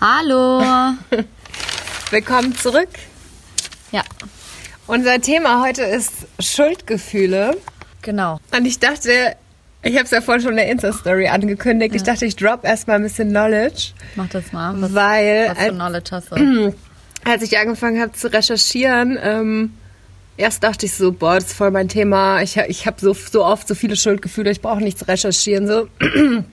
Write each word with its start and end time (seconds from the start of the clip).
Hallo. 0.00 0.62
Willkommen 2.10 2.54
zurück. 2.56 2.88
Ja, 3.90 4.02
Unser 4.86 5.20
Thema 5.20 5.62
heute 5.62 5.82
ist 5.82 6.12
Schuldgefühle. 6.38 7.56
genau. 8.02 8.38
Und 8.56 8.64
ich 8.66 8.78
dachte, 8.78 9.34
ich 9.82 9.94
habe 9.94 10.04
es 10.04 10.10
ja 10.10 10.20
vorhin 10.20 10.42
schon 10.42 10.52
in 10.52 10.56
der 10.58 10.68
Insta-Story 10.70 11.28
angekündigt, 11.28 11.94
ich 11.94 12.02
dachte, 12.02 12.26
ich 12.26 12.36
drop 12.36 12.64
erstmal 12.64 12.96
ein 12.96 13.02
bisschen 13.02 13.30
Knowledge, 13.30 13.92
Mach 14.16 14.28
das 14.28 14.52
mal. 14.52 14.80
Was, 14.80 14.94
weil 14.94 15.48
was 15.48 15.58
für 15.58 15.64
als, 15.64 15.74
Knowledge 15.74 16.10
hast 16.12 16.30
du? 16.32 16.74
als 17.24 17.42
ich 17.42 17.58
angefangen 17.58 18.00
habe 18.00 18.12
zu 18.12 18.32
recherchieren, 18.32 19.18
ähm, 19.20 19.74
erst 20.36 20.62
dachte 20.62 20.86
ich 20.86 20.94
so, 20.94 21.12
boah, 21.12 21.34
das 21.36 21.46
ist 21.46 21.54
voll 21.54 21.70
mein 21.72 21.88
Thema. 21.88 22.40
Ich, 22.42 22.56
ich 22.56 22.86
habe 22.86 23.00
so, 23.00 23.14
so 23.14 23.44
oft 23.44 23.66
so 23.66 23.74
viele 23.74 23.96
Schuldgefühle, 23.96 24.50
ich 24.50 24.60
brauche 24.60 24.80
nicht 24.80 24.98
zu 24.98 25.08
recherchieren. 25.08 25.66
So. 25.66 25.88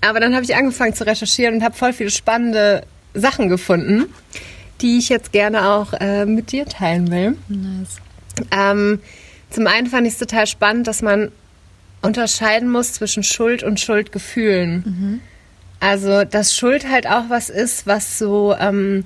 Aber 0.00 0.20
dann 0.20 0.34
habe 0.34 0.44
ich 0.44 0.54
angefangen 0.54 0.94
zu 0.94 1.06
recherchieren 1.06 1.56
und 1.56 1.64
habe 1.64 1.74
voll 1.74 1.92
viele 1.92 2.10
spannende 2.10 2.82
Sachen 3.14 3.48
gefunden, 3.48 4.06
die 4.80 4.98
ich 4.98 5.08
jetzt 5.08 5.32
gerne 5.32 5.70
auch 5.70 5.92
äh, 5.94 6.24
mit 6.24 6.52
dir 6.52 6.66
teilen 6.66 7.10
will. 7.10 7.36
Nice. 7.48 7.96
Ähm, 8.52 9.00
zum 9.50 9.66
einen 9.66 9.88
fand 9.88 10.06
ich 10.06 10.12
es 10.12 10.18
total 10.18 10.46
spannend, 10.46 10.86
dass 10.86 11.02
man 11.02 11.32
unterscheiden 12.02 12.70
muss 12.70 12.92
zwischen 12.92 13.22
Schuld 13.24 13.62
und 13.62 13.80
Schuldgefühlen. 13.80 15.20
Also, 15.80 16.24
dass 16.24 16.54
Schuld 16.54 16.88
halt 16.88 17.06
auch 17.06 17.24
was 17.28 17.50
ist, 17.50 17.86
was 17.86 18.18
so 18.18 18.54
ähm, 18.58 19.04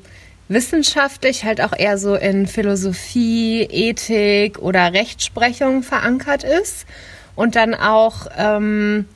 wissenschaftlich 0.49 1.45
halt 1.45 1.61
auch 1.61 1.73
eher 1.77 1.99
so 1.99 2.15
in 2.15 2.47
Philosophie, 2.47 3.63
Ethik 3.63 4.59
oder 4.59 4.93
Rechtsprechung 4.93 5.83
verankert 5.83 6.45
ist 6.45 6.87
und 7.35 7.57
dann 7.57 7.75
auch 7.75 8.27
ähm, 8.37 9.07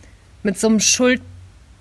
mit 0.43 0.59
so 0.59 0.69
einem 0.69 0.81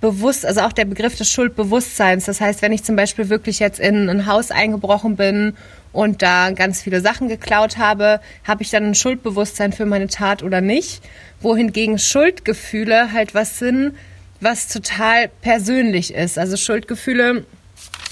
Schuldbewusst, 0.02 0.45
also 0.45 0.62
auch 0.62 0.73
der 0.73 0.85
Begriff 0.85 1.16
des 1.16 1.30
Schuldbewusstseins. 1.30 2.26
Das 2.26 2.40
heißt, 2.41 2.62
wenn 2.62 2.72
ich 2.72 2.84
zum 2.84 2.95
Beispiel 2.95 3.30
wirklich 3.30 3.59
jetzt 3.59 3.80
in 3.80 4.09
ein 4.09 4.26
Haus 4.26 4.52
eingebrochen 4.52 5.16
bin 5.16 5.55
und 5.94 6.21
da 6.21 6.51
ganz 6.51 6.82
viele 6.82 7.01
Sachen 7.01 7.27
geklaut 7.27 7.77
habe, 7.77 8.20
habe 8.43 8.62
ich 8.62 8.70
dann 8.70 8.85
ein 8.85 8.96
Schuldbewusstsein 8.96 9.73
für 9.73 9.85
meine 9.85 10.07
Tat 10.07 10.43
oder 10.43 10.62
nicht? 10.62 11.01
Wohingegen 11.41 11.98
Schuldgefühle 11.98 13.13
halt 13.13 13.34
was 13.34 13.57
sind, 13.57 13.93
was 14.41 14.68
total 14.68 15.29
persönlich 15.41 16.13
ist. 16.13 16.38
Also 16.38 16.57
Schuldgefühle, 16.57 17.46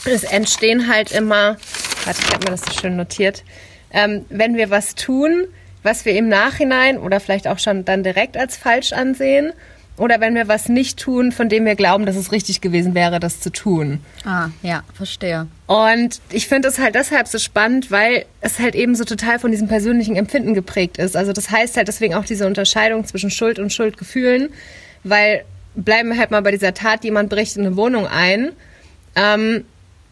es 0.06 0.24
entstehen 0.24 0.88
halt 0.92 1.12
immer, 1.12 1.58
warte, 2.06 2.22
ich 2.26 2.34
habe 2.34 2.46
mir 2.46 2.52
das 2.52 2.62
so 2.62 2.72
schön 2.72 2.96
notiert, 2.96 3.44
ähm, 3.92 4.26
wenn 4.30 4.56
wir 4.56 4.72
was 4.72 4.96
tun, 4.96 5.46
was 5.84 6.06
wir 6.06 6.16
im 6.16 6.28
Nachhinein 6.28 6.98
oder 6.98 7.20
vielleicht 7.20 7.48
auch 7.48 7.60
schon 7.60 7.86
dann 7.86 8.04
direkt 8.04 8.36
als 8.36 8.58
falsch 8.58 8.94
ansehen, 8.94 9.54
oder 9.98 10.20
wenn 10.20 10.34
wir 10.34 10.48
was 10.48 10.70
nicht 10.70 11.00
tun, 11.00 11.32
von 11.32 11.50
dem 11.50 11.66
wir 11.66 11.76
glauben, 11.76 12.06
dass 12.06 12.16
es 12.16 12.32
richtig 12.32 12.62
gewesen 12.62 12.96
wäre, 12.96 13.20
das 13.20 13.40
zu 13.40 13.52
tun. 13.52 14.00
Ah, 14.26 14.50
ja, 14.64 14.84
verstehe. 14.94 15.48
Und 15.68 16.20
ich 16.32 16.48
finde 16.48 16.68
es 16.68 16.80
halt 16.80 16.96
deshalb 16.96 17.28
so 17.28 17.38
spannend, 17.38 17.92
weil 17.92 18.26
es 18.42 18.60
halt 18.60 18.76
eben 18.76 18.96
so 18.96 19.04
total 19.04 19.40
von 19.40 19.52
diesem 19.52 19.68
persönlichen 19.68 20.16
Empfinden 20.16 20.54
geprägt 20.54 20.98
ist. 20.98 21.16
Also 21.16 21.32
das 21.32 21.52
heißt 21.52 21.78
halt 21.78 21.88
deswegen 21.88 22.16
auch 22.16 22.26
diese 22.26 22.48
Unterscheidung 22.48 23.06
zwischen 23.06 23.30
Schuld 23.30 23.60
und 23.60 23.72
Schuldgefühlen, 23.72 24.50
weil 25.04 25.46
bleiben 25.76 26.10
wir 26.10 26.18
halt 26.18 26.32
mal 26.32 26.42
bei 26.42 26.52
dieser 26.52 26.74
Tat, 26.74 27.04
jemand 27.04 27.30
bricht 27.30 27.58
in 27.58 27.66
eine 27.66 27.76
Wohnung 27.76 28.08
ein, 28.08 28.52
ähm, 29.16 29.66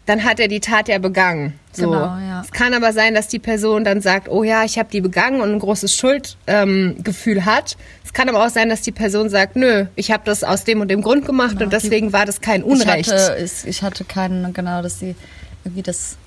dann 0.05 0.23
hat 0.23 0.39
er 0.39 0.47
die 0.47 0.59
Tat 0.59 0.88
ja 0.88 0.97
begangen. 0.97 1.53
So. 1.73 1.83
Genau, 1.89 2.03
ja. 2.17 2.41
Es 2.44 2.52
kann 2.52 2.73
aber 2.73 2.91
sein, 2.91 3.13
dass 3.13 3.27
die 3.27 3.39
Person 3.39 3.83
dann 3.83 4.02
sagt, 4.02 4.27
oh 4.30 4.43
ja, 4.43 4.63
ich 4.66 4.77
habe 4.77 4.89
die 4.91 4.99
begangen 4.99 5.41
und 5.41 5.52
ein 5.52 5.59
großes 5.59 5.95
Schuldgefühl 5.95 7.38
ähm, 7.38 7.45
hat. 7.45 7.77
Es 8.03 8.11
kann 8.13 8.27
aber 8.27 8.45
auch 8.45 8.49
sein, 8.49 8.67
dass 8.69 8.81
die 8.81 8.91
Person 8.91 9.30
sagt, 9.30 9.55
nö, 9.55 9.85
ich 9.95 10.11
habe 10.11 10.23
das 10.25 10.43
aus 10.43 10.63
dem 10.63 10.81
und 10.81 10.89
dem 10.89 11.02
Grund 11.02 11.25
gemacht 11.25 11.52
Genau, 11.52 11.63
und 11.66 11.73
die- 11.73 11.77
deswegen 11.77 12.11
war 12.13 12.25
das 12.25 12.41
kein 12.41 12.63
Unrecht. 12.63 13.08
Ich 13.08 13.13
hatte, 13.13 13.38
ich, 13.43 13.67
ich 13.67 13.83
hatte 13.83 14.03
keinen, 14.03 14.53
genau, 14.53 14.81
dass 14.81 14.99
sie 14.99 15.16
irgendwie 15.63 15.83
das 15.83 16.17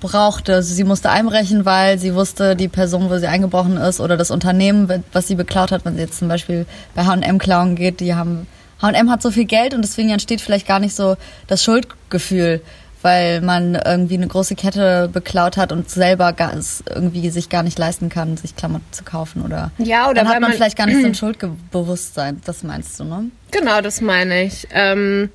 brauchte. 0.00 0.54
Also 0.56 0.74
sie 0.74 0.84
musste 0.84 1.10
einbrechen, 1.10 1.64
weil 1.64 1.98
sie 1.98 2.14
wusste, 2.14 2.54
die 2.54 2.68
Person, 2.68 3.10
wo 3.10 3.16
sie 3.18 3.26
eingebrochen 3.26 3.76
ist 3.78 4.00
oder 4.00 4.16
das 4.16 4.30
Unternehmen, 4.30 5.02
was 5.12 5.26
sie 5.28 5.34
beklaut 5.34 5.72
hat, 5.72 5.84
wenn 5.84 5.94
sie 5.96 6.02
jetzt 6.02 6.18
zum 6.18 6.28
Beispiel 6.28 6.66
bei 6.94 7.04
H&M 7.04 7.38
klauen 7.38 7.74
geht, 7.74 8.00
die 8.00 8.14
haben, 8.14 8.46
H&M 8.82 9.10
hat 9.10 9.22
so 9.22 9.30
viel 9.30 9.46
Geld 9.46 9.72
und 9.74 9.82
deswegen 9.82 10.10
entsteht 10.10 10.40
vielleicht 10.42 10.68
gar 10.68 10.78
nicht 10.78 10.94
so 10.94 11.16
das 11.46 11.64
Schuldgefühl, 11.64 12.60
weil 13.04 13.42
man 13.42 13.74
irgendwie 13.74 14.14
eine 14.14 14.26
große 14.26 14.54
Kette 14.54 15.10
beklaut 15.12 15.58
hat 15.58 15.72
und 15.72 15.90
selber 15.90 16.32
gar, 16.32 16.54
es 16.54 16.82
irgendwie 16.88 17.28
sich 17.28 17.50
gar 17.50 17.62
nicht 17.62 17.78
leisten 17.78 18.08
kann, 18.08 18.38
sich 18.38 18.56
Klamotten 18.56 18.86
zu 18.92 19.04
kaufen 19.04 19.42
oder 19.42 19.70
Ja, 19.76 20.06
oder 20.06 20.14
dann 20.14 20.28
hat 20.28 20.34
man, 20.40 20.42
man- 20.48 20.52
vielleicht 20.52 20.78
gar 20.78 20.86
nicht 20.86 21.00
so 21.02 21.06
ein 21.06 21.14
Schuldbewusstsein. 21.70 22.40
Das 22.46 22.62
meinst 22.62 22.98
du, 22.98 23.04
ne? 23.04 23.26
Genau, 23.50 23.82
das 23.82 24.00
meine 24.00 24.44
ich. 24.44 24.66
Ähm, 24.72 25.28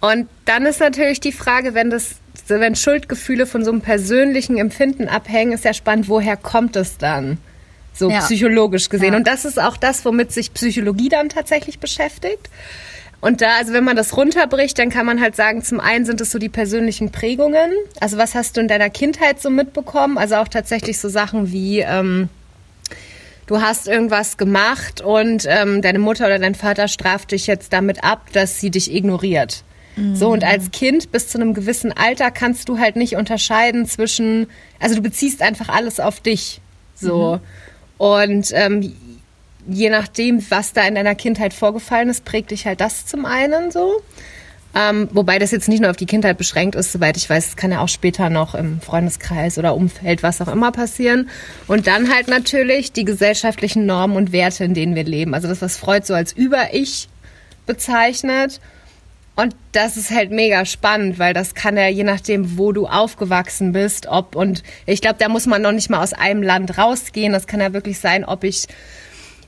und 0.00 0.28
dann 0.44 0.66
ist 0.66 0.78
natürlich 0.80 1.20
die 1.20 1.32
Frage, 1.32 1.72
wenn 1.72 1.88
das, 1.88 2.16
wenn 2.48 2.76
Schuldgefühle 2.76 3.46
von 3.46 3.64
so 3.64 3.70
einem 3.72 3.80
persönlichen 3.80 4.58
Empfinden 4.58 5.08
abhängen, 5.08 5.52
ist 5.52 5.64
ja 5.64 5.72
spannend, 5.72 6.10
woher 6.10 6.36
kommt 6.36 6.76
es 6.76 6.98
dann? 6.98 7.38
So 7.94 8.10
Ja. 8.10 8.18
psychologisch 8.20 8.90
gesehen. 8.90 9.14
Ja. 9.14 9.18
Und 9.18 9.26
das 9.26 9.46
ist 9.46 9.58
auch 9.58 9.78
das, 9.78 10.04
womit 10.04 10.32
sich 10.32 10.52
Psychologie 10.52 11.08
dann 11.08 11.30
tatsächlich 11.30 11.78
beschäftigt. 11.80 12.50
Und 13.20 13.40
da, 13.40 13.56
also 13.56 13.72
wenn 13.72 13.84
man 13.84 13.96
das 13.96 14.16
runterbricht, 14.16 14.78
dann 14.78 14.90
kann 14.90 15.06
man 15.06 15.20
halt 15.20 15.36
sagen, 15.36 15.62
zum 15.62 15.80
einen 15.80 16.04
sind 16.04 16.20
es 16.20 16.30
so 16.30 16.38
die 16.38 16.48
persönlichen 16.48 17.10
Prägungen. 17.10 17.70
Also 17.98 18.18
was 18.18 18.34
hast 18.34 18.56
du 18.56 18.60
in 18.60 18.68
deiner 18.68 18.90
Kindheit 18.90 19.40
so 19.40 19.50
mitbekommen? 19.50 20.18
Also 20.18 20.36
auch 20.36 20.48
tatsächlich 20.48 20.98
so 20.98 21.08
Sachen 21.08 21.50
wie, 21.50 21.80
ähm, 21.80 22.28
du 23.46 23.60
hast 23.60 23.88
irgendwas 23.88 24.36
gemacht 24.36 25.00
und 25.00 25.44
ähm, 25.48 25.82
deine 25.82 25.98
Mutter 25.98 26.26
oder 26.26 26.38
dein 26.38 26.54
Vater 26.54 26.88
straft 26.88 27.32
dich 27.32 27.46
jetzt 27.46 27.72
damit 27.72 28.04
ab, 28.04 28.26
dass 28.32 28.60
sie 28.60 28.70
dich 28.70 28.94
ignoriert. 28.94 29.64
So, 30.14 30.28
und 30.28 30.44
als 30.44 30.72
Kind 30.72 31.10
bis 31.10 31.28
zu 31.28 31.38
einem 31.38 31.54
gewissen 31.54 31.90
Alter 31.90 32.30
kannst 32.30 32.68
du 32.68 32.78
halt 32.78 32.96
nicht 32.96 33.16
unterscheiden 33.16 33.86
zwischen, 33.86 34.46
also 34.78 34.94
du 34.94 35.00
beziehst 35.00 35.40
einfach 35.40 35.70
alles 35.70 36.00
auf 36.00 36.20
dich. 36.20 36.60
So. 36.94 37.40
Und 37.96 38.50
ähm, 38.52 38.94
je 39.68 39.90
nachdem, 39.90 40.44
was 40.50 40.72
da 40.72 40.86
in 40.86 40.94
deiner 40.94 41.14
Kindheit 41.14 41.54
vorgefallen 41.54 42.08
ist, 42.08 42.24
prägt 42.24 42.50
dich 42.50 42.66
halt 42.66 42.80
das 42.80 43.06
zum 43.06 43.24
einen 43.24 43.70
so. 43.70 44.02
Ähm, 44.74 45.08
wobei 45.12 45.38
das 45.38 45.52
jetzt 45.52 45.68
nicht 45.68 45.80
nur 45.80 45.90
auf 45.90 45.96
die 45.96 46.04
Kindheit 46.04 46.36
beschränkt 46.36 46.74
ist, 46.74 46.92
soweit 46.92 47.16
ich 47.16 47.30
weiß, 47.30 47.56
kann 47.56 47.72
ja 47.72 47.80
auch 47.80 47.88
später 47.88 48.28
noch 48.28 48.54
im 48.54 48.80
Freundeskreis 48.82 49.56
oder 49.56 49.74
Umfeld, 49.74 50.22
was 50.22 50.42
auch 50.42 50.48
immer 50.48 50.70
passieren. 50.70 51.30
Und 51.66 51.86
dann 51.86 52.12
halt 52.12 52.28
natürlich 52.28 52.92
die 52.92 53.06
gesellschaftlichen 53.06 53.86
Normen 53.86 54.16
und 54.16 54.32
Werte, 54.32 54.64
in 54.64 54.74
denen 54.74 54.94
wir 54.94 55.04
leben. 55.04 55.32
Also 55.32 55.48
das, 55.48 55.62
was 55.62 55.78
Freud 55.78 56.04
so 56.04 56.12
als 56.12 56.32
Über-Ich 56.32 57.08
bezeichnet. 57.64 58.60
Und 59.34 59.56
das 59.72 59.96
ist 59.96 60.10
halt 60.10 60.30
mega 60.30 60.66
spannend, 60.66 61.18
weil 61.18 61.32
das 61.32 61.54
kann 61.54 61.76
ja 61.78 61.88
je 61.88 62.04
nachdem, 62.04 62.58
wo 62.58 62.72
du 62.72 62.86
aufgewachsen 62.86 63.72
bist, 63.72 64.06
ob 64.06 64.34
und 64.34 64.62
ich 64.84 65.00
glaube, 65.00 65.16
da 65.18 65.28
muss 65.28 65.46
man 65.46 65.62
noch 65.62 65.72
nicht 65.72 65.88
mal 65.88 66.02
aus 66.02 66.12
einem 66.12 66.42
Land 66.42 66.76
rausgehen. 66.76 67.32
Das 67.32 67.46
kann 67.46 67.60
ja 67.60 67.72
wirklich 67.72 67.98
sein, 67.98 68.24
ob 68.24 68.44
ich 68.44 68.66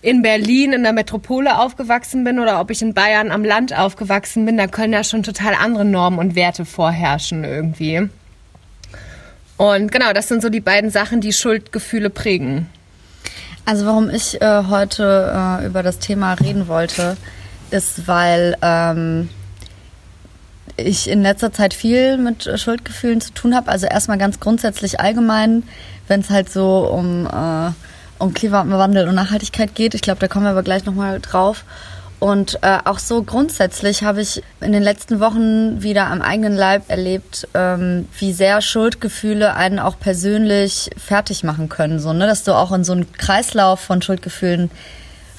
in 0.00 0.22
Berlin 0.22 0.72
in 0.72 0.82
der 0.82 0.92
Metropole 0.92 1.58
aufgewachsen 1.58 2.24
bin 2.24 2.38
oder 2.38 2.60
ob 2.60 2.70
ich 2.70 2.82
in 2.82 2.94
Bayern 2.94 3.30
am 3.30 3.44
Land 3.44 3.76
aufgewachsen 3.76 4.46
bin, 4.46 4.56
da 4.56 4.66
können 4.66 4.92
ja 4.92 5.02
schon 5.02 5.22
total 5.22 5.54
andere 5.54 5.84
Normen 5.84 6.18
und 6.18 6.34
Werte 6.34 6.64
vorherrschen 6.64 7.44
irgendwie. 7.44 8.08
Und 9.56 9.90
genau, 9.90 10.12
das 10.12 10.28
sind 10.28 10.40
so 10.40 10.50
die 10.50 10.60
beiden 10.60 10.90
Sachen, 10.90 11.20
die 11.20 11.32
Schuldgefühle 11.32 12.10
prägen. 12.10 12.66
Also 13.64 13.86
warum 13.86 14.08
ich 14.08 14.40
äh, 14.40 14.62
heute 14.68 15.60
äh, 15.60 15.66
über 15.66 15.82
das 15.82 15.98
Thema 15.98 16.34
reden 16.34 16.68
wollte, 16.68 17.16
ist, 17.70 18.06
weil 18.06 18.56
ähm, 18.62 19.28
ich 20.76 21.10
in 21.10 21.22
letzter 21.22 21.52
Zeit 21.52 21.74
viel 21.74 22.18
mit 22.18 22.48
Schuldgefühlen 22.58 23.20
zu 23.20 23.32
tun 23.32 23.54
habe. 23.54 23.70
Also 23.70 23.86
erstmal 23.86 24.16
ganz 24.16 24.38
grundsätzlich 24.38 25.00
allgemein, 25.00 25.64
wenn 26.06 26.20
es 26.20 26.30
halt 26.30 26.50
so 26.50 26.88
um, 26.88 27.26
äh, 27.26 27.72
um 28.18 28.34
Klimawandel 28.34 29.08
und 29.08 29.14
Nachhaltigkeit 29.14 29.74
geht. 29.74 29.94
Ich 29.94 30.02
glaube, 30.02 30.20
da 30.20 30.28
kommen 30.28 30.44
wir 30.44 30.50
aber 30.50 30.62
gleich 30.62 30.84
nochmal 30.84 31.20
drauf. 31.20 31.64
Und 32.20 32.58
äh, 32.62 32.78
auch 32.84 32.98
so 32.98 33.22
grundsätzlich 33.22 34.02
habe 34.02 34.20
ich 34.20 34.42
in 34.60 34.72
den 34.72 34.82
letzten 34.82 35.20
Wochen 35.20 35.82
wieder 35.82 36.08
am 36.08 36.20
eigenen 36.20 36.56
Leib 36.56 36.90
erlebt, 36.90 37.46
ähm, 37.54 38.08
wie 38.18 38.32
sehr 38.32 38.60
Schuldgefühle 38.60 39.54
einen 39.54 39.78
auch 39.78 40.00
persönlich 40.00 40.90
fertig 40.96 41.44
machen 41.44 41.68
können. 41.68 42.00
So, 42.00 42.12
ne? 42.12 42.26
Dass 42.26 42.42
du 42.42 42.54
auch 42.54 42.72
in 42.72 42.82
so 42.82 42.92
einen 42.92 43.12
Kreislauf 43.12 43.78
von 43.78 44.02
Schuldgefühlen 44.02 44.70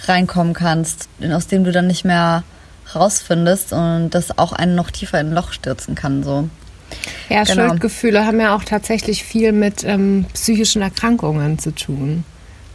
reinkommen 0.08 0.54
kannst, 0.54 1.10
aus 1.34 1.48
dem 1.48 1.66
du 1.66 1.74
dann 1.74 1.88
nicht 1.88 2.06
mehr 2.06 2.44
rausfindest 2.96 3.74
und 3.74 4.12
das 4.12 4.38
auch 4.38 4.54
einen 4.54 4.76
noch 4.76 4.90
tiefer 4.90 5.20
in 5.20 5.28
ein 5.28 5.34
Loch 5.34 5.52
stürzen 5.52 5.96
kann. 5.96 6.24
So. 6.24 6.50
Ja, 7.28 7.44
Genau. 7.44 7.68
Schuldgefühle 7.68 8.26
haben 8.26 8.40
ja 8.40 8.56
auch 8.56 8.64
tatsächlich 8.64 9.26
viel 9.26 9.52
mit 9.52 9.84
ähm, 9.84 10.26
psychischen 10.34 10.82
Erkrankungen 10.82 11.60
zu 11.60 11.72
tun. 11.72 12.24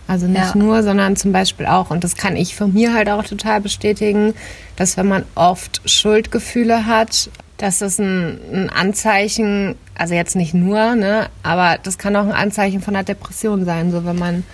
Also 0.07 0.27
nicht 0.27 0.39
Ja. 0.39 0.57
nur, 0.57 0.83
sondern 0.83 1.17
zum 1.17 1.33
Beispiel 1.33 1.67
auch, 1.67 1.91
und 1.91 2.05
das 2.05 2.17
kann 2.17 2.37
ich 2.37 2.55
von 2.55 2.73
mir 2.73 2.93
halt 2.93 3.09
auch 3.09 3.25
total 3.25 3.61
bestätigen, 3.61 4.35
dass 4.77 4.97
wenn 4.97 5.09
man 5.09 5.25
oft 5.35 5.81
Schuldgefühle 5.89 6.87
hat, 6.87 7.31
dass 7.57 7.79
das 7.79 7.99
ein, 7.99 8.39
ein 8.53 8.71
Anzeichen, 8.71 9.77
also 9.95 10.15
jetzt 10.15 10.37
nicht 10.37 10.55
nur, 10.55 10.95
ne, 10.95 11.29
aber 11.43 11.79
das 11.83 11.99
kann 11.99 12.17
auch 12.17 12.25
ein 12.25 12.33
Anzeichen 12.33 12.81
von 12.83 12.95
einer 12.97 13.05
Depression 13.05 13.65
sein, 13.65 13.91
so 13.93 14.05
wenn 14.05 14.19
man 14.19 14.45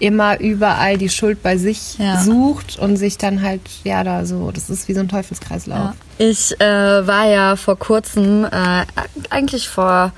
immer 0.00 0.38
überall 0.40 0.96
die 0.96 1.08
Schuld 1.08 1.42
bei 1.42 1.56
sich 1.56 1.98
Ja. 1.98 2.20
sucht 2.20 2.78
und 2.78 2.96
sich 2.96 3.18
dann 3.18 3.42
halt, 3.42 3.60
ja, 3.84 4.04
da 4.04 4.24
so, 4.26 4.50
das 4.52 4.70
ist 4.70 4.86
wie 4.88 4.94
so 4.94 5.00
ein 5.00 5.08
Teufelskreislauf. 5.08 5.76
Ja. 5.78 5.94
Ich 6.18 6.60
äh, 6.60 7.06
war 7.06 7.26
ja 7.28 7.56
vor 7.56 7.76
kurzem, 7.78 8.44
äh, 8.44 8.84
eigentlich 9.30 9.68
vor 9.68 10.12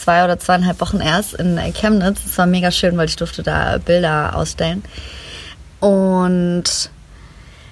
zwei 0.00 0.24
oder 0.24 0.38
zweieinhalb 0.38 0.80
Wochen 0.80 1.00
erst 1.00 1.34
in 1.34 1.58
Chemnitz. 1.74 2.20
Es 2.24 2.38
war 2.38 2.46
mega 2.46 2.70
schön, 2.70 2.96
weil 2.96 3.08
ich 3.08 3.16
durfte 3.16 3.42
da 3.42 3.78
Bilder 3.78 4.34
ausstellen. 4.36 4.82
Und 5.80 6.90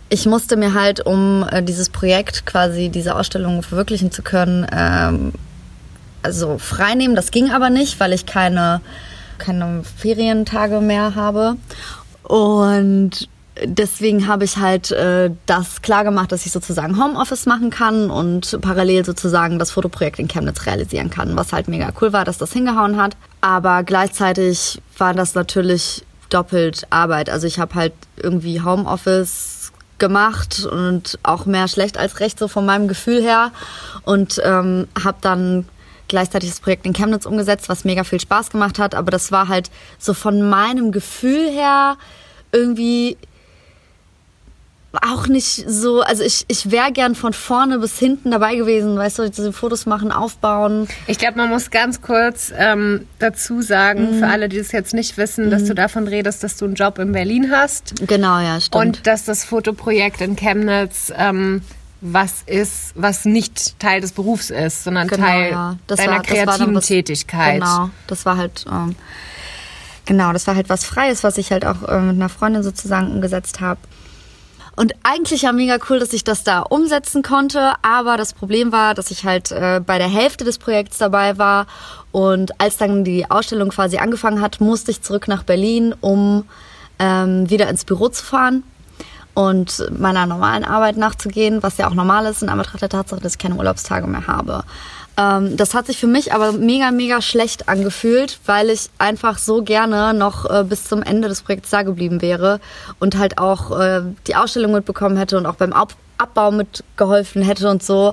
ich 0.08 0.26
musste 0.26 0.56
mir 0.56 0.74
halt, 0.74 1.04
um 1.04 1.46
äh, 1.50 1.62
dieses 1.62 1.90
Projekt 1.90 2.46
quasi, 2.46 2.88
diese 2.88 3.14
Ausstellung 3.14 3.62
verwirklichen 3.62 4.10
zu 4.10 4.22
können, 4.22 4.66
ähm, 4.72 5.32
also 6.22 6.58
freinehmen. 6.58 7.14
Das 7.14 7.30
ging 7.30 7.50
aber 7.50 7.70
nicht, 7.70 8.00
weil 8.00 8.12
ich 8.12 8.26
keine, 8.26 8.80
keine 9.38 9.82
Ferientage 9.96 10.80
mehr 10.80 11.14
habe. 11.14 11.56
Und 12.22 13.28
deswegen 13.64 14.26
habe 14.26 14.44
ich 14.44 14.56
halt 14.56 14.90
äh, 14.90 15.30
das 15.46 15.82
klar 15.82 16.04
gemacht, 16.04 16.32
dass 16.32 16.46
ich 16.46 16.52
sozusagen 16.52 17.02
Homeoffice 17.02 17.46
machen 17.46 17.70
kann 17.70 18.10
und 18.10 18.58
parallel 18.60 19.04
sozusagen 19.04 19.58
das 19.58 19.70
Fotoprojekt 19.70 20.18
in 20.18 20.28
Chemnitz 20.28 20.66
realisieren 20.66 21.10
kann, 21.10 21.36
was 21.36 21.52
halt 21.52 21.68
mega 21.68 21.92
cool 22.00 22.12
war, 22.12 22.24
dass 22.24 22.38
das 22.38 22.52
hingehauen 22.52 23.00
hat. 23.00 23.16
Aber 23.40 23.82
gleichzeitig 23.82 24.80
war 24.96 25.14
das 25.14 25.34
natürlich 25.34 26.04
doppelt 26.30 26.86
Arbeit. 26.90 27.30
Also 27.30 27.46
ich 27.46 27.58
habe 27.58 27.74
halt 27.74 27.92
irgendwie 28.16 28.60
Homeoffice 28.60 29.72
gemacht 29.98 30.64
und 30.64 31.18
auch 31.22 31.46
mehr 31.46 31.68
schlecht 31.68 31.98
als 31.98 32.20
recht 32.20 32.38
so 32.38 32.48
von 32.48 32.64
meinem 32.64 32.88
Gefühl 32.88 33.22
her 33.22 33.50
und 34.04 34.40
ähm, 34.44 34.86
habe 35.02 35.18
dann 35.20 35.66
gleichzeitig 36.06 36.50
das 36.50 36.60
Projekt 36.60 36.86
in 36.86 36.92
Chemnitz 36.92 37.26
umgesetzt, 37.26 37.68
was 37.68 37.84
mega 37.84 38.04
viel 38.04 38.20
Spaß 38.20 38.50
gemacht 38.50 38.78
hat. 38.78 38.94
Aber 38.94 39.10
das 39.10 39.32
war 39.32 39.48
halt 39.48 39.70
so 39.98 40.14
von 40.14 40.48
meinem 40.48 40.92
Gefühl 40.92 41.50
her 41.50 41.96
irgendwie 42.52 43.18
auch 44.92 45.26
nicht 45.26 45.64
so, 45.68 46.00
also 46.00 46.22
ich, 46.22 46.46
ich 46.48 46.70
wäre 46.70 46.92
gern 46.92 47.14
von 47.14 47.34
vorne 47.34 47.78
bis 47.78 47.98
hinten 47.98 48.30
dabei 48.30 48.54
gewesen, 48.54 48.96
weißt 48.96 49.18
du, 49.18 49.28
diese 49.28 49.52
Fotos 49.52 49.84
machen, 49.84 50.10
aufbauen. 50.10 50.88
Ich 51.06 51.18
glaube, 51.18 51.36
man 51.36 51.50
muss 51.50 51.70
ganz 51.70 52.00
kurz 52.00 52.52
ähm, 52.56 53.06
dazu 53.18 53.60
sagen, 53.60 54.16
mhm. 54.16 54.18
für 54.20 54.26
alle, 54.28 54.48
die 54.48 54.56
das 54.56 54.72
jetzt 54.72 54.94
nicht 54.94 55.18
wissen, 55.18 55.46
mhm. 55.46 55.50
dass 55.50 55.64
du 55.64 55.74
davon 55.74 56.08
redest, 56.08 56.42
dass 56.42 56.56
du 56.56 56.64
einen 56.64 56.74
Job 56.74 56.98
in 56.98 57.12
Berlin 57.12 57.50
hast. 57.50 58.06
Genau, 58.06 58.40
ja, 58.40 58.60
stimmt. 58.60 58.82
Und 58.82 59.06
dass 59.06 59.24
das 59.24 59.44
Fotoprojekt 59.44 60.22
in 60.22 60.36
Chemnitz 60.36 61.12
ähm, 61.14 61.60
was 62.00 62.42
ist, 62.46 62.92
was 62.94 63.24
nicht 63.24 63.78
Teil 63.78 64.00
des 64.00 64.12
Berufs 64.12 64.50
ist, 64.50 64.84
sondern 64.84 65.08
genau, 65.08 65.26
Teil 65.26 65.50
ja. 65.50 65.76
deiner 65.86 66.12
war, 66.12 66.22
kreativen 66.22 66.74
was, 66.74 66.86
Tätigkeit. 66.86 67.60
Genau, 67.60 67.90
das 68.06 68.24
war 68.24 68.36
halt, 68.36 68.64
ähm, 68.70 68.94
genau, 70.06 70.32
das 70.32 70.46
war 70.46 70.54
halt 70.54 70.68
was 70.68 70.84
Freies, 70.84 71.24
was 71.24 71.38
ich 71.38 71.50
halt 71.50 71.66
auch 71.66 71.82
äh, 71.88 71.98
mit 72.00 72.16
einer 72.16 72.28
Freundin 72.28 72.62
sozusagen 72.62 73.10
umgesetzt 73.10 73.60
habe. 73.60 73.80
Und 74.78 74.94
eigentlich 75.02 75.42
ja 75.42 75.50
mega 75.50 75.78
cool, 75.90 75.98
dass 75.98 76.12
ich 76.12 76.22
das 76.22 76.44
da 76.44 76.60
umsetzen 76.60 77.24
konnte. 77.24 77.72
Aber 77.82 78.16
das 78.16 78.32
Problem 78.32 78.70
war, 78.70 78.94
dass 78.94 79.10
ich 79.10 79.24
halt 79.24 79.50
äh, 79.50 79.80
bei 79.84 79.98
der 79.98 80.06
Hälfte 80.06 80.44
des 80.44 80.58
Projekts 80.58 80.98
dabei 80.98 81.36
war. 81.36 81.66
Und 82.12 82.60
als 82.60 82.76
dann 82.76 83.02
die 83.02 83.28
Ausstellung 83.28 83.70
quasi 83.70 83.98
angefangen 83.98 84.40
hat, 84.40 84.60
musste 84.60 84.92
ich 84.92 85.02
zurück 85.02 85.26
nach 85.26 85.42
Berlin, 85.42 85.96
um 86.00 86.44
ähm, 87.00 87.50
wieder 87.50 87.68
ins 87.68 87.84
Büro 87.84 88.08
zu 88.08 88.24
fahren 88.24 88.62
und 89.34 89.84
meiner 89.98 90.26
normalen 90.26 90.64
Arbeit 90.64 90.96
nachzugehen, 90.96 91.60
was 91.60 91.78
ja 91.78 91.88
auch 91.88 91.94
normal 91.94 92.26
ist 92.26 92.44
in 92.44 92.48
Anbetracht 92.48 92.82
der 92.82 92.88
Tatsache, 92.88 93.20
dass 93.20 93.32
ich 93.32 93.38
keine 93.38 93.56
Urlaubstage 93.56 94.06
mehr 94.06 94.28
habe. 94.28 94.62
Ähm, 95.18 95.56
das 95.56 95.74
hat 95.74 95.86
sich 95.86 95.98
für 95.98 96.06
mich 96.06 96.32
aber 96.32 96.52
mega, 96.52 96.92
mega 96.92 97.20
schlecht 97.20 97.68
angefühlt, 97.68 98.38
weil 98.46 98.70
ich 98.70 98.88
einfach 98.98 99.38
so 99.38 99.62
gerne 99.62 100.14
noch 100.14 100.48
äh, 100.48 100.62
bis 100.62 100.84
zum 100.84 101.02
Ende 101.02 101.28
des 101.28 101.42
Projekts 101.42 101.70
da 101.70 101.82
geblieben 101.82 102.22
wäre 102.22 102.60
und 103.00 103.18
halt 103.18 103.38
auch 103.38 103.78
äh, 103.78 104.02
die 104.28 104.36
Ausstellung 104.36 104.72
mitbekommen 104.72 105.16
hätte 105.16 105.36
und 105.36 105.46
auch 105.46 105.56
beim 105.56 105.72
Ab 105.72 105.94
Abbau 106.20 106.50
mitgeholfen 106.50 107.42
hätte 107.42 107.68
und 107.70 107.80
so. 107.80 108.12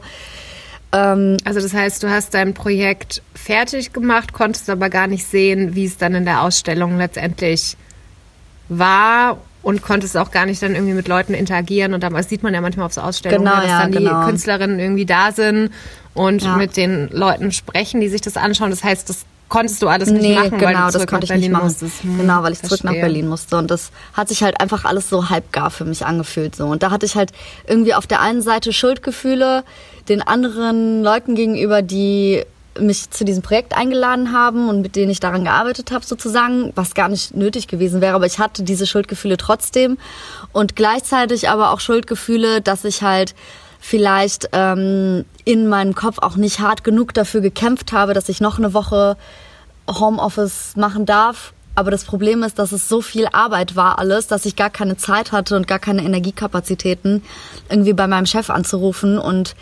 Ähm, 0.91 1.37
also 1.43 1.59
das 1.59 1.73
heißt, 1.73 2.03
du 2.03 2.09
hast 2.09 2.35
dein 2.35 2.53
Projekt 2.53 3.23
fertig 3.33 3.93
gemacht, 3.93 4.31
konntest 4.31 4.69
aber 4.69 4.89
gar 4.89 5.07
nicht 5.07 5.25
sehen, 5.25 5.73
wie 5.73 5.85
es 5.85 5.97
dann 5.97 6.13
in 6.13 6.25
der 6.25 6.41
Ausstellung 6.41 6.97
letztendlich 6.97 7.77
war 8.69 9.37
und 9.65 9.81
konntest 9.81 10.15
auch 10.15 10.29
gar 10.29 10.45
nicht 10.45 10.61
dann 10.61 10.75
irgendwie 10.75 10.93
mit 10.93 11.07
Leuten 11.07 11.33
interagieren. 11.33 11.95
Und 11.95 12.03
damals 12.03 12.29
sieht 12.29 12.43
man 12.43 12.53
ja 12.53 12.61
manchmal 12.61 12.85
auf 12.85 12.93
so 12.93 13.01
Ausstellungen, 13.01 13.45
genau, 13.45 13.57
dass 13.57 13.67
ja, 13.67 13.81
dann 13.81 13.91
genau. 13.91 14.19
die 14.21 14.27
Künstlerinnen 14.27 14.79
irgendwie 14.79 15.07
da 15.07 15.31
sind 15.31 15.71
und 16.13 16.43
ja. 16.43 16.55
mit 16.55 16.77
den 16.77 17.09
Leuten 17.09 17.51
sprechen, 17.51 17.99
die 17.99 18.07
sich 18.07 18.21
das 18.21 18.37
anschauen. 18.37 18.69
Das 18.69 18.83
heißt, 18.83 19.09
das 19.09 19.25
konntest 19.49 19.81
du 19.81 19.87
alles 19.87 20.11
nicht 20.11 20.21
nee, 20.21 20.35
machen, 20.35 20.51
genau, 20.59 20.65
weil 20.65 20.91
du 20.91 20.99
das 20.99 21.07
konnte 21.07 21.25
ich 21.25 21.39
nicht 21.39 21.51
machen. 21.51 21.75
Hm, 22.01 22.17
genau, 22.19 22.43
weil 22.43 22.53
ich 22.53 22.59
verstehe. 22.59 22.77
zurück 22.77 22.83
nach 22.83 23.01
Berlin 23.01 23.27
musste 23.27 23.57
und 23.57 23.71
das 23.71 23.89
hat 24.13 24.29
sich 24.29 24.43
halt 24.43 24.59
einfach 24.61 24.85
alles 24.85 25.09
so 25.09 25.29
halbgar 25.29 25.71
für 25.71 25.85
mich 25.85 26.05
angefühlt 26.05 26.55
so 26.55 26.65
und 26.65 26.81
da 26.81 26.89
hatte 26.89 27.05
ich 27.05 27.15
halt 27.15 27.31
irgendwie 27.67 27.93
auf 27.93 28.07
der 28.07 28.21
einen 28.21 28.41
Seite 28.41 28.73
Schuldgefühle 28.73 29.63
den 30.09 30.21
anderen 30.21 31.03
Leuten 31.03 31.35
gegenüber, 31.35 31.81
die 31.81 32.43
mich 32.79 33.09
zu 33.09 33.23
diesem 33.25 33.41
Projekt 33.41 33.75
eingeladen 33.75 34.31
haben 34.31 34.69
und 34.69 34.81
mit 34.81 34.95
denen 34.95 35.11
ich 35.11 35.19
daran 35.19 35.43
gearbeitet 35.43 35.91
habe 35.91 36.05
sozusagen, 36.05 36.71
was 36.75 36.93
gar 36.93 37.09
nicht 37.09 37.35
nötig 37.35 37.67
gewesen 37.67 38.01
wäre, 38.01 38.15
aber 38.15 38.25
ich 38.25 38.39
hatte 38.39 38.63
diese 38.63 38.85
Schuldgefühle 38.85 39.37
trotzdem 39.37 39.97
und 40.51 40.75
gleichzeitig 40.75 41.49
aber 41.49 41.71
auch 41.71 41.79
Schuldgefühle, 41.79 42.61
dass 42.61 42.83
ich 42.83 43.01
halt 43.01 43.35
vielleicht 43.79 44.49
ähm, 44.51 45.25
in 45.43 45.67
meinem 45.67 45.93
Kopf 45.95 46.17
auch 46.19 46.37
nicht 46.37 46.59
hart 46.59 46.83
genug 46.83 47.13
dafür 47.13 47.41
gekämpft 47.41 47.91
habe, 47.91 48.13
dass 48.13 48.29
ich 48.29 48.41
noch 48.41 48.57
eine 48.57 48.73
Woche 48.73 49.15
Homeoffice 49.87 50.75
machen 50.75 51.05
darf. 51.05 51.53
Aber 51.75 51.91
das 51.91 52.05
Problem 52.05 52.41
ist, 52.43 52.57
dass 52.57 52.71
es 52.71 52.87
so 52.87 53.01
viel 53.01 53.27
Arbeit 53.31 53.75
war 53.75 53.99
alles, 53.99 54.27
dass 54.27 54.45
ich 54.45 54.55
gar 54.55 54.69
keine 54.69 54.97
Zeit 54.97 55.31
hatte 55.33 55.55
und 55.55 55.67
gar 55.67 55.79
keine 55.79 56.03
Energiekapazitäten, 56.03 57.21
irgendwie 57.69 57.93
bei 57.93 58.07
meinem 58.07 58.25
Chef 58.25 58.49
anzurufen 58.49 59.19
und 59.19 59.55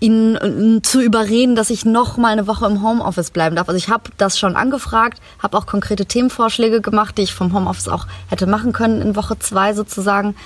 ihn 0.00 0.36
äh, 0.36 0.82
zu 0.82 1.00
überreden, 1.00 1.56
dass 1.56 1.70
ich 1.70 1.84
noch 1.84 2.16
mal 2.16 2.32
eine 2.32 2.46
Woche 2.46 2.66
im 2.66 2.82
Homeoffice 2.82 3.30
bleiben 3.30 3.56
darf. 3.56 3.68
Also 3.68 3.78
ich 3.78 3.88
habe 3.88 4.10
das 4.16 4.38
schon 4.38 4.56
angefragt, 4.56 5.20
habe 5.42 5.56
auch 5.56 5.66
konkrete 5.66 6.06
Themenvorschläge 6.06 6.80
gemacht, 6.80 7.18
die 7.18 7.22
ich 7.22 7.34
vom 7.34 7.52
Homeoffice 7.52 7.88
auch 7.88 8.06
hätte 8.28 8.46
machen 8.46 8.72
können 8.72 9.00
in 9.00 9.16
Woche 9.16 9.38
zwei 9.38 9.74
sozusagen. 9.74 10.36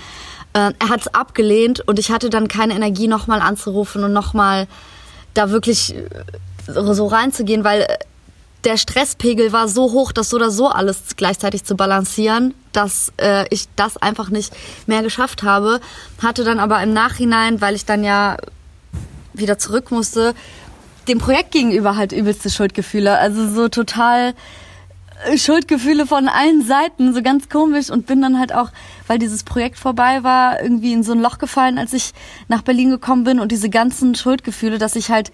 Äh, 0.55 0.73
er 0.79 0.89
hat 0.89 1.03
es 1.03 1.15
abgelehnt 1.15 1.81
und 1.87 1.99
ich 1.99 2.11
hatte 2.11 2.31
dann 2.31 2.49
keine 2.49 2.75
Energie, 2.75 3.09
noch 3.09 3.27
mal 3.27 3.41
anzurufen 3.41 4.05
und 4.05 4.13
noch 4.13 4.35
mal 4.35 4.67
da 5.35 5.51
wirklich 5.51 5.95
äh, 5.95 6.05
so 6.67 7.07
reinzugehen, 7.07 7.65
weil 7.65 7.87
der 8.65 8.77
Stresspegel 8.77 9.53
war 9.53 9.67
so 9.69 9.93
hoch, 9.93 10.13
dass 10.13 10.31
so 10.31 10.37
oder 10.37 10.51
so 10.51 10.69
alles 10.69 11.17
gleichzeitig 11.17 11.65
zu 11.65 11.75
balancieren, 11.75 12.55
dass 12.73 13.13
äh, 13.17 13.45
ich 13.51 13.67
das 13.77 13.97
einfach 13.97 14.31
nicht 14.31 14.55
mehr 14.87 15.03
geschafft 15.03 15.43
habe. 15.43 15.81
Hatte 16.23 16.45
dann 16.45 16.61
aber 16.61 16.81
im 16.83 16.93
Nachhinein, 16.93 17.61
weil 17.61 17.75
ich 17.75 17.85
dann 17.85 18.05
ja 18.05 18.37
wieder 19.33 19.59
zurück 19.59 19.91
musste, 19.91 20.35
dem 21.09 21.19
Projekt 21.19 21.53
gegenüber 21.53 21.97
halt 21.97 22.13
übelste 22.13 22.51
Schuldgefühle. 22.51 23.19
Also 23.19 23.49
so 23.49 23.69
total 23.69 24.35
äh, 25.25 25.37
Schuldgefühle 25.37 26.07
von 26.07 26.29
allen 26.29 26.63
Seiten, 26.63 27.15
so 27.15 27.23
ganz 27.23 27.49
komisch 27.49 27.91
und 27.91 28.07
bin 28.07 28.23
dann 28.23 28.39
halt 28.39 28.55
auch, 28.55 28.71
weil 29.07 29.19
dieses 29.19 29.43
Projekt 29.43 29.79
vorbei 29.79 30.23
war, 30.23 30.63
irgendwie 30.63 30.93
in 30.93 31.03
so 31.03 31.13
ein 31.13 31.21
Loch 31.21 31.39
gefallen, 31.39 31.79
als 31.79 31.93
ich 31.93 32.13
nach 32.49 32.63
Berlin 32.63 32.91
gekommen 32.91 33.25
bin 33.25 33.41
und 33.41 33.53
diese 33.53 33.71
ganzen 33.71 34.15
Schuldgefühle, 34.15 34.79
dass 34.79 34.97
ich 34.97 35.11
halt 35.11 35.33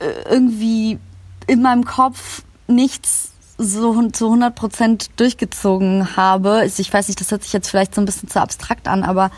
äh, 0.00 0.30
irgendwie 0.30 0.98
in 1.46 1.62
meinem 1.62 1.84
Kopf 1.84 2.42
nichts 2.66 3.30
so 3.58 4.08
zu 4.10 4.26
100 4.26 4.54
Prozent 4.54 5.10
durchgezogen 5.16 6.16
habe. 6.16 6.64
Ich 6.64 6.92
weiß 6.92 7.08
nicht, 7.08 7.20
das 7.20 7.30
hört 7.30 7.44
sich 7.44 7.52
jetzt 7.52 7.68
vielleicht 7.68 7.94
so 7.94 8.00
ein 8.00 8.06
bisschen 8.06 8.28
zu 8.28 8.40
abstrakt 8.40 8.88
an, 8.88 9.04
aber 9.04 9.30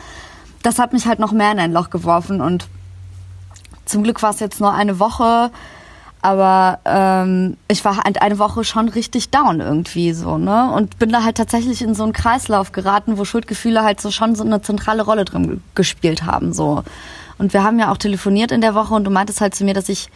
das 0.63 0.79
hat 0.79 0.93
mich 0.93 1.07
halt 1.07 1.19
noch 1.19 1.33
mehr 1.33 1.53
in 1.53 1.59
ein 1.59 1.73
Loch 1.73 1.91
geworfen 1.91 2.41
und 2.41 2.67
zum 3.85 4.03
Glück 4.03 4.23
war 4.23 4.31
es 4.31 4.41
jetzt 4.41 4.61
nur 4.61 4.73
eine 4.73 4.99
Woche, 4.99 5.51
aber 6.23 6.79
ähm, 6.87 7.57
ich 7.69 7.85
war 7.85 7.99
halt 7.99 8.23
eine 8.23 8.39
Woche 8.39 8.65
schon 8.65 8.89
richtig 8.89 9.31
down 9.31 9.61
irgendwie 9.61 10.13
so, 10.13 10.39
ne? 10.39 10.73
Und 10.73 10.99
bin 10.99 11.11
da 11.11 11.23
halt 11.23 11.37
tatsächlich 11.37 11.83
in 11.83 11.95
so 11.95 12.03
einen 12.03 12.15
Kreislauf 12.15 12.73
geraten, 12.73 13.19
wo 13.19 13.25
Schuldgefühle 13.25 13.83
halt 13.83 14.01
so 14.01 14.11
schon 14.11 14.35
so 14.35 14.43
eine 14.43 14.63
zentrale 14.63 15.03
Rolle 15.03 15.27
drin 15.27 15.63
gespielt 15.75 16.25
haben, 16.25 16.55
so. 16.55 16.83
Und 17.37 17.53
wir 17.53 17.63
haben 17.63 17.79
ja 17.79 17.91
auch 17.91 17.99
telefoniert 17.99 18.53
in 18.53 18.61
der 18.61 18.75
Woche 18.75 18.95
und 18.95 19.05
du 19.05 19.11
meintest 19.11 19.41
halt 19.41 19.55
zu 19.55 19.65
mir, 19.65 19.75
dass 19.75 19.89
ich 19.89 20.09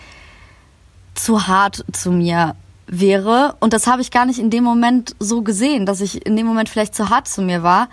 zu 1.14 1.46
hart 1.46 1.84
zu 1.92 2.10
mir 2.10 2.54
wäre. 2.86 3.56
Und 3.60 3.72
das 3.72 3.86
habe 3.86 4.00
ich 4.00 4.10
gar 4.10 4.24
nicht 4.24 4.38
in 4.38 4.50
dem 4.50 4.64
Moment 4.64 5.14
so 5.18 5.42
gesehen, 5.42 5.84
dass 5.84 6.00
ich 6.00 6.24
in 6.24 6.36
dem 6.36 6.46
Moment 6.46 6.68
vielleicht 6.68 6.94
zu 6.94 7.10
hart 7.10 7.28
zu 7.28 7.42
mir 7.42 7.62
war, 7.62 7.88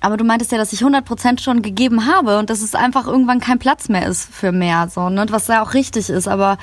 aber 0.00 0.16
du 0.16 0.24
meintest 0.24 0.52
ja, 0.52 0.58
dass 0.58 0.72
ich 0.72 0.80
100% 0.80 1.40
schon 1.40 1.62
gegeben 1.62 2.06
habe 2.06 2.38
und 2.38 2.50
dass 2.50 2.62
es 2.62 2.74
einfach 2.74 3.06
irgendwann 3.06 3.40
kein 3.40 3.58
Platz 3.58 3.88
mehr 3.88 4.06
ist 4.06 4.28
für 4.32 4.52
mehr, 4.52 4.88
so, 4.92 5.08
ne? 5.10 5.26
was 5.30 5.48
ja 5.48 5.62
auch 5.62 5.74
richtig 5.74 6.08
ist, 6.10 6.26
aber 6.26 6.58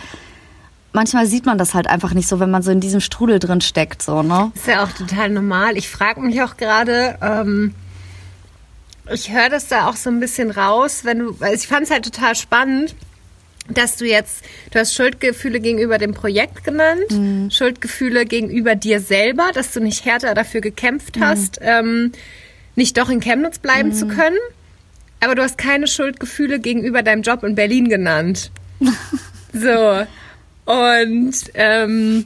manchmal 0.94 1.28
sieht 1.28 1.46
man 1.46 1.58
das 1.58 1.74
halt 1.74 1.88
einfach 1.88 2.14
nicht 2.14 2.28
so, 2.28 2.40
wenn 2.40 2.50
man 2.50 2.64
so 2.64 2.72
in 2.72 2.80
diesem 2.80 3.00
Strudel 3.00 3.40
drin 3.40 3.62
steckt, 3.62 4.02
so, 4.02 4.24
ne? 4.24 4.52
Ist 4.56 4.68
ja 4.68 4.84
auch 4.84 4.92
total 4.92 5.30
normal. 5.30 5.78
Ich 5.78 5.90
frage 5.90 6.22
mich 6.22 6.42
auch 6.42 6.58
gerade, 6.58 7.18
ähm, 7.22 7.76
ich 9.14 9.32
höre 9.32 9.50
das 9.50 9.68
da 9.68 9.88
auch 9.88 9.96
so 9.96 10.10
ein 10.10 10.20
bisschen 10.20 10.50
raus, 10.50 11.02
wenn 11.04 11.20
du, 11.20 11.36
also 11.40 11.54
ich 11.54 11.68
fand 11.68 11.84
es 11.84 11.92
halt 11.92 12.04
total 12.04 12.36
spannend, 12.36 12.96
dass 13.70 13.98
du 13.98 14.06
jetzt, 14.06 14.44
du 14.72 14.80
hast 14.80 14.96
Schuldgefühle 14.96 15.60
gegenüber 15.60 15.98
dem 15.98 16.14
Projekt 16.14 16.64
genannt, 16.64 17.12
mhm. 17.12 17.52
Schuldgefühle 17.52 18.26
gegenüber 18.26 18.76
dir 18.76 19.00
selber, 19.00 19.52
dass 19.54 19.74
du 19.74 19.82
nicht 19.82 20.06
härter 20.06 20.34
dafür 20.34 20.62
gekämpft 20.62 21.20
hast. 21.20 21.60
Mhm. 21.60 21.68
Ähm, 21.68 22.12
nicht 22.78 22.98
doch 22.98 23.10
in 23.10 23.20
Chemnitz 23.20 23.60
bleiben 23.60 23.90
mhm. 23.90 23.94
zu 23.94 24.08
können. 24.08 24.38
aber 25.20 25.36
du 25.36 25.42
hast 25.42 25.58
keine 25.58 25.88
Schuldgefühle 25.88 26.60
gegenüber 26.60 27.02
deinem 27.04 27.24
Job 27.24 27.44
in 27.44 27.56
Berlin 27.56 27.90
genannt. 27.90 28.52
so. 29.54 30.06
Und 30.66 31.36
ähm, 31.56 32.26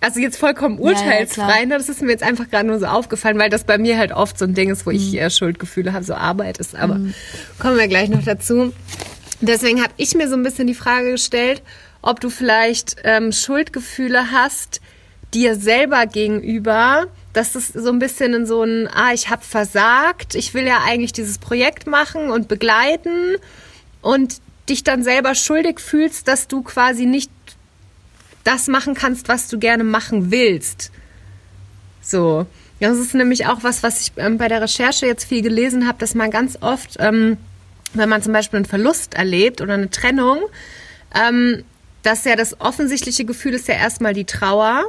also 0.00 0.20
jetzt 0.20 0.36
vollkommen 0.36 0.78
urteilsfrei, 0.78 1.48
ja, 1.48 1.60
ja, 1.60 1.66
ne? 1.66 1.78
das 1.78 1.88
ist 1.88 2.02
mir 2.02 2.10
jetzt 2.10 2.22
einfach 2.22 2.48
gerade 2.50 2.66
nur 2.66 2.78
so 2.78 2.86
aufgefallen, 2.86 3.38
weil 3.38 3.50
das 3.50 3.64
bei 3.64 3.78
mir 3.78 3.98
halt 3.98 4.12
oft 4.12 4.38
so 4.38 4.44
ein 4.44 4.54
Ding 4.54 4.70
ist, 4.70 4.84
wo 4.84 4.90
mhm. 4.90 4.96
ich 4.96 5.20
äh, 5.20 5.30
Schuldgefühle 5.30 5.92
habe, 5.92 6.04
so 6.04 6.14
Arbeit 6.14 6.58
ist. 6.58 6.76
Aber 6.76 6.96
mhm. 6.96 7.14
kommen 7.58 7.78
wir 7.78 7.88
gleich 7.88 8.10
noch 8.10 8.22
dazu. 8.22 8.72
Deswegen 9.40 9.80
habe 9.80 9.92
ich 9.96 10.14
mir 10.14 10.28
so 10.28 10.36
ein 10.36 10.42
bisschen 10.42 10.66
die 10.66 10.74
Frage 10.74 11.12
gestellt, 11.12 11.62
ob 12.02 12.20
du 12.20 12.28
vielleicht 12.28 12.96
ähm, 13.04 13.32
Schuldgefühle 13.32 14.30
hast 14.32 14.80
dir 15.34 15.54
selber 15.54 16.06
gegenüber, 16.06 17.06
dass 17.38 17.52
das 17.52 17.68
so 17.68 17.90
ein 17.90 18.00
bisschen 18.00 18.34
in 18.34 18.46
so 18.46 18.64
ein, 18.64 18.88
ah, 18.88 19.12
ich 19.14 19.30
habe 19.30 19.44
versagt, 19.44 20.34
ich 20.34 20.54
will 20.54 20.66
ja 20.66 20.82
eigentlich 20.84 21.12
dieses 21.12 21.38
Projekt 21.38 21.86
machen 21.86 22.30
und 22.30 22.48
begleiten 22.48 23.36
und 24.02 24.40
dich 24.68 24.82
dann 24.82 25.04
selber 25.04 25.36
schuldig 25.36 25.78
fühlst, 25.78 26.26
dass 26.26 26.48
du 26.48 26.62
quasi 26.62 27.06
nicht 27.06 27.30
das 28.42 28.66
machen 28.66 28.94
kannst, 28.94 29.28
was 29.28 29.46
du 29.46 29.58
gerne 29.60 29.84
machen 29.84 30.32
willst. 30.32 30.90
So. 32.02 32.44
Das 32.80 32.98
ist 32.98 33.14
nämlich 33.14 33.46
auch 33.46 33.62
was, 33.62 33.84
was 33.84 34.00
ich 34.00 34.12
ähm, 34.16 34.36
bei 34.38 34.48
der 34.48 34.60
Recherche 34.60 35.06
jetzt 35.06 35.24
viel 35.24 35.42
gelesen 35.42 35.86
habe, 35.86 35.98
dass 35.98 36.16
man 36.16 36.30
ganz 36.32 36.58
oft, 36.60 36.96
ähm, 36.98 37.36
wenn 37.94 38.08
man 38.08 38.20
zum 38.20 38.32
Beispiel 38.32 38.56
einen 38.56 38.66
Verlust 38.66 39.14
erlebt 39.14 39.60
oder 39.60 39.74
eine 39.74 39.90
Trennung, 39.90 40.38
ähm, 41.14 41.64
dass 42.02 42.24
ja 42.24 42.34
das 42.34 42.60
offensichtliche 42.60 43.24
Gefühl 43.24 43.54
ist 43.54 43.68
ja 43.68 43.74
erstmal 43.74 44.12
die 44.12 44.24
Trauer. 44.24 44.84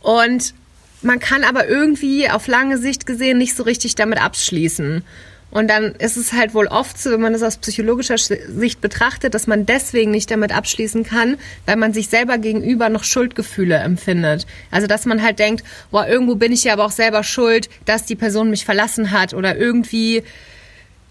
Und 0.00 0.54
man 1.02 1.18
kann 1.18 1.44
aber 1.44 1.68
irgendwie 1.68 2.28
auf 2.28 2.46
lange 2.46 2.78
Sicht 2.78 3.06
gesehen 3.06 3.38
nicht 3.38 3.56
so 3.56 3.62
richtig 3.62 3.94
damit 3.94 4.22
abschließen. 4.22 5.02
Und 5.50 5.68
dann 5.68 5.96
ist 5.96 6.16
es 6.16 6.32
halt 6.32 6.54
wohl 6.54 6.68
oft 6.68 6.96
so, 6.96 7.10
wenn 7.10 7.20
man 7.20 7.32
das 7.32 7.42
aus 7.42 7.56
psychologischer 7.56 8.18
Sicht 8.18 8.80
betrachtet, 8.80 9.34
dass 9.34 9.48
man 9.48 9.66
deswegen 9.66 10.12
nicht 10.12 10.30
damit 10.30 10.54
abschließen 10.54 11.02
kann, 11.02 11.38
weil 11.66 11.76
man 11.76 11.92
sich 11.92 12.08
selber 12.08 12.38
gegenüber 12.38 12.88
noch 12.88 13.02
Schuldgefühle 13.02 13.76
empfindet. 13.76 14.46
Also 14.70 14.86
dass 14.86 15.06
man 15.06 15.22
halt 15.22 15.40
denkt, 15.40 15.64
boah, 15.90 16.06
irgendwo 16.06 16.36
bin 16.36 16.52
ich 16.52 16.64
ja 16.64 16.74
aber 16.74 16.84
auch 16.84 16.92
selber 16.92 17.24
schuld, 17.24 17.68
dass 17.84 18.04
die 18.04 18.14
Person 18.14 18.50
mich 18.50 18.64
verlassen 18.64 19.10
hat 19.10 19.34
oder 19.34 19.56
irgendwie 19.56 20.22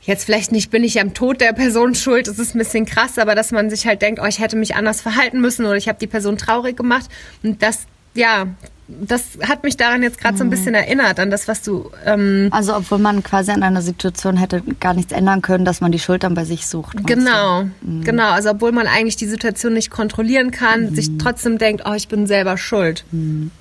jetzt 0.03 0.23
vielleicht 0.23 0.53
nicht 0.53 0.71
bin 0.71 0.85
ich 0.85 1.01
am 1.01 1.13
Tod 1.13 1.41
der 1.41 1.51
Person 1.51 1.93
schuld, 1.93 2.27
das 2.27 2.39
ist 2.39 2.55
ein 2.55 2.59
bisschen 2.59 2.85
krass, 2.85 3.17
aber 3.17 3.35
dass 3.35 3.51
man 3.51 3.69
sich 3.69 3.85
halt 3.85 4.01
denkt, 4.01 4.21
oh, 4.23 4.27
ich 4.27 4.39
hätte 4.39 4.55
mich 4.55 4.75
anders 4.75 5.01
verhalten 5.01 5.41
müssen 5.41 5.65
oder 5.65 5.75
ich 5.75 5.89
habe 5.89 5.99
die 5.99 6.07
Person 6.07 6.37
traurig 6.37 6.77
gemacht 6.77 7.09
und 7.43 7.61
das 7.61 7.79
ja, 8.19 8.47
das 8.87 9.37
hat 9.47 9.63
mich 9.63 9.77
daran 9.77 10.01
jetzt 10.01 10.19
gerade 10.19 10.37
so 10.37 10.43
ein 10.43 10.47
mhm. 10.47 10.51
bisschen 10.51 10.73
erinnert, 10.73 11.19
an 11.19 11.29
das, 11.29 11.47
was 11.47 11.61
du. 11.61 11.91
Ähm 12.05 12.49
also, 12.51 12.75
obwohl 12.75 12.97
man 12.97 13.23
quasi 13.23 13.51
an 13.51 13.63
einer 13.63 13.81
Situation 13.81 14.35
hätte 14.35 14.61
gar 14.79 14.93
nichts 14.93 15.11
ändern 15.11 15.41
können, 15.41 15.63
dass 15.63 15.79
man 15.79 15.91
die 15.91 15.99
Schuld 15.99 16.23
dann 16.23 16.33
bei 16.33 16.43
sich 16.43 16.67
sucht. 16.67 17.05
Genau, 17.05 17.63
mhm. 17.81 18.03
genau. 18.03 18.31
Also, 18.31 18.49
obwohl 18.49 18.71
man 18.71 18.87
eigentlich 18.87 19.15
die 19.15 19.27
Situation 19.27 19.73
nicht 19.73 19.91
kontrollieren 19.91 20.51
kann, 20.51 20.89
mhm. 20.89 20.95
sich 20.95 21.17
trotzdem 21.17 21.57
denkt, 21.57 21.83
oh, 21.85 21.93
ich 21.93 22.07
bin 22.07 22.27
selber 22.27 22.57
schuld. 22.57 23.05
Mhm. 23.11 23.51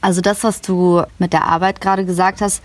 Also, 0.00 0.20
das, 0.20 0.42
was 0.44 0.60
du 0.60 1.02
mit 1.18 1.32
der 1.32 1.44
Arbeit 1.44 1.80
gerade 1.80 2.04
gesagt 2.04 2.40
hast, 2.40 2.62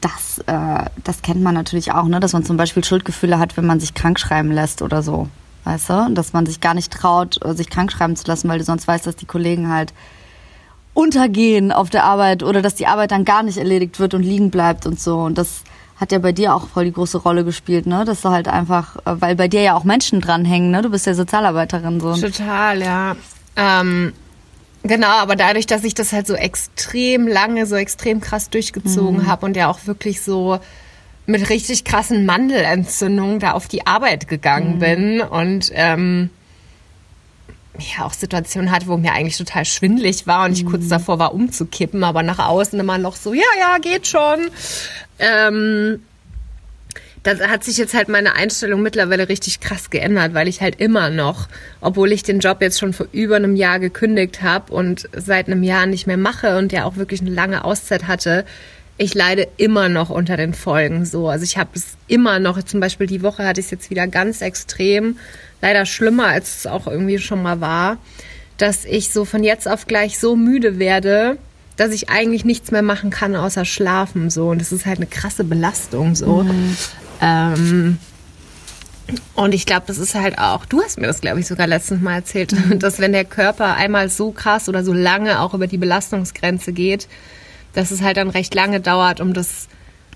das, 0.00 0.38
äh, 0.46 0.84
das 1.02 1.22
kennt 1.22 1.42
man 1.42 1.54
natürlich 1.54 1.92
auch, 1.92 2.06
ne? 2.06 2.20
dass 2.20 2.32
man 2.32 2.44
zum 2.44 2.56
Beispiel 2.56 2.82
Schuldgefühle 2.84 3.38
hat, 3.38 3.56
wenn 3.56 3.66
man 3.66 3.80
sich 3.80 3.94
krank 3.94 4.18
schreiben 4.18 4.50
lässt 4.50 4.82
oder 4.82 5.02
so. 5.02 5.28
Weißt 5.64 5.90
du? 5.90 6.10
Dass 6.10 6.32
man 6.32 6.44
sich 6.46 6.60
gar 6.60 6.74
nicht 6.74 6.92
traut, 6.92 7.38
sich 7.56 7.70
krank 7.70 7.92
schreiben 7.92 8.16
zu 8.16 8.26
lassen, 8.26 8.48
weil 8.48 8.58
du 8.58 8.64
sonst 8.64 8.88
weißt, 8.88 9.06
dass 9.06 9.14
die 9.14 9.26
Kollegen 9.26 9.68
halt 9.68 9.92
untergehen 10.94 11.72
auf 11.72 11.90
der 11.90 12.04
Arbeit 12.04 12.42
oder 12.42 12.62
dass 12.62 12.74
die 12.74 12.86
Arbeit 12.86 13.10
dann 13.10 13.24
gar 13.24 13.42
nicht 13.42 13.58
erledigt 13.58 13.98
wird 13.98 14.14
und 14.14 14.22
liegen 14.22 14.50
bleibt 14.50 14.86
und 14.86 15.00
so. 15.00 15.18
Und 15.18 15.38
das 15.38 15.62
hat 15.96 16.12
ja 16.12 16.18
bei 16.18 16.32
dir 16.32 16.54
auch 16.54 16.68
voll 16.68 16.84
die 16.84 16.92
große 16.92 17.18
Rolle 17.18 17.44
gespielt, 17.44 17.86
ne? 17.86 18.04
Dass 18.04 18.22
du 18.22 18.30
halt 18.30 18.48
einfach, 18.48 18.96
äh, 19.06 19.20
weil 19.20 19.36
bei 19.36 19.48
dir 19.48 19.62
ja 19.62 19.74
auch 19.74 19.84
Menschen 19.84 20.20
dranhängen, 20.20 20.70
ne? 20.70 20.82
Du 20.82 20.90
bist 20.90 21.06
ja 21.06 21.14
Sozialarbeiterin 21.14 22.00
so. 22.00 22.14
Total, 22.14 22.82
ja. 22.82 23.16
Ähm, 23.56 24.12
genau, 24.82 25.08
aber 25.08 25.36
dadurch, 25.36 25.66
dass 25.66 25.84
ich 25.84 25.94
das 25.94 26.12
halt 26.12 26.26
so 26.26 26.34
extrem 26.34 27.28
lange, 27.28 27.66
so 27.66 27.76
extrem 27.76 28.20
krass 28.20 28.50
durchgezogen 28.50 29.22
mhm. 29.22 29.26
habe 29.28 29.46
und 29.46 29.56
ja 29.56 29.68
auch 29.68 29.86
wirklich 29.86 30.22
so 30.22 30.58
mit 31.24 31.48
richtig 31.50 31.84
krassen 31.84 32.26
Mandelentzündungen 32.26 33.38
da 33.38 33.52
auf 33.52 33.68
die 33.68 33.86
Arbeit 33.86 34.26
gegangen 34.26 34.74
mhm. 34.74 34.78
bin 34.80 35.20
und 35.20 35.70
ähm, 35.72 36.30
ja 37.78 38.04
auch 38.04 38.12
Situationen 38.12 38.70
hatte, 38.70 38.86
wo 38.86 38.96
mir 38.96 39.12
eigentlich 39.12 39.38
total 39.38 39.64
schwindlig 39.64 40.26
war 40.26 40.44
und 40.44 40.52
ich 40.52 40.66
kurz 40.66 40.84
mhm. 40.84 40.90
davor 40.90 41.18
war 41.18 41.34
umzukippen, 41.34 42.04
aber 42.04 42.22
nach 42.22 42.38
außen 42.38 42.78
immer 42.78 42.98
noch 42.98 43.16
so, 43.16 43.32
ja, 43.32 43.42
ja, 43.58 43.78
geht 43.78 44.06
schon. 44.06 44.50
Ähm, 45.18 46.00
da 47.22 47.38
hat 47.48 47.62
sich 47.62 47.76
jetzt 47.76 47.94
halt 47.94 48.08
meine 48.08 48.34
Einstellung 48.34 48.82
mittlerweile 48.82 49.28
richtig 49.28 49.60
krass 49.60 49.90
geändert, 49.90 50.34
weil 50.34 50.48
ich 50.48 50.60
halt 50.60 50.80
immer 50.80 51.08
noch, 51.08 51.48
obwohl 51.80 52.10
ich 52.10 52.24
den 52.24 52.40
Job 52.40 52.60
jetzt 52.60 52.80
schon 52.80 52.92
vor 52.92 53.06
über 53.12 53.36
einem 53.36 53.54
Jahr 53.54 53.78
gekündigt 53.78 54.42
habe 54.42 54.72
und 54.72 55.08
seit 55.16 55.46
einem 55.46 55.62
Jahr 55.62 55.86
nicht 55.86 56.06
mehr 56.06 56.16
mache 56.16 56.58
und 56.58 56.72
ja 56.72 56.84
auch 56.84 56.96
wirklich 56.96 57.20
eine 57.20 57.30
lange 57.30 57.64
Auszeit 57.64 58.08
hatte, 58.08 58.44
ich 58.98 59.14
leide 59.14 59.48
immer 59.56 59.88
noch 59.88 60.10
unter 60.10 60.36
den 60.36 60.54
Folgen 60.54 61.04
so. 61.04 61.28
Also 61.28 61.44
ich 61.44 61.56
habe 61.56 61.70
es 61.74 61.96
immer 62.08 62.38
noch, 62.38 62.62
zum 62.62 62.80
Beispiel 62.80 63.06
die 63.06 63.22
Woche 63.22 63.44
hatte 63.46 63.60
ich 63.60 63.66
es 63.66 63.70
jetzt 63.70 63.90
wieder 63.90 64.06
ganz 64.06 64.42
extrem, 64.42 65.16
leider 65.60 65.86
schlimmer, 65.86 66.26
als 66.26 66.58
es 66.58 66.66
auch 66.66 66.86
irgendwie 66.86 67.18
schon 67.18 67.42
mal 67.42 67.60
war, 67.60 67.98
dass 68.58 68.84
ich 68.84 69.10
so 69.10 69.24
von 69.24 69.42
jetzt 69.42 69.66
auf 69.66 69.86
gleich 69.86 70.18
so 70.18 70.36
müde 70.36 70.78
werde, 70.78 71.38
dass 71.76 71.92
ich 71.92 72.10
eigentlich 72.10 72.44
nichts 72.44 72.70
mehr 72.70 72.82
machen 72.82 73.10
kann 73.10 73.34
außer 73.34 73.64
schlafen 73.64 74.30
so 74.30 74.50
und 74.50 74.60
das 74.60 74.72
ist 74.72 74.86
halt 74.86 74.98
eine 74.98 75.06
krasse 75.06 75.44
Belastung 75.44 76.14
so. 76.14 76.42
Mhm. 76.42 76.76
Ähm, 77.20 77.98
und 79.34 79.54
ich 79.54 79.66
glaube, 79.66 79.84
das 79.86 79.98
ist 79.98 80.14
halt 80.14 80.38
auch, 80.38 80.64
du 80.66 80.82
hast 80.82 80.98
mir 80.98 81.06
das, 81.06 81.20
glaube 81.20 81.40
ich, 81.40 81.46
sogar 81.46 81.66
letztens 81.66 82.02
mal 82.02 82.14
erzählt, 82.14 82.52
mhm. 82.52 82.78
dass 82.78 82.98
wenn 82.98 83.12
der 83.12 83.24
Körper 83.24 83.74
einmal 83.74 84.08
so 84.08 84.30
krass 84.32 84.68
oder 84.68 84.84
so 84.84 84.92
lange 84.92 85.40
auch 85.40 85.54
über 85.54 85.66
die 85.66 85.78
Belastungsgrenze 85.78 86.72
geht, 86.72 87.08
dass 87.72 87.90
es 87.90 88.02
halt 88.02 88.16
dann 88.16 88.30
recht 88.30 88.54
lange 88.54 88.80
dauert, 88.80 89.20
um 89.20 89.32
das 89.32 89.68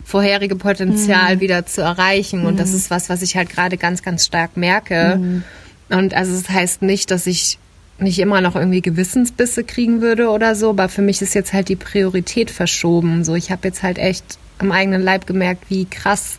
vorherige 0.04 0.56
Potenzial 0.56 1.36
mhm. 1.36 1.40
wieder 1.40 1.66
zu 1.66 1.82
erreichen. 1.82 2.46
Und 2.46 2.60
das 2.60 2.70
mhm. 2.70 2.76
ist 2.76 2.90
was, 2.90 3.08
was 3.08 3.22
ich 3.22 3.36
halt 3.36 3.50
gerade 3.50 3.76
ganz, 3.76 4.02
ganz 4.02 4.24
stark 4.24 4.56
merke. 4.56 5.16
Mhm. 5.16 5.42
Und 5.88 6.14
also 6.14 6.32
es 6.32 6.44
das 6.44 6.54
heißt 6.54 6.82
nicht, 6.82 7.10
dass 7.10 7.26
ich 7.26 7.58
nicht 7.98 8.18
immer 8.18 8.40
noch 8.40 8.56
irgendwie 8.56 8.82
Gewissensbisse 8.82 9.64
kriegen 9.64 10.02
würde 10.02 10.28
oder 10.28 10.54
so, 10.54 10.70
aber 10.70 10.88
für 10.88 11.02
mich 11.02 11.22
ist 11.22 11.34
jetzt 11.34 11.52
halt 11.52 11.68
die 11.68 11.76
Priorität 11.76 12.50
verschoben. 12.50 13.24
So, 13.24 13.34
ich 13.34 13.50
habe 13.50 13.68
jetzt 13.68 13.82
halt 13.82 13.98
echt 13.98 14.38
am 14.58 14.70
eigenen 14.70 15.02
Leib 15.02 15.26
gemerkt, 15.26 15.64
wie 15.70 15.86
krass 15.86 16.38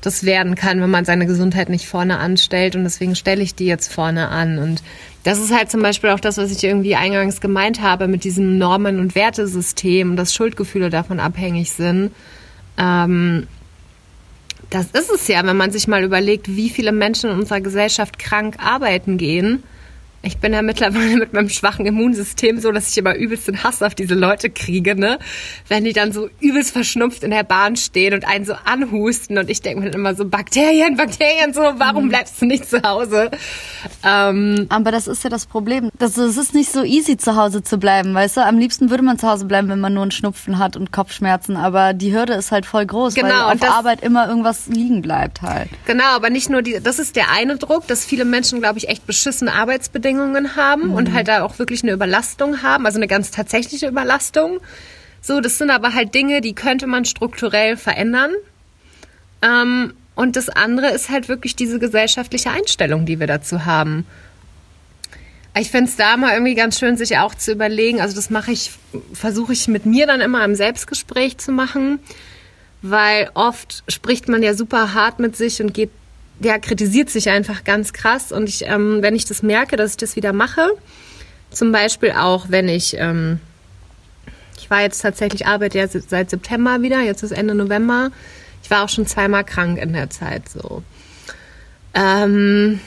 das 0.00 0.24
werden 0.24 0.54
kann, 0.54 0.80
wenn 0.80 0.90
man 0.90 1.04
seine 1.04 1.26
Gesundheit 1.26 1.68
nicht 1.68 1.86
vorne 1.86 2.18
anstellt. 2.18 2.76
Und 2.76 2.84
deswegen 2.84 3.16
stelle 3.16 3.42
ich 3.42 3.54
die 3.54 3.66
jetzt 3.66 3.92
vorne 3.92 4.28
an. 4.28 4.58
Und 4.58 4.82
das 5.24 5.38
ist 5.38 5.54
halt 5.54 5.70
zum 5.70 5.82
Beispiel 5.82 6.10
auch 6.10 6.20
das, 6.20 6.38
was 6.38 6.50
ich 6.50 6.64
irgendwie 6.64 6.96
eingangs 6.96 7.40
gemeint 7.40 7.82
habe 7.82 8.08
mit 8.08 8.24
diesem 8.24 8.58
Normen- 8.58 8.98
und 8.98 9.14
Wertesystem, 9.14 10.16
dass 10.16 10.34
Schuldgefühle 10.34 10.90
davon 10.90 11.20
abhängig 11.20 11.72
sind. 11.72 12.12
Ähm, 12.78 13.46
das 14.70 14.86
ist 14.86 15.10
es 15.10 15.28
ja, 15.28 15.44
wenn 15.44 15.56
man 15.56 15.72
sich 15.72 15.88
mal 15.88 16.04
überlegt, 16.04 16.48
wie 16.48 16.70
viele 16.70 16.92
Menschen 16.92 17.30
in 17.30 17.38
unserer 17.38 17.60
Gesellschaft 17.60 18.18
krank 18.18 18.56
arbeiten 18.58 19.18
gehen 19.18 19.64
ich 20.22 20.36
bin 20.36 20.52
ja 20.52 20.60
mittlerweile 20.60 21.16
mit 21.16 21.32
meinem 21.32 21.48
schwachen 21.48 21.86
Immunsystem 21.86 22.60
so, 22.60 22.70
dass 22.72 22.90
ich 22.90 22.98
immer 22.98 23.14
übelst 23.14 23.48
den 23.48 23.64
Hass 23.64 23.82
auf 23.82 23.94
diese 23.94 24.14
Leute 24.14 24.50
kriege, 24.50 24.94
ne? 24.94 25.18
Wenn 25.68 25.84
die 25.84 25.94
dann 25.94 26.12
so 26.12 26.28
übelst 26.40 26.72
verschnupft 26.72 27.22
in 27.22 27.30
der 27.30 27.42
Bahn 27.42 27.76
stehen 27.76 28.12
und 28.12 28.26
einen 28.26 28.44
so 28.44 28.52
anhusten 28.64 29.38
und 29.38 29.48
ich 29.48 29.62
denke 29.62 29.80
mir 29.80 29.90
dann 29.90 30.00
immer 30.00 30.14
so, 30.14 30.26
Bakterien, 30.26 30.96
Bakterien, 30.96 31.54
so, 31.54 31.62
warum 31.62 32.04
mhm. 32.04 32.08
bleibst 32.10 32.40
du 32.40 32.46
nicht 32.46 32.68
zu 32.68 32.82
Hause? 32.82 33.30
Ähm, 34.04 34.66
Aber 34.68 34.90
das 34.90 35.06
ist 35.06 35.24
ja 35.24 35.30
das 35.30 35.46
Problem. 35.46 35.90
Das, 35.98 36.18
es 36.18 36.36
ist 36.36 36.54
nicht 36.54 36.70
so 36.70 36.84
easy, 36.84 37.16
zu 37.16 37.36
Hause 37.36 37.62
zu 37.62 37.78
bleiben, 37.78 38.14
weißt 38.14 38.36
du? 38.36 38.44
Am 38.44 38.58
liebsten 38.58 38.90
würde 38.90 39.02
man 39.02 39.18
zu 39.18 39.26
Hause 39.26 39.46
bleiben, 39.46 39.68
wenn 39.70 39.80
man 39.80 39.94
nur 39.94 40.02
einen 40.02 40.10
Schnupfen 40.10 40.58
hat 40.58 40.76
und 40.76 40.92
Kopfschmerzen. 40.92 41.56
Aber 41.56 41.94
die 41.94 42.14
Hürde 42.14 42.34
ist 42.34 42.52
halt 42.52 42.66
voll 42.66 42.84
groß, 42.84 43.14
genau, 43.14 43.28
weil 43.28 43.54
auf 43.54 43.60
das, 43.60 43.70
Arbeit 43.70 44.02
immer 44.02 44.28
irgendwas 44.28 44.66
liegen 44.66 45.00
bleibt 45.00 45.40
halt. 45.40 45.70
Genau, 45.86 46.14
aber 46.14 46.28
nicht 46.28 46.50
nur 46.50 46.60
die, 46.60 46.78
das 46.82 46.98
ist 46.98 47.16
der 47.16 47.30
eine 47.30 47.56
Druck, 47.56 47.86
dass 47.86 48.04
viele 48.04 48.26
Menschen, 48.26 48.60
glaube 48.60 48.78
ich, 48.78 48.88
echt 48.88 49.06
beschissene 49.06 49.54
Arbeitsbedingungen 49.54 50.09
Rahmenbedingungen 50.10 50.56
haben 50.56 50.88
mhm. 50.88 50.94
und 50.94 51.12
halt 51.12 51.28
da 51.28 51.42
auch 51.42 51.58
wirklich 51.58 51.82
eine 51.82 51.92
Überlastung 51.92 52.62
haben, 52.62 52.86
also 52.86 52.98
eine 52.98 53.08
ganz 53.08 53.30
tatsächliche 53.30 53.88
Überlastung. 53.88 54.60
So, 55.20 55.40
das 55.40 55.58
sind 55.58 55.70
aber 55.70 55.94
halt 55.94 56.14
Dinge, 56.14 56.40
die 56.40 56.54
könnte 56.54 56.86
man 56.86 57.04
strukturell 57.04 57.76
verändern. 57.76 58.30
Ähm, 59.42 59.94
und 60.14 60.36
das 60.36 60.48
andere 60.48 60.88
ist 60.88 61.08
halt 61.08 61.28
wirklich 61.28 61.56
diese 61.56 61.78
gesellschaftliche 61.78 62.50
Einstellung, 62.50 63.06
die 63.06 63.20
wir 63.20 63.26
dazu 63.26 63.64
haben. 63.64 64.06
Ich 65.58 65.70
finde 65.70 65.90
es 65.90 65.96
da 65.96 66.16
mal 66.16 66.32
irgendwie 66.32 66.54
ganz 66.54 66.78
schön, 66.78 66.96
sich 66.96 67.18
auch 67.18 67.34
zu 67.34 67.52
überlegen. 67.52 68.00
Also 68.00 68.14
das 68.14 68.30
mache 68.30 68.52
ich, 68.52 68.70
versuche 69.12 69.52
ich 69.52 69.66
mit 69.66 69.84
mir 69.84 70.06
dann 70.06 70.20
immer 70.20 70.44
im 70.44 70.54
Selbstgespräch 70.54 71.38
zu 71.38 71.52
machen, 71.52 71.98
weil 72.82 73.30
oft 73.34 73.82
spricht 73.88 74.28
man 74.28 74.42
ja 74.42 74.54
super 74.54 74.94
hart 74.94 75.18
mit 75.18 75.36
sich 75.36 75.60
und 75.60 75.74
geht 75.74 75.90
der 76.40 76.58
kritisiert 76.58 77.10
sich 77.10 77.30
einfach 77.30 77.64
ganz 77.64 77.92
krass. 77.92 78.32
Und 78.32 78.48
ich, 78.48 78.64
ähm, 78.66 78.98
wenn 79.02 79.14
ich 79.14 79.26
das 79.26 79.42
merke, 79.42 79.76
dass 79.76 79.92
ich 79.92 79.96
das 79.98 80.16
wieder 80.16 80.32
mache, 80.32 80.68
zum 81.50 81.70
Beispiel 81.70 82.12
auch, 82.12 82.46
wenn 82.48 82.68
ich, 82.68 82.96
ähm, 82.98 83.40
ich 84.58 84.70
war 84.70 84.80
jetzt 84.82 85.00
tatsächlich, 85.00 85.46
arbeite 85.46 85.78
ja 85.78 85.86
seit 85.88 86.30
September 86.30 86.82
wieder, 86.82 87.00
jetzt 87.00 87.22
ist 87.22 87.32
Ende 87.32 87.54
November. 87.54 88.10
Ich 88.62 88.70
war 88.70 88.84
auch 88.84 88.88
schon 88.88 89.06
zweimal 89.06 89.44
krank 89.44 89.78
in 89.78 89.92
der 89.92 90.10
Zeit 90.10 90.48
so. 90.48 90.82
Ähm, 91.94 92.80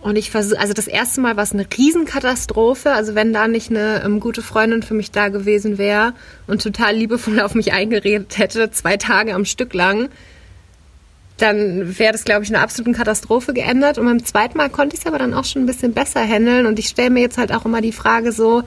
und 0.00 0.16
ich 0.16 0.30
versuche, 0.32 0.58
also 0.58 0.72
das 0.72 0.88
erste 0.88 1.20
Mal 1.20 1.36
war 1.36 1.44
es 1.44 1.52
eine 1.52 1.66
Riesenkatastrophe. 1.66 2.90
Also 2.90 3.14
wenn 3.14 3.32
da 3.32 3.46
nicht 3.46 3.70
eine 3.70 4.02
ähm, 4.04 4.18
gute 4.18 4.42
Freundin 4.42 4.82
für 4.82 4.94
mich 4.94 5.12
da 5.12 5.28
gewesen 5.28 5.78
wäre 5.78 6.14
und 6.48 6.62
total 6.62 6.96
liebevoll 6.96 7.40
auf 7.40 7.54
mich 7.54 7.72
eingeredet 7.72 8.38
hätte, 8.38 8.70
zwei 8.72 8.96
Tage 8.96 9.34
am 9.34 9.44
Stück 9.44 9.74
lang, 9.74 10.08
dann 11.42 11.98
wäre 11.98 12.12
das, 12.12 12.24
glaube 12.24 12.44
ich, 12.44 12.50
eine 12.50 12.60
absolute 12.60 12.96
Katastrophe 12.96 13.52
geändert. 13.52 13.98
Und 13.98 14.06
beim 14.06 14.24
zweiten 14.24 14.56
Mal 14.56 14.70
konnte 14.70 14.94
ich 14.94 15.02
es 15.02 15.06
aber 15.06 15.18
dann 15.18 15.34
auch 15.34 15.44
schon 15.44 15.62
ein 15.62 15.66
bisschen 15.66 15.92
besser 15.92 16.20
handeln. 16.20 16.66
Und 16.66 16.78
ich 16.78 16.88
stelle 16.88 17.10
mir 17.10 17.20
jetzt 17.20 17.36
halt 17.36 17.52
auch 17.52 17.64
immer 17.64 17.80
die 17.80 17.92
Frage 17.92 18.32
so, 18.32 18.62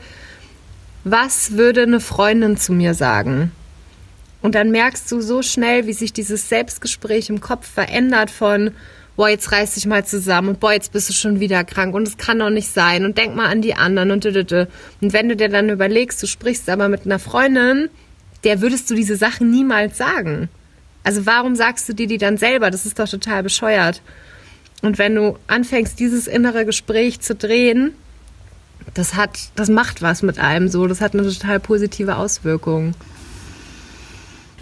was 1.06 1.54
würde 1.54 1.84
eine 1.84 2.00
Freundin 2.00 2.58
zu 2.58 2.74
mir 2.74 2.94
sagen? 2.94 3.52
Und 4.42 4.56
dann 4.56 4.72
merkst 4.72 5.12
du 5.12 5.22
so 5.22 5.42
schnell, 5.42 5.88
wie 5.88 5.94
sich 5.94 6.14
dieses 6.14 6.50
Selbstgespräch 6.50 7.30
im 7.30 7.40
Kopf 7.40 7.68
verändert 7.68 8.30
von, 8.30 8.72
boah, 9.16 9.30
jetzt 9.30 9.52
reiß 9.52 9.76
dich 9.76 9.86
mal 9.86 10.06
zusammen 10.06 10.50
und 10.50 10.60
boah, 10.60 10.74
jetzt 10.74 10.92
bist 10.92 11.10
du 11.10 11.14
schon 11.14 11.40
wieder 11.40 11.64
krank 11.64 11.96
und 11.96 12.08
es 12.08 12.18
kann 12.18 12.40
doch 12.40 12.50
nicht 12.50 12.72
sein 12.72 13.06
und 13.06 13.18
denk 13.18 13.36
mal 13.36 13.48
an 13.48 13.62
die 13.62 13.76
anderen 13.76 14.12
und 14.12 14.24
dödödö. 14.24 14.66
Und 15.02 15.14
wenn 15.14 15.30
du 15.30 15.36
dir 15.36 15.50
dann 15.50 15.70
überlegst, 15.70 16.22
du 16.22 16.28
sprichst 16.28 16.70
aber 16.70 16.90
mit 16.90 17.06
einer 17.06 17.20
Freundin, 17.20 17.90
der 18.44 18.62
würdest 18.62 18.90
du 18.90 18.96
diese 18.96 19.16
Sachen 19.16 19.50
niemals 19.50 19.98
sagen. 19.98 20.50
Also 21.06 21.28
warum 21.28 21.56
sagst 21.56 21.88
du 21.88 21.94
dir 21.94 22.08
die 22.08 22.18
dann 22.18 22.38
selber? 22.38 22.72
Das 22.72 22.86
ist 22.86 22.98
doch 22.98 23.08
total 23.08 23.44
bescheuert. 23.44 24.02
Und 24.82 24.98
wenn 24.98 25.14
du 25.14 25.38
anfängst, 25.48 26.00
dieses 26.00 26.26
innere 26.26 26.66
Gespräch 26.66 27.22
zu 27.22 27.36
drehen, 27.36 27.94
das 28.96 29.14
hat, 29.14 29.38
das 29.56 29.70
macht 29.70 30.02
was 30.02 30.24
mit 30.24 30.40
einem 30.40 30.68
so. 30.68 30.88
Das 30.88 31.02
hat 31.02 31.14
eine 31.14 31.32
total 31.32 31.60
positive 31.60 32.18
Auswirkung. 32.18 32.96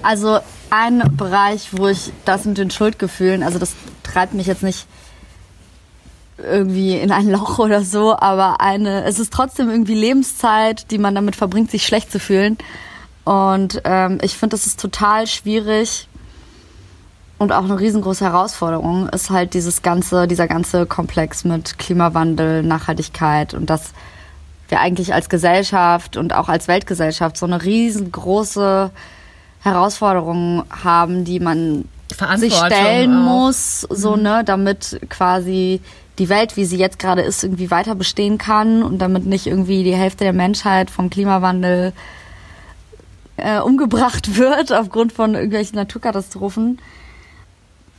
Also 0.02 0.40
ein 0.70 1.16
Bereich, 1.16 1.70
wo 1.72 1.88
ich 1.88 2.12
das 2.26 2.44
mit 2.44 2.58
den 2.58 2.72
Schuldgefühlen, 2.72 3.42
also 3.42 3.58
das 3.58 3.74
treibt 4.04 4.34
mich 4.34 4.48
jetzt 4.48 4.64
nicht 4.64 4.86
irgendwie 6.38 6.98
in 6.98 7.12
ein 7.12 7.30
Loch 7.30 7.58
oder 7.60 7.84
so, 7.84 8.18
aber 8.18 8.60
eine, 8.60 9.06
es 9.06 9.18
ist 9.18 9.32
trotzdem 9.32 9.70
irgendwie 9.70 9.94
Lebenszeit, 9.94 10.92
die 10.92 10.98
man 10.98 11.16
damit 11.16 11.38
verbringt, 11.38 11.72
sich 11.72 11.86
schlecht 11.86 12.12
zu 12.12 12.20
fühlen. 12.20 12.58
Und 13.24 13.82
ähm, 13.86 14.20
ich 14.22 14.38
finde, 14.38 14.56
das 14.56 14.68
ist 14.68 14.78
total 14.78 15.26
schwierig 15.28 16.10
und 17.44 17.52
auch 17.52 17.66
eine 17.66 17.80
riesengroße 17.80 18.26
Herausforderung 18.26 19.10
ist 19.10 19.30
halt 19.30 19.54
dieses 19.54 19.82
ganze, 19.82 20.28
dieser 20.28 20.48
ganze 20.48 20.86
Komplex 20.86 21.44
mit 21.44 21.78
Klimawandel, 21.78 22.64
Nachhaltigkeit 22.64 23.54
und 23.54 23.70
dass 23.70 23.94
wir 24.70 24.80
eigentlich 24.80 25.14
als 25.14 25.30
Gesellschaft 25.30 26.18
und 26.18 26.34
auch 26.34 26.50
als 26.50 26.68
Weltgesellschaft 26.68 27.38
so 27.38 27.46
eine 27.46 27.64
riesengroße 27.64 28.90
Herausforderungen 29.62 30.64
haben, 30.84 31.26
die 31.26 31.40
man 31.40 31.86
sich 32.36 32.56
stellen 32.56 33.14
auch. 33.14 33.46
muss, 33.46 33.82
so 33.82 34.16
mhm. 34.16 34.24
ne, 34.24 34.44
damit 34.46 35.00
quasi 35.10 35.82
die 36.20 36.30
Welt, 36.30 36.58
wie 36.58 36.66
sie 36.66 36.78
jetzt 36.78 37.00
gerade 37.00 37.22
ist, 37.22 37.44
irgendwie 37.44 37.72
weiter 37.72 37.96
bestehen 37.96 38.38
kann 38.38 38.84
und 38.84 39.00
damit 39.00 39.26
nicht 39.26 39.48
irgendwie 39.48 39.84
die 39.84 39.96
Hälfte 39.96 40.24
der 40.24 40.34
Menschheit 40.34 40.92
vom 40.92 41.10
Klimawandel 41.10 41.94
äh, 43.38 43.60
umgebracht 43.60 44.38
wird 44.38 44.72
aufgrund 44.72 45.12
von 45.12 45.34
irgendwelchen 45.34 45.76
Naturkatastrophen. 45.76 46.80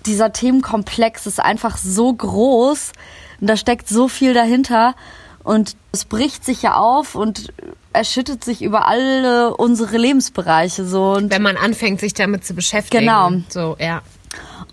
Dieser 0.06 0.32
Themenkomplex 0.32 1.26
ist 1.26 1.40
einfach 1.40 1.76
so 1.76 2.12
groß 2.12 2.92
und 3.40 3.50
da 3.50 3.56
steckt 3.56 3.88
so 3.88 4.08
viel 4.08 4.34
dahinter 4.34 4.94
und 5.42 5.76
es 5.92 6.04
bricht 6.04 6.44
sich 6.44 6.62
ja 6.62 6.74
auf 6.74 7.14
und 7.14 7.52
erschüttet 7.92 8.42
sich 8.44 8.62
über 8.62 8.88
alle 8.88 9.56
unsere 9.56 9.96
Lebensbereiche 9.98 10.84
so. 10.84 11.12
Und 11.12 11.30
Wenn 11.30 11.42
man 11.42 11.56
anfängt, 11.56 12.00
sich 12.00 12.14
damit 12.14 12.44
zu 12.44 12.54
beschäftigen. 12.54 13.04
Genau. 13.04 13.30
So, 13.48 13.76
ja. 13.78 14.02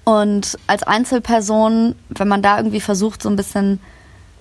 Und 0.04 0.58
als 0.68 0.84
Einzelperson, 0.84 1.96
wenn 2.10 2.28
man 2.28 2.42
da 2.42 2.58
irgendwie 2.58 2.80
versucht, 2.80 3.22
so 3.22 3.30
ein 3.30 3.36
bisschen 3.36 3.80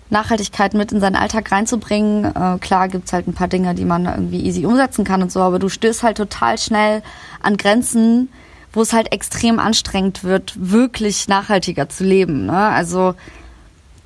Nachhaltigkeit 0.09 0.75
mit 0.75 0.93
in 0.93 1.01
seinen 1.01 1.17
Alltag 1.17 1.53
reinzubringen, 1.53 2.25
äh, 2.25 2.59
klar 2.59 2.89
gibt's 2.89 3.13
halt 3.13 3.29
ein 3.29 3.35
paar 3.35 3.49
Dinge, 3.49 3.75
die 3.75 3.85
man 3.85 4.07
irgendwie 4.07 4.41
easy 4.41 4.67
umsetzen 4.67 5.05
kann 5.05 5.23
und 5.23 5.31
so, 5.31 5.41
aber 5.41 5.59
du 5.59 5.69
stößt 5.69 6.03
halt 6.03 6.17
total 6.17 6.59
schnell 6.59 7.03
an 7.43 7.57
Grenzen, 7.57 8.29
wo 8.73 8.83
es 8.83 8.93
halt 8.93 9.13
extrem 9.13 9.59
anstrengend 9.59 10.25
wird, 10.25 10.54
wirklich 10.56 11.28
nachhaltiger 11.28 11.89
zu 11.89 12.04
leben. 12.04 12.47
Ne? 12.47 12.56
Also 12.56 13.15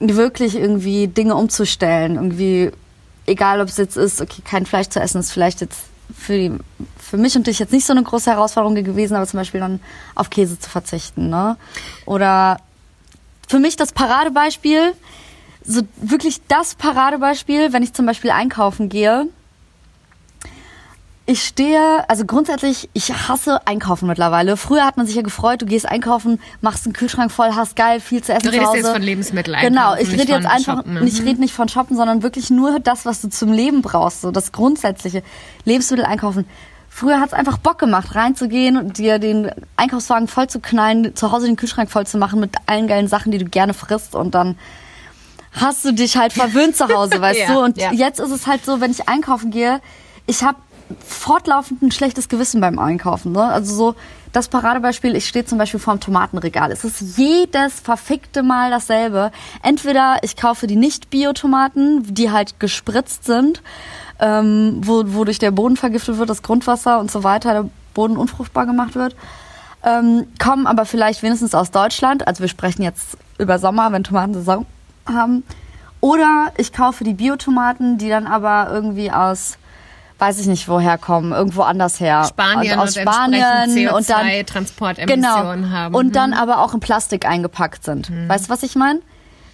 wirklich 0.01 0.57
irgendwie 0.57 1.09
Dinge 1.09 1.35
umzustellen, 1.35 2.17
irgendwie 2.17 2.73
egal 3.27 3.61
ob 3.61 3.69
es 3.69 3.77
jetzt 3.77 3.97
ist, 3.97 4.21
okay, 4.21 4.43
kein 4.45 4.67
Fleisch 4.67 4.89
zu 4.89 5.01
essen, 5.01 5.21
ist 5.21 5.33
vielleicht 5.33 5.61
jetzt 5.61 5.85
für, 6.15 6.37
die, 6.37 6.53
für 6.99 7.17
mich 7.17 7.37
und 7.37 7.47
dich 7.47 7.59
jetzt 7.59 7.73
nicht 7.73 7.87
so 7.87 7.93
eine 7.93 8.03
große 8.03 8.31
Herausforderung 8.31 8.75
gewesen, 8.75 9.15
aber 9.15 9.27
zum 9.27 9.39
Beispiel 9.39 9.61
dann 9.61 9.81
auf 10.15 10.31
Käse 10.31 10.59
zu 10.59 10.69
verzichten. 10.69 11.31
Ne? 11.31 11.57
Oder 12.07 12.59
für 13.49 13.59
mich 13.59 13.77
das 13.77 13.93
Paradebeispiel, 13.93 14.93
so 15.65 15.83
wirklich 15.97 16.41
das 16.49 16.75
Paradebeispiel, 16.75 17.73
wenn 17.73 17.83
ich 17.83 17.95
zum 17.95 18.07
Beispiel 18.07 18.31
einkaufen 18.31 18.89
gehe 18.89 19.29
ich 21.27 21.43
stehe, 21.43 22.09
also 22.09 22.27
grundsätzlich, 22.27 22.91
ich 22.93 23.11
hasse 23.11 23.67
Einkaufen 23.67 24.07
mittlerweile. 24.07 24.59
Früher 24.59 24.85
hat 24.85 24.99
man 24.99 25.07
sich 25.07 25.17
ja 25.17 25.23
gefreut, 25.23 25.63
du 25.63 25.67
gehst 25.67 25.89
einkaufen, 25.89 26.39
machst 26.61 26.85
einen 26.85 26.93
Kühlschrank 26.93 27.33
voll, 27.33 27.53
hast 27.55 27.77
geil, 27.77 28.01
viel 28.01 28.23
zu 28.23 28.33
essen 28.35 28.51
Du 28.51 28.53
redest 28.53 28.75
jetzt 28.75 28.91
von 28.91 29.01
Lebensmitteln 29.01 29.59
Genau, 29.61 29.95
ich 29.95 30.11
rede 30.11 30.33
jetzt 30.33 30.47
einfach, 30.47 30.79
shoppen, 30.79 30.95
ne? 30.95 31.05
ich 31.07 31.23
rede 31.23 31.41
nicht 31.41 31.55
von 31.55 31.69
shoppen, 31.69 31.97
sondern 31.97 32.23
wirklich 32.23 32.51
nur 32.51 32.79
das, 32.79 33.07
was 33.07 33.23
du 33.23 33.31
zum 33.31 33.53
Leben 33.53 33.81
brauchst, 33.81 34.21
so 34.21 34.31
das 34.31 34.53
grundsätzliche 34.53 35.23
Lebensmittel 35.65 36.05
einkaufen. 36.05 36.45
Früher 36.91 37.21
hat's 37.21 37.33
einfach 37.33 37.57
Bock 37.57 37.79
gemacht, 37.79 38.15
reinzugehen 38.15 38.77
und 38.77 38.99
dir 38.99 39.19
den 39.19 39.51
Einkaufswagen 39.77 40.29
voll 40.29 40.49
zu 40.49 40.61
knallen, 40.61 41.17
zu 41.17 41.33
Hause 41.33 41.47
den 41.47 41.57
Kühlschrank 41.57 41.91
voll 41.91 42.07
zu 42.07 42.19
machen 42.19 42.39
mit 42.39 42.55
allen 42.67 42.87
geilen 42.87 43.09
Sachen, 43.09 43.33
die 43.33 43.39
du 43.39 43.47
gerne 43.47 43.73
frisst 43.73 44.15
und 44.15 44.35
dann 44.35 44.57
hast 45.53 45.85
du 45.87 45.93
dich 45.93 46.19
halt 46.19 46.35
verwöhnt 46.35 46.77
zu 46.77 46.87
Hause, 46.89 47.19
weißt 47.21 47.41
ja, 47.41 47.55
du? 47.55 47.61
Und 47.61 47.79
ja. 47.79 47.93
jetzt 47.93 48.21
ist 48.21 48.31
es 48.31 48.47
halt 48.47 48.65
so, 48.65 48.83
wenn 48.83 48.91
ich 48.91 49.09
einkaufen 49.09 49.51
gehe, 49.51 49.81
ich 50.27 50.43
habe 50.43 50.59
fortlaufend 51.07 51.83
ein 51.83 51.91
schlechtes 51.91 52.29
Gewissen 52.29 52.61
beim 52.61 52.79
Einkaufen. 52.79 53.33
Ne? 53.33 53.45
Also 53.45 53.75
so 53.75 53.95
das 54.33 54.49
Paradebeispiel, 54.49 55.15
ich 55.15 55.29
stehe 55.29 55.45
zum 55.45 55.59
Beispiel 55.59 55.81
vor 55.81 55.95
dem 55.95 56.01
Tomatenregal. 56.01 56.73
Es 56.73 56.85
ist 56.85 57.17
jedes 57.17 57.81
verfickte 57.81 58.43
Mal 58.43 58.71
dasselbe. 58.71 59.31
Entweder 59.63 60.17
ich 60.23 60.37
kaufe 60.37 60.67
die 60.67 60.77
Nicht-Bio-Tomaten, 60.77 62.15
die 62.15 62.31
halt 62.31 62.59
gespritzt 62.59 63.25
sind, 63.25 63.63
ähm, 64.21 64.81
wo, 64.83 65.05
wodurch 65.07 65.39
der 65.39 65.53
Boden 65.53 65.77
vergiftet 65.77 66.19
wird, 66.19 66.31
das 66.31 66.43
Grundwasser 66.43 66.99
und 66.99 67.11
so 67.11 67.23
weiter, 67.23 67.53
der 67.53 67.71
Boden 67.95 68.17
unfruchtbar 68.17 68.67
gemacht 68.67 68.97
wird. 68.97 69.15
Ähm, 69.85 70.27
kommen 70.43 70.67
aber 70.67 70.85
vielleicht 70.85 71.23
wenigstens 71.23 71.55
aus 71.55 71.71
Deutschland. 71.71 72.27
Also 72.27 72.41
wir 72.41 72.49
sprechen 72.49 72.83
jetzt 72.83 73.17
über 73.39 73.59
Sommer, 73.59 73.93
wenn 73.93 74.03
Tomaten 74.03 74.35
Saison 74.35 74.67
haben. 75.07 75.45
Oder 76.01 76.53
ich 76.57 76.73
kaufe 76.73 77.05
die 77.05 77.15
Biotomaten, 77.15 77.99
die 77.99 78.09
dann 78.09 78.27
aber 78.27 78.69
irgendwie 78.71 79.11
aus 79.11 79.59
weiß 80.25 80.39
ich 80.41 80.47
nicht 80.47 80.69
woher 80.69 80.97
kommen, 80.97 81.33
irgendwo 81.33 81.63
anders 81.63 82.01
her. 82.01 82.25
Spanien 82.25 82.79
aus 82.79 82.97
und 82.97 83.03
Spanien 83.03 83.89
und 83.91 84.09
dann 84.09 84.47
Transportemissionen 84.47 85.63
genau, 85.63 85.71
haben. 85.71 85.95
Und 85.95 86.09
mhm. 86.09 86.13
dann 86.13 86.33
aber 86.33 86.61
auch 86.61 86.73
in 86.73 86.81
Plastik 86.81 87.27
eingepackt 87.27 87.85
sind. 87.85 88.09
Mhm. 88.09 88.29
Weißt 88.29 88.47
du, 88.47 88.49
was 88.49 88.63
ich 88.63 88.75
meine? 88.75 89.01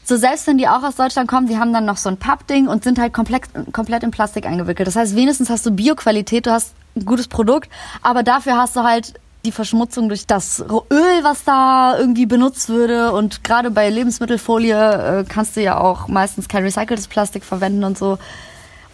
So 0.04 0.16
selbst 0.16 0.46
wenn 0.46 0.58
die 0.58 0.68
auch 0.68 0.82
aus 0.84 0.94
Deutschland 0.94 1.28
kommen, 1.28 1.48
die 1.48 1.58
haben 1.58 1.72
dann 1.72 1.84
noch 1.84 1.96
so 1.96 2.08
ein 2.08 2.16
Pappding 2.16 2.68
und 2.68 2.84
sind 2.84 3.00
halt 3.00 3.12
komplett, 3.12 3.42
komplett 3.72 4.04
in 4.04 4.12
Plastik 4.12 4.46
eingewickelt. 4.46 4.86
Das 4.86 4.94
heißt, 4.94 5.16
wenigstens 5.16 5.50
hast 5.50 5.66
du 5.66 5.72
Bioqualität, 5.72 6.46
du 6.46 6.52
hast 6.52 6.74
ein 6.96 7.04
gutes 7.04 7.26
Produkt, 7.26 7.68
aber 8.02 8.22
dafür 8.22 8.56
hast 8.56 8.76
du 8.76 8.82
halt 8.82 9.14
die 9.44 9.52
Verschmutzung 9.52 10.08
durch 10.08 10.26
das 10.26 10.60
Öl, 10.60 11.24
was 11.24 11.44
da 11.44 11.96
irgendwie 11.98 12.26
benutzt 12.26 12.68
würde. 12.68 13.12
Und 13.12 13.42
gerade 13.42 13.70
bei 13.70 13.88
Lebensmittelfolie 13.88 15.20
äh, 15.20 15.24
kannst 15.28 15.56
du 15.56 15.62
ja 15.62 15.78
auch 15.78 16.08
meistens 16.08 16.48
kein 16.48 16.62
recyceltes 16.62 17.08
Plastik 17.08 17.44
verwenden 17.44 17.82
und 17.82 17.98
so. 17.98 18.18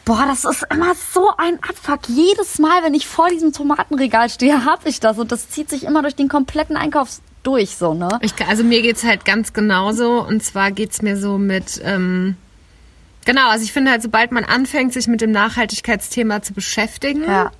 Boah, 0.06 0.24
das 0.24 0.44
ist 0.44 0.64
immer 0.70 0.94
so 0.94 1.32
ein 1.36 1.58
Abfuck. 1.68 2.08
Jedes 2.08 2.60
Mal, 2.60 2.84
wenn 2.84 2.94
ich 2.94 3.08
vor 3.08 3.28
diesem 3.28 3.52
Tomatenregal 3.52 4.30
stehe, 4.30 4.64
habe 4.64 4.88
ich 4.88 5.00
das. 5.00 5.18
Und 5.18 5.32
das 5.32 5.50
zieht 5.50 5.68
sich 5.68 5.82
immer 5.82 6.00
durch 6.00 6.14
den 6.14 6.28
kompletten 6.28 6.76
Einkaufs 6.76 7.22
durch, 7.42 7.76
so, 7.76 7.92
ne? 7.92 8.20
Ich, 8.22 8.32
also 8.46 8.62
mir 8.62 8.82
geht's 8.82 9.02
halt 9.02 9.24
ganz 9.24 9.52
genauso. 9.52 10.24
Und 10.24 10.44
zwar 10.44 10.70
geht's 10.70 11.02
mir 11.02 11.16
so 11.16 11.38
mit, 11.38 11.82
ähm, 11.84 12.36
genau, 13.24 13.48
also 13.48 13.64
ich 13.64 13.72
finde 13.72 13.90
halt, 13.90 14.02
sobald 14.02 14.30
man 14.30 14.44
anfängt, 14.44 14.92
sich 14.92 15.08
mit 15.08 15.22
dem 15.22 15.32
Nachhaltigkeitsthema 15.32 16.40
zu 16.40 16.54
beschäftigen, 16.54 17.24
ja. 17.24 17.50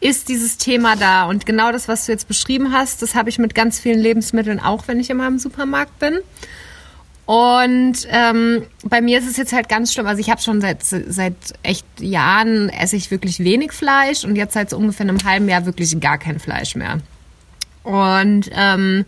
ist 0.00 0.30
dieses 0.30 0.56
Thema 0.56 0.96
da. 0.96 1.26
Und 1.26 1.44
genau 1.44 1.70
das, 1.70 1.86
was 1.86 2.06
du 2.06 2.12
jetzt 2.12 2.28
beschrieben 2.28 2.72
hast, 2.72 3.02
das 3.02 3.14
habe 3.14 3.28
ich 3.28 3.38
mit 3.38 3.54
ganz 3.54 3.78
vielen 3.78 4.00
Lebensmitteln 4.00 4.58
auch, 4.58 4.88
wenn 4.88 5.00
ich 5.00 5.10
immer 5.10 5.26
im 5.26 5.38
Supermarkt 5.38 5.98
bin. 5.98 6.20
Und 7.26 8.06
ähm, 8.10 8.64
bei 8.84 9.00
mir 9.00 9.18
ist 9.18 9.28
es 9.28 9.38
jetzt 9.38 9.54
halt 9.54 9.68
ganz 9.68 9.92
schlimm. 9.92 10.06
Also 10.06 10.20
ich 10.20 10.28
habe 10.28 10.42
schon 10.42 10.60
seit 10.60 10.84
seit 10.84 11.34
echt 11.62 11.86
Jahren 11.98 12.68
esse 12.68 12.96
ich 12.96 13.10
wirklich 13.10 13.38
wenig 13.38 13.72
Fleisch 13.72 14.24
und 14.24 14.36
jetzt 14.36 14.52
seit 14.52 14.70
so 14.70 14.76
ungefähr 14.76 15.08
einem 15.08 15.24
halben 15.24 15.48
Jahr 15.48 15.64
wirklich 15.64 15.98
gar 16.00 16.18
kein 16.18 16.38
Fleisch 16.38 16.76
mehr. 16.76 16.98
Und 17.82 18.50
ähm, 18.52 19.06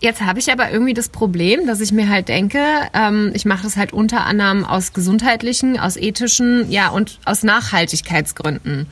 jetzt 0.00 0.22
habe 0.22 0.38
ich 0.38 0.50
aber 0.50 0.70
irgendwie 0.70 0.94
das 0.94 1.10
Problem, 1.10 1.66
dass 1.66 1.80
ich 1.80 1.92
mir 1.92 2.08
halt 2.08 2.28
denke, 2.28 2.62
ähm, 2.94 3.30
ich 3.34 3.44
mache 3.44 3.64
das 3.64 3.76
halt 3.76 3.92
unter 3.92 4.24
anderem 4.24 4.64
aus 4.64 4.94
gesundheitlichen, 4.94 5.78
aus 5.78 5.96
ethischen, 5.96 6.70
ja 6.70 6.88
und 6.88 7.18
aus 7.26 7.42
Nachhaltigkeitsgründen. 7.42 8.86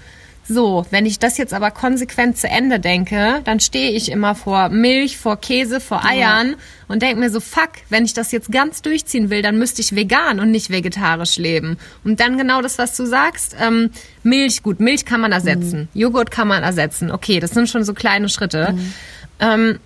So, 0.47 0.87
wenn 0.91 1.07
ich 1.07 1.19
das 1.19 1.39
jetzt 1.39 1.55
aber 1.55 1.71
konsequent 1.71 2.37
zu 2.37 2.49
Ende 2.49 2.79
denke, 2.79 3.41
dann 3.45 3.61
stehe 3.61 3.93
ich 3.93 4.11
immer 4.11 4.35
vor 4.35 4.69
Milch, 4.69 5.17
vor 5.17 5.39
Käse, 5.39 5.81
vor 5.81 6.05
Eiern 6.05 6.51
ja. 6.51 6.57
und 6.89 7.01
denke 7.01 7.19
mir 7.19 7.31
so, 7.31 7.41
fuck, 7.41 7.71
wenn 7.89 8.05
ich 8.05 8.13
das 8.13 8.31
jetzt 8.31 8.53
ganz 8.53 8.83
durchziehen 8.83 9.31
will, 9.31 9.41
dann 9.41 9.59
müsste 9.59 9.81
ich 9.81 9.97
vegan 9.97 10.41
und 10.41 10.51
nicht 10.51 10.69
vegetarisch 10.69 11.39
leben. 11.39 11.79
Und 12.05 12.21
dann 12.21 12.37
genau 12.37 12.61
das, 12.61 12.77
was 12.77 12.95
du 12.95 13.07
sagst, 13.07 13.57
ähm, 13.59 13.91
Milch, 14.23 14.63
gut, 14.63 14.81
Milch 14.81 15.07
kann 15.07 15.23
man 15.23 15.33
ersetzen, 15.33 15.89
mhm. 15.93 16.01
Joghurt 16.01 16.31
kann 16.31 16.49
man 16.49 16.63
ersetzen. 16.63 17.11
Okay, 17.11 17.41
das 17.41 17.53
sind 17.53 17.71
schon 17.71 17.85
so 17.85 17.95
kleine 17.95 18.29
Schritte. 18.29 18.75
Mhm. 18.75 18.93
Ähm, 19.41 19.81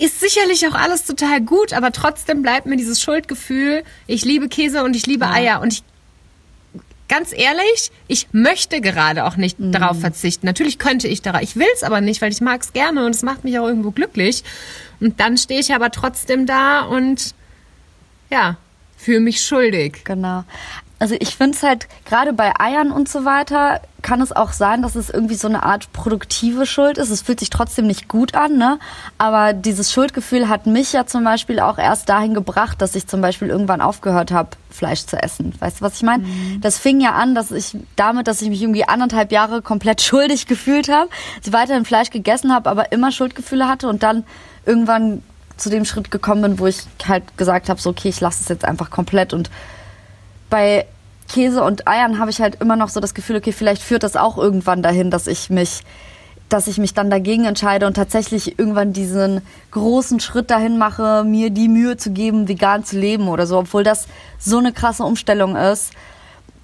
ist 0.00 0.20
sicherlich 0.20 0.66
auch 0.66 0.74
alles 0.74 1.04
total 1.04 1.40
gut, 1.40 1.72
aber 1.72 1.92
trotzdem 1.92 2.42
bleibt 2.42 2.66
mir 2.66 2.76
dieses 2.76 3.00
Schuldgefühl, 3.00 3.82
ich 4.06 4.24
liebe 4.24 4.48
Käse 4.48 4.84
und 4.84 4.94
ich 4.94 5.06
liebe 5.06 5.24
ja. 5.24 5.32
Eier 5.32 5.60
und 5.60 5.72
ich 5.72 5.82
ganz 7.08 7.32
ehrlich, 7.32 7.90
ich 8.06 8.28
möchte 8.32 8.80
gerade 8.80 9.24
auch 9.24 9.36
nicht 9.36 9.58
mhm. 9.58 9.72
darauf 9.72 9.98
verzichten. 9.98 10.46
Natürlich 10.46 10.78
könnte 10.78 11.08
ich 11.08 11.22
darauf, 11.22 11.42
ich 11.42 11.56
will 11.56 11.66
es 11.74 11.82
aber 11.82 12.00
nicht, 12.00 12.22
weil 12.22 12.30
ich 12.30 12.40
mag 12.40 12.62
es 12.62 12.72
gerne 12.72 13.04
und 13.04 13.14
es 13.14 13.22
macht 13.22 13.44
mich 13.44 13.58
auch 13.58 13.66
irgendwo 13.66 13.90
glücklich. 13.90 14.44
Und 15.00 15.18
dann 15.20 15.36
stehe 15.36 15.60
ich 15.60 15.74
aber 15.74 15.90
trotzdem 15.90 16.46
da 16.46 16.82
und 16.82 17.34
ja, 18.30 18.56
fühle 18.96 19.20
mich 19.20 19.42
schuldig. 19.42 20.04
Genau. 20.04 20.44
Also 20.98 21.14
ich 21.18 21.36
finde 21.36 21.56
es 21.56 21.62
halt, 21.62 21.86
gerade 22.04 22.32
bei 22.32 22.58
Eiern 22.58 22.90
und 22.90 23.08
so 23.08 23.24
weiter, 23.24 23.80
kann 24.02 24.20
es 24.20 24.32
auch 24.32 24.52
sein, 24.52 24.82
dass 24.82 24.94
es 24.94 25.10
irgendwie 25.10 25.34
so 25.34 25.48
eine 25.48 25.62
Art 25.62 25.92
produktive 25.92 26.66
Schuld 26.66 26.98
ist. 26.98 27.10
Es 27.10 27.22
fühlt 27.22 27.40
sich 27.40 27.50
trotzdem 27.50 27.86
nicht 27.86 28.08
gut 28.08 28.34
an, 28.34 28.56
ne? 28.56 28.78
Aber 29.16 29.52
dieses 29.52 29.92
Schuldgefühl 29.92 30.48
hat 30.48 30.66
mich 30.66 30.92
ja 30.92 31.06
zum 31.06 31.24
Beispiel 31.24 31.60
auch 31.60 31.78
erst 31.78 32.08
dahin 32.08 32.34
gebracht, 32.34 32.80
dass 32.80 32.94
ich 32.94 33.06
zum 33.06 33.20
Beispiel 33.20 33.48
irgendwann 33.48 33.80
aufgehört 33.80 34.30
habe, 34.30 34.50
Fleisch 34.70 35.06
zu 35.06 35.20
essen. 35.20 35.52
Weißt 35.58 35.80
du, 35.80 35.84
was 35.84 35.94
ich 35.96 36.02
meine? 36.02 36.24
Mhm. 36.24 36.60
Das 36.60 36.78
fing 36.78 37.00
ja 37.00 37.12
an, 37.12 37.34
dass 37.34 37.50
ich 37.50 37.76
damit, 37.96 38.26
dass 38.26 38.42
ich 38.42 38.48
mich 38.48 38.62
irgendwie 38.62 38.84
anderthalb 38.84 39.32
Jahre 39.32 39.62
komplett 39.62 40.00
schuldig 40.02 40.46
gefühlt 40.46 40.88
habe, 40.88 41.10
sie 41.42 41.52
weiterhin 41.52 41.84
Fleisch 41.84 42.10
gegessen 42.10 42.52
habe, 42.52 42.70
aber 42.70 42.92
immer 42.92 43.12
Schuldgefühle 43.12 43.68
hatte 43.68 43.88
und 43.88 44.02
dann 44.02 44.24
irgendwann 44.66 45.22
zu 45.56 45.70
dem 45.70 45.84
Schritt 45.84 46.10
gekommen 46.10 46.42
bin, 46.42 46.58
wo 46.58 46.66
ich 46.66 46.82
halt 47.06 47.36
gesagt 47.36 47.68
habe, 47.68 47.80
so 47.80 47.90
okay, 47.90 48.08
ich 48.08 48.20
lasse 48.20 48.42
es 48.42 48.48
jetzt 48.48 48.64
einfach 48.64 48.90
komplett 48.90 49.32
und 49.32 49.50
bei 50.50 50.86
Käse 51.28 51.62
und 51.62 51.86
Eiern 51.86 52.18
habe 52.18 52.30
ich 52.30 52.40
halt 52.40 52.60
immer 52.60 52.76
noch 52.76 52.88
so 52.88 53.00
das 53.00 53.14
Gefühl, 53.14 53.36
okay, 53.36 53.52
vielleicht 53.52 53.82
führt 53.82 54.02
das 54.02 54.16
auch 54.16 54.38
irgendwann 54.38 54.82
dahin, 54.82 55.10
dass 55.10 55.26
ich 55.26 55.50
mich 55.50 55.82
dass 56.48 56.66
ich 56.66 56.78
mich 56.78 56.94
dann 56.94 57.10
dagegen 57.10 57.44
entscheide 57.44 57.86
und 57.86 57.94
tatsächlich 57.94 58.58
irgendwann 58.58 58.92
diesen 58.92 59.42
großen 59.70 60.18
Schritt 60.18 60.50
dahin 60.50 60.78
mache, 60.78 61.24
mir 61.24 61.50
die 61.50 61.68
Mühe 61.68 61.96
zu 61.96 62.10
geben, 62.10 62.48
vegan 62.48 62.84
zu 62.84 62.98
leben 62.98 63.28
oder 63.28 63.46
so, 63.46 63.58
obwohl 63.58 63.84
das 63.84 64.06
so 64.38 64.58
eine 64.58 64.72
krasse 64.72 65.04
Umstellung 65.04 65.56
ist 65.56 65.92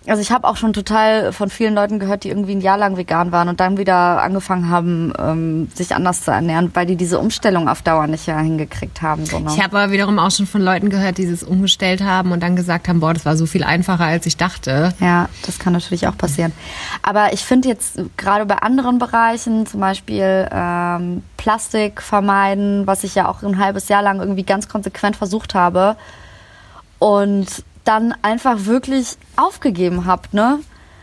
also 0.06 0.20
ich 0.20 0.30
habe 0.30 0.46
auch 0.46 0.56
schon 0.56 0.72
total 0.72 1.32
von 1.32 1.48
vielen 1.48 1.74
Leuten 1.74 1.98
gehört, 1.98 2.24
die 2.24 2.28
irgendwie 2.28 2.54
ein 2.54 2.60
Jahr 2.60 2.76
lang 2.76 2.96
vegan 2.96 3.32
waren 3.32 3.48
und 3.48 3.60
dann 3.60 3.78
wieder 3.78 4.22
angefangen 4.22 4.68
haben, 4.68 5.12
ähm, 5.18 5.68
sich 5.74 5.94
anders 5.94 6.22
zu 6.22 6.30
ernähren, 6.30 6.70
weil 6.74 6.86
die 6.86 6.96
diese 6.96 7.18
Umstellung 7.18 7.68
auf 7.68 7.82
Dauer 7.82 8.06
nicht 8.06 8.26
ja 8.26 8.38
hingekriegt 8.38 9.00
haben. 9.00 9.24
So, 9.24 9.38
ne? 9.38 9.50
Ich 9.54 9.62
habe 9.62 9.78
aber 9.78 9.92
wiederum 9.92 10.18
auch 10.18 10.30
schon 10.30 10.46
von 10.46 10.60
Leuten 10.60 10.90
gehört, 10.90 11.18
die 11.18 11.24
es 11.24 11.42
umgestellt 11.42 12.02
haben 12.02 12.32
und 12.32 12.42
dann 12.42 12.54
gesagt 12.54 12.88
haben, 12.88 13.00
boah, 13.00 13.14
das 13.14 13.24
war 13.24 13.36
so 13.36 13.46
viel 13.46 13.64
einfacher, 13.64 14.04
als 14.04 14.26
ich 14.26 14.36
dachte. 14.36 14.92
Ja, 15.00 15.28
das 15.46 15.58
kann 15.58 15.72
natürlich 15.72 16.06
auch 16.06 16.16
passieren. 16.16 16.52
Aber 17.02 17.32
ich 17.32 17.44
finde 17.44 17.68
jetzt 17.68 17.98
gerade 18.16 18.44
bei 18.44 18.56
anderen 18.56 18.98
Bereichen, 18.98 19.66
zum 19.66 19.80
Beispiel 19.80 20.48
ähm, 20.52 21.22
Plastik 21.38 22.02
vermeiden, 22.02 22.86
was 22.86 23.04
ich 23.04 23.14
ja 23.14 23.28
auch 23.28 23.42
ein 23.42 23.58
halbes 23.58 23.88
Jahr 23.88 24.02
lang 24.02 24.20
irgendwie 24.20 24.42
ganz 24.44 24.68
konsequent 24.68 25.16
versucht 25.16 25.54
habe 25.54 25.96
und 26.98 27.64
dann 27.85 28.14
einfach 28.23 28.64
wirklich 28.64 29.16
aufgegeben 29.37 30.07
habe, 30.07 30.23
ne? 30.33 30.61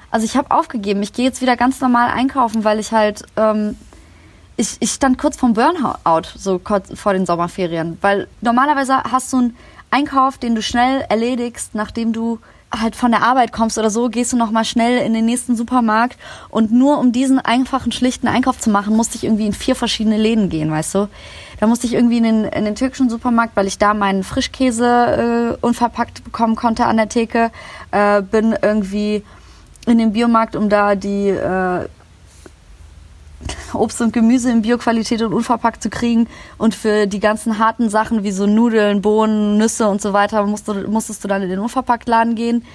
Also 0.10 0.26
ich 0.26 0.36
habe 0.36 0.52
aufgegeben. 0.52 1.02
Ich 1.04 1.14
gehe 1.14 1.24
jetzt 1.24 1.42
wieder 1.42 1.56
ganz 1.56 1.80
normal 1.80 2.10
einkaufen, 2.10 2.66
weil 2.66 2.80
ich 2.80 2.92
halt 2.92 3.24
ähm, 3.38 3.78
ich, 4.62 4.78
ich 4.80 4.92
stand 4.92 5.18
kurz 5.18 5.38
vom 5.38 5.54
Burnout, 5.54 6.28
so 6.36 6.60
kurz 6.60 6.92
vor 7.00 7.14
den 7.14 7.26
Sommerferien, 7.26 7.98
weil 8.02 8.28
normalerweise 8.42 9.04
hast 9.04 9.34
du 9.34 9.38
einen 9.38 9.58
Einkauf, 9.90 10.38
den 10.38 10.56
du 10.56 10.62
schnell 10.62 11.04
erledigst, 11.10 11.74
nachdem 11.74 12.14
du 12.14 12.40
halt 12.74 12.96
von 12.96 13.12
der 13.12 13.24
Arbeit 13.24 13.52
kommst 13.52 13.78
oder 13.78 13.90
so, 13.90 14.08
gehst 14.10 14.32
du 14.32 14.38
noch 14.38 14.52
mal 14.52 14.64
schnell 14.64 15.06
in 15.06 15.14
den 15.14 15.26
nächsten 15.26 15.58
Supermarkt 15.58 16.18
und 16.50 16.72
nur 16.72 17.00
um 17.00 17.12
diesen 17.12 17.40
einfachen, 17.40 17.92
schlichten 17.92 18.28
Einkauf 18.28 18.60
zu 18.60 18.70
machen, 18.70 18.96
musste 18.96 19.18
ich 19.18 19.26
irgendwie 19.26 19.48
in 19.48 19.54
vier 19.54 19.76
verschiedene 19.76 20.18
Läden 20.18 20.50
gehen, 20.50 20.72
weißt 20.72 20.96
du? 20.96 21.10
Da 21.62 21.68
musste 21.68 21.86
ich 21.86 21.94
irgendwie 21.94 22.18
in 22.18 22.24
den, 22.24 22.44
in 22.46 22.66
den 22.66 22.74
türkischen 22.74 23.08
Supermarkt, 23.08 23.56
weil 23.56 23.68
ich 23.68 23.78
da 23.78 23.94
meinen 23.94 24.24
Frischkäse 24.24 25.58
äh, 25.62 25.66
unverpackt 25.66 26.24
bekommen 26.24 26.56
konnte 26.56 26.88
an 26.88 26.98
der 26.98 27.08
Theke, 27.08 27.52
äh, 27.92 28.24
bin 28.24 28.56
irgendwie 28.60 29.24
in 29.86 30.00
den 30.00 30.12
Biomarkt, 30.12 30.56
um 30.56 30.70
da 30.70 30.96
die 30.96 31.28
äh, 31.30 31.88
Obst 33.74 34.02
und 34.02 34.12
Gemüse 34.12 34.50
in 34.50 34.64
Bioqualität 34.64 35.22
und 35.22 35.36
unverpackt 35.36 35.84
zu 35.84 35.92
kriegen. 35.92 36.28
Und 36.58 36.74
für 36.74 37.06
die 37.06 37.20
ganzen 37.20 37.60
harten 37.60 37.92
Sachen 37.92 38.24
wie 38.24 38.32
so 38.32 38.48
Nudeln, 38.48 39.04
Bohnen, 39.04 39.60
Nüsse 39.60 39.88
und 39.88 40.02
so 40.02 40.14
weiter 40.14 40.44
musst 40.48 40.68
musstest 40.88 41.24
du 41.24 41.28
dann 41.28 41.44
in 41.44 41.50
den 41.50 41.60
Unverpacktladen 41.60 42.34
gehen. 42.34 42.66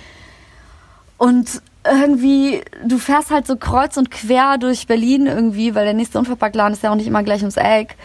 Und 1.19 1.61
irgendwie, 1.85 2.63
du 2.85 2.99
fährst 2.99 3.33
halt 3.33 3.49
so 3.49 3.57
kreuz 3.57 3.97
und 3.97 4.13
quer 4.13 4.59
durch 4.59 4.87
Berlin 4.87 5.27
irgendwie, 5.27 5.75
weil 5.75 5.87
der 5.87 5.95
nächste 5.95 6.21
Unverpacktladen 6.21 6.75
ist 6.75 6.85
ja 6.85 6.93
auch 6.93 6.97
nicht 6.97 7.09
immer 7.09 7.25
gleich 7.25 7.41
ums 7.41 7.57
Eck. 7.57 7.97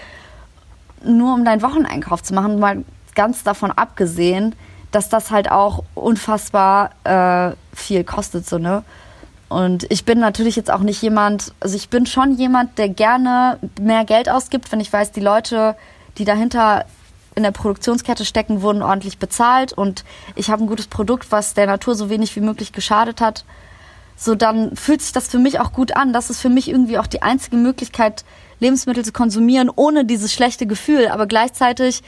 Nur 1.04 1.34
um 1.34 1.46
deinen 1.46 1.62
Wocheneinkauf 1.62 2.24
zu 2.24 2.34
machen, 2.34 2.60
mal 2.60 2.84
ganz 3.16 3.44
davon 3.44 3.72
abgesehen, 3.72 4.56
dass 4.92 5.10
das 5.10 5.32
halt 5.32 5.52
auch 5.52 5.84
unfassbar 5.96 6.92
äh, 7.04 7.56
viel 7.74 8.04
kostet, 8.04 8.48
so, 8.48 8.58
ne? 8.58 8.84
Und 9.50 9.86
ich 9.90 10.06
bin 10.06 10.20
natürlich 10.20 10.56
jetzt 10.56 10.72
auch 10.72 10.80
nicht 10.80 11.02
jemand, 11.02 11.54
also 11.60 11.76
ich 11.76 11.90
bin 11.90 12.06
schon 12.06 12.38
jemand, 12.38 12.78
der 12.78 12.88
gerne 12.88 13.60
mehr 13.82 14.06
Geld 14.06 14.30
ausgibt, 14.30 14.72
wenn 14.72 14.80
ich 14.80 14.94
weiß, 14.94 15.12
die 15.12 15.20
Leute, 15.20 15.76
die 16.18 16.24
dahinter 16.24 16.86
in 17.36 17.44
der 17.44 17.52
Produktionskette 17.52 18.24
stecken, 18.24 18.62
wurden 18.62 18.82
ordentlich 18.82 19.18
bezahlt 19.18 19.74
und 19.74 20.06
ich 20.36 20.50
habe 20.50 20.64
ein 20.64 20.68
gutes 20.68 20.88
Produkt, 20.88 21.34
was 21.34 21.54
der 21.54 21.66
Natur 21.66 21.96
so 21.96 22.10
wenig 22.10 22.34
wie 22.38 22.42
möglich 22.42 22.72
geschadet 22.72 23.20
hat. 23.20 23.44
So, 24.16 24.36
dann 24.36 24.76
fühlt 24.76 25.02
sich 25.02 25.12
das 25.12 25.28
für 25.28 25.40
mich 25.40 25.60
auch 25.60 25.74
gut 25.74 25.96
an. 25.96 26.14
Das 26.14 26.30
ist 26.30 26.40
für 26.40 26.50
mich 26.50 26.70
irgendwie 26.70 26.98
auch 26.98 27.08
die 27.08 27.22
einzige 27.22 27.56
Möglichkeit, 27.56 28.24
Lebensmittel 28.60 29.04
zu 29.04 29.12
konsumieren, 29.12 29.70
ohne 29.76 30.06
dieses 30.06 30.32
schlechte 30.32 30.68
Gefühl. 30.68 31.08
Aber 31.08 31.26
gleichzeitig 31.26 32.04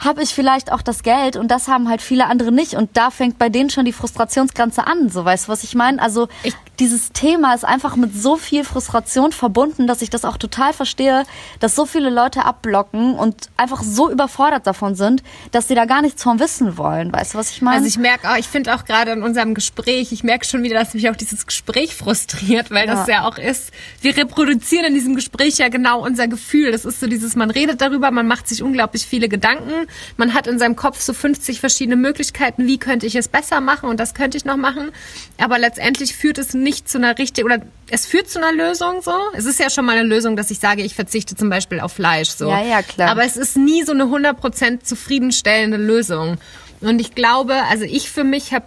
habe 0.00 0.22
ich 0.22 0.34
vielleicht 0.34 0.72
auch 0.72 0.80
das 0.80 1.02
Geld 1.02 1.36
und 1.36 1.50
das 1.50 1.68
haben 1.68 1.88
halt 1.88 2.00
viele 2.00 2.26
andere 2.26 2.50
nicht 2.50 2.74
und 2.74 2.96
da 2.96 3.10
fängt 3.10 3.38
bei 3.38 3.50
denen 3.50 3.68
schon 3.68 3.84
die 3.84 3.92
Frustrationsgrenze 3.92 4.86
an, 4.86 5.10
so 5.10 5.24
weißt 5.24 5.46
du, 5.46 5.52
was 5.52 5.62
ich 5.62 5.74
meine? 5.74 6.00
Also 6.00 6.28
ich, 6.42 6.54
dieses 6.78 7.12
Thema 7.12 7.54
ist 7.54 7.66
einfach 7.66 7.96
mit 7.96 8.14
so 8.16 8.36
viel 8.36 8.64
Frustration 8.64 9.32
verbunden, 9.32 9.86
dass 9.86 10.00
ich 10.00 10.08
das 10.08 10.24
auch 10.24 10.38
total 10.38 10.72
verstehe, 10.72 11.24
dass 11.60 11.76
so 11.76 11.84
viele 11.84 12.08
Leute 12.08 12.46
abblocken 12.46 13.14
und 13.14 13.50
einfach 13.58 13.82
so 13.82 14.10
überfordert 14.10 14.66
davon 14.66 14.94
sind, 14.94 15.22
dass 15.50 15.68
sie 15.68 15.74
da 15.74 15.84
gar 15.84 16.00
nichts 16.00 16.22
von 16.22 16.40
wissen 16.40 16.78
wollen, 16.78 17.12
weißt 17.12 17.34
du, 17.34 17.38
was 17.38 17.50
ich 17.50 17.60
meine? 17.60 17.76
Also 17.76 17.88
ich 17.88 17.98
merke 17.98 18.30
auch, 18.30 18.36
ich 18.36 18.48
finde 18.48 18.74
auch 18.74 18.86
gerade 18.86 19.12
in 19.12 19.22
unserem 19.22 19.52
Gespräch, 19.52 20.12
ich 20.12 20.24
merke 20.24 20.46
schon 20.46 20.62
wieder, 20.62 20.78
dass 20.78 20.94
mich 20.94 21.10
auch 21.10 21.16
dieses 21.16 21.46
Gespräch 21.46 21.94
frustriert, 21.94 22.70
weil 22.70 22.88
ja. 22.88 22.94
das 22.94 23.06
ja 23.06 23.28
auch 23.28 23.36
ist, 23.36 23.70
wir 24.00 24.16
reproduzieren 24.16 24.86
in 24.86 24.94
diesem 24.94 25.14
Gespräch 25.14 25.58
ja 25.58 25.68
genau 25.68 26.02
unser 26.02 26.26
Gefühl. 26.26 26.72
Das 26.72 26.86
ist 26.86 27.00
so 27.00 27.06
dieses, 27.06 27.36
man 27.36 27.50
redet 27.50 27.82
darüber, 27.82 28.10
man 28.10 28.26
macht 28.26 28.48
sich 28.48 28.62
unglaublich 28.62 29.04
viele 29.04 29.28
Gedanken 29.28 29.89
man 30.16 30.34
hat 30.34 30.46
in 30.46 30.58
seinem 30.58 30.76
Kopf 30.76 31.00
so 31.00 31.12
50 31.12 31.60
verschiedene 31.60 31.96
Möglichkeiten, 31.96 32.66
wie 32.66 32.78
könnte 32.78 33.06
ich 33.06 33.14
es 33.14 33.28
besser 33.28 33.60
machen 33.60 33.88
und 33.88 34.00
das 34.00 34.14
könnte 34.14 34.36
ich 34.36 34.44
noch 34.44 34.56
machen. 34.56 34.90
Aber 35.38 35.58
letztendlich 35.58 36.14
führt 36.14 36.38
es 36.38 36.54
nicht 36.54 36.88
zu 36.88 36.98
einer 36.98 37.18
richtigen, 37.18 37.46
oder 37.46 37.60
es 37.90 38.06
führt 38.06 38.30
zu 38.30 38.38
einer 38.38 38.52
Lösung 38.52 39.02
so. 39.02 39.12
Es 39.34 39.44
ist 39.44 39.58
ja 39.58 39.70
schon 39.70 39.84
mal 39.84 39.96
eine 39.96 40.08
Lösung, 40.08 40.36
dass 40.36 40.50
ich 40.50 40.58
sage, 40.58 40.82
ich 40.82 40.94
verzichte 40.94 41.36
zum 41.36 41.50
Beispiel 41.50 41.80
auf 41.80 41.92
Fleisch 41.92 42.30
so. 42.30 42.48
Ja, 42.48 42.62
ja, 42.62 42.82
klar. 42.82 43.10
Aber 43.10 43.24
es 43.24 43.36
ist 43.36 43.56
nie 43.56 43.82
so 43.82 43.92
eine 43.92 44.04
100% 44.04 44.82
zufriedenstellende 44.82 45.76
Lösung. 45.76 46.38
Und 46.80 47.00
ich 47.00 47.14
glaube, 47.14 47.54
also 47.68 47.84
ich 47.84 48.10
für 48.10 48.24
mich 48.24 48.52
habe 48.52 48.66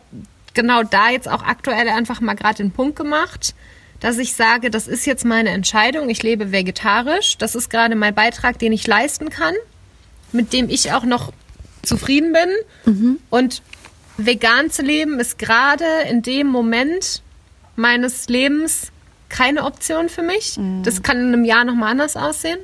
genau 0.53 0.83
da 0.83 1.09
jetzt 1.09 1.29
auch 1.29 1.43
aktuell 1.43 1.89
einfach 1.89 2.21
mal 2.21 2.35
gerade 2.35 2.57
den 2.57 2.71
Punkt 2.71 2.95
gemacht, 2.95 3.55
dass 3.99 4.17
ich 4.17 4.33
sage, 4.33 4.69
das 4.69 4.87
ist 4.87 5.05
jetzt 5.05 5.23
meine 5.23 5.49
Entscheidung, 5.49 6.09
ich 6.09 6.21
lebe 6.23 6.51
vegetarisch, 6.51 7.37
das 7.37 7.55
ist 7.55 7.69
gerade 7.69 7.95
mein 7.95 8.13
Beitrag, 8.13 8.59
den 8.59 8.73
ich 8.73 8.85
leisten 8.85 9.29
kann 9.29 9.55
mit 10.33 10.53
dem 10.53 10.69
ich 10.69 10.91
auch 10.91 11.03
noch 11.03 11.31
zufrieden 11.81 12.33
bin. 12.33 12.93
Mhm. 12.93 13.19
Und 13.29 13.61
vegan 14.17 14.69
zu 14.69 14.81
leben 14.81 15.19
ist 15.19 15.39
gerade 15.39 15.85
in 16.09 16.21
dem 16.21 16.47
Moment 16.47 17.21
meines 17.75 18.27
Lebens 18.27 18.91
keine 19.29 19.63
Option 19.63 20.09
für 20.09 20.21
mich. 20.21 20.57
Mhm. 20.57 20.83
Das 20.83 21.01
kann 21.01 21.19
in 21.19 21.27
einem 21.33 21.45
Jahr 21.45 21.65
nochmal 21.65 21.91
anders 21.91 22.15
aussehen. 22.15 22.59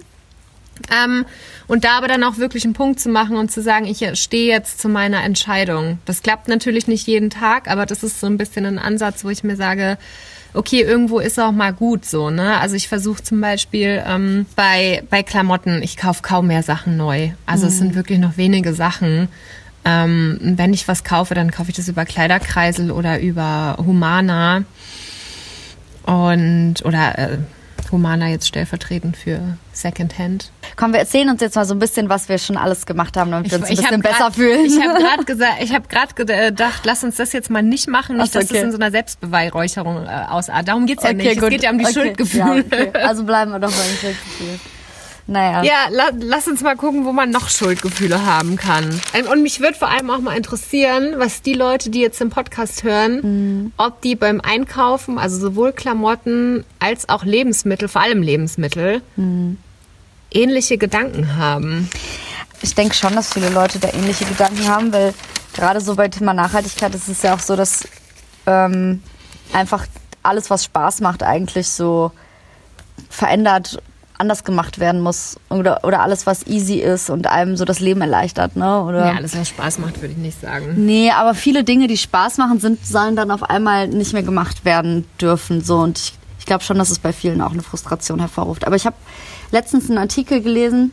Ähm, 0.92 1.26
und 1.68 1.84
da 1.84 1.98
aber 1.98 2.08
dann 2.08 2.24
auch 2.24 2.38
wirklich 2.38 2.64
einen 2.64 2.74
Punkt 2.74 3.00
zu 3.00 3.10
machen 3.10 3.36
und 3.36 3.52
zu 3.52 3.62
sagen, 3.62 3.86
ich 3.86 4.04
stehe 4.20 4.48
jetzt 4.48 4.80
zu 4.80 4.88
meiner 4.88 5.24
Entscheidung. 5.24 6.00
Das 6.06 6.24
klappt 6.24 6.48
natürlich 6.48 6.88
nicht 6.88 7.06
jeden 7.06 7.30
Tag, 7.30 7.70
aber 7.70 7.86
das 7.86 8.04
ist 8.04 8.20
so 8.20 8.28
ein 8.28 8.38
bisschen 8.38 8.66
ein 8.66 8.80
Ansatz, 8.80 9.24
wo 9.24 9.30
ich 9.30 9.44
mir 9.44 9.56
sage, 9.56 9.98
okay, 10.54 10.82
irgendwo 10.82 11.20
ist 11.20 11.40
auch 11.40 11.52
mal 11.52 11.74
gut 11.74 12.06
so, 12.06 12.30
ne? 12.30 12.58
Also 12.60 12.76
ich 12.76 12.88
versuche 12.88 13.24
zum 13.24 13.42
Beispiel 13.42 14.04
ähm, 14.06 14.46
bei, 14.56 15.04
bei 15.10 15.24
Klamotten, 15.24 15.82
ich 15.84 15.98
kaufe 15.98 16.22
kaum 16.22 16.48
mehr 16.48 16.64
Sachen 16.64 16.98
neu. 16.98 17.32
Also 17.46 17.66
mhm. 17.66 17.72
es 17.72 17.78
sind 17.78 17.96
wirklich 17.96 18.20
noch 18.20 18.38
wenige 18.38 18.74
Sachen. 18.74 19.28
Ähm, 19.86 20.40
wenn 20.42 20.74
ich 20.74 20.88
was 20.88 21.04
kaufe, 21.04 21.36
dann 21.36 21.52
kaufe 21.52 21.70
ich 21.70 21.76
das 21.76 21.88
über 21.88 22.06
Kleiderkreisel 22.06 22.92
oder 22.92 23.20
über 23.20 23.78
Humana. 23.78 24.64
Und, 26.04 26.76
oder 26.84 27.18
äh, 27.18 27.38
Humana 27.92 28.30
jetzt 28.30 28.48
stellvertretend 28.48 29.16
für 29.16 29.58
Secondhand. 29.82 30.52
Komm, 30.76 30.94
wir 30.94 31.00
erzählen 31.00 31.30
uns 31.30 31.42
jetzt 31.42 31.56
mal 31.56 31.66
so 31.66 31.74
ein 31.76 31.80
bisschen, 31.80 32.10
was 32.10 32.30
wir 32.30 32.38
schon 32.38 32.58
alles 32.58 32.86
gemacht 32.86 33.18
haben, 33.18 33.32
damit 33.32 33.52
wir 33.52 33.58
uns 33.60 33.68
ein 33.68 33.74
ich 33.74 33.80
bisschen 33.82 34.02
besser 34.02 34.18
grad, 34.18 34.36
fühlen. 34.36 34.66
Ich 34.66 34.80
habe 34.82 35.00
gerade 35.02 35.24
gesagt, 35.26 35.54
ich 35.62 35.74
habe 35.74 35.88
gerade 35.88 36.14
gedacht, 36.14 36.82
lass 36.86 37.04
uns 37.04 37.16
das 37.18 37.34
jetzt 37.34 37.50
mal 37.50 37.64
nicht 37.64 37.88
machen, 37.88 38.18
nicht, 38.18 38.28
Ach 38.30 38.34
so, 38.34 38.40
dass 38.40 38.50
okay. 38.50 38.56
das 38.56 38.64
in 38.66 38.72
so 38.72 38.78
einer 38.78 38.92
Selbstbeweihräucherung 38.92 40.06
äh, 40.06 40.10
ausartet. 40.30 40.68
Darum 40.68 40.86
geht's 40.86 41.04
ja 41.04 41.10
Okay, 41.10 41.18
nicht. 41.30 41.36
gut. 41.40 41.44
Es 41.46 41.50
geht 41.50 41.64
ja 41.64 41.72
um 41.72 41.78
die 41.80 41.86
Okay. 41.86 41.94
Schuldgefühle. 41.94 42.44
Ja, 42.46 42.56
okay. 42.60 42.92
Also 43.04 43.24
bleiben 43.24 43.52
wir 43.52 43.60
doch 43.60 43.72
bei 43.72 43.84
den 43.84 43.98
Schuldgefühlen. 43.98 44.60
Naja. 45.32 45.62
Ja, 45.62 45.74
la, 45.92 46.10
lass 46.20 46.48
uns 46.48 46.62
mal 46.64 46.76
gucken, 46.76 47.06
wo 47.06 47.12
man 47.12 47.30
noch 47.30 47.50
Schuldgefühle 47.50 48.26
haben 48.26 48.56
kann. 48.56 48.90
Ähm, 49.14 49.28
Und 49.32 49.44
mich 49.44 49.60
würde 49.60 49.76
vor 49.76 49.88
allem 49.88 50.10
auch 50.10 50.18
mal 50.22 50.36
interessieren, 50.36 51.14
was 51.18 51.44
die 51.44 51.54
Leute, 51.54 51.92
die 51.92 52.00
jetzt 52.02 52.20
im 52.20 52.32
Podcast 52.32 52.82
hören, 52.84 53.72
ob 53.78 54.02
die 54.02 54.16
beim 54.16 54.42
Einkaufen, 54.42 55.20
also 55.20 55.40
sowohl 55.40 55.72
Klamotten 55.72 56.66
als 56.80 57.10
auch 57.10 57.24
Lebensmittel, 57.26 57.88
vor 57.88 58.02
allem 58.02 58.24
Lebensmittel, 58.24 59.04
ähnliche 60.32 60.78
Gedanken 60.78 61.38
haben. 61.38 61.90
Ich 62.62 62.76
denke 62.76 62.96
schon, 62.96 63.16
dass 63.16 63.34
viele 63.34 63.50
Leute 63.50 63.80
da 63.80 63.90
ähnliche 63.90 64.26
Gedanken 64.26 64.68
haben, 64.68 64.92
weil 64.92 65.14
gerade 65.54 65.82
so 65.82 65.96
bei 65.96 66.08
Thema 66.08 66.34
Nachhaltigkeit 66.34 66.94
ist 66.94 67.08
es 67.08 67.22
ja 67.22 67.34
auch 67.34 67.40
so, 67.40 67.56
dass 67.56 67.88
ähm, 68.46 69.02
einfach 69.54 69.86
alles, 70.24 70.50
was 70.50 70.66
Spaß 70.66 71.02
macht, 71.02 71.24
eigentlich 71.24 71.70
so 71.70 72.12
verändert, 73.10 73.82
anders 74.18 74.44
gemacht 74.44 74.80
werden 74.80 75.02
muss. 75.02 75.38
Oder, 75.50 75.84
oder 75.84 76.02
alles, 76.02 76.26
was 76.26 76.46
easy 76.46 76.76
ist 76.76 77.10
und 77.10 77.28
einem 77.28 77.56
so 77.56 77.64
das 77.66 77.80
Leben 77.80 78.02
erleichtert, 78.02 78.56
ne? 78.56 78.84
Oder 78.84 79.08
Ja, 79.08 79.16
alles, 79.16 79.38
was 79.38 79.48
Spaß 79.48 79.80
macht, 79.80 80.02
würde 80.02 80.14
ich 80.14 80.18
nicht 80.18 80.42
sagen. 80.42 80.86
Nee, 80.86 81.12
aber 81.12 81.34
viele 81.34 81.64
Dinge, 81.64 81.88
die 81.88 81.98
Spaß 81.98 82.38
machen, 82.38 82.60
sind, 82.60 82.86
sollen 82.86 83.16
dann 83.16 83.32
auf 83.32 83.44
einmal 83.44 83.88
nicht 83.88 84.12
mehr 84.14 84.24
gemacht 84.24 84.66
werden 84.66 85.06
dürfen. 85.22 85.64
So. 85.64 85.78
Und 85.78 85.98
ich, 85.98 86.14
ich 86.38 86.46
glaube 86.46 86.64
schon, 86.64 86.78
dass 86.78 86.90
es 86.90 87.00
bei 87.00 87.14
vielen 87.14 87.42
auch 87.42 87.54
eine 87.54 87.64
Frustration 87.64 88.20
hervorruft. 88.20 88.68
Aber 88.68 88.76
ich 88.76 88.86
habe 88.86 88.98
letztens 89.52 89.90
einen 89.90 89.98
Artikel 89.98 90.42
gelesen, 90.42 90.92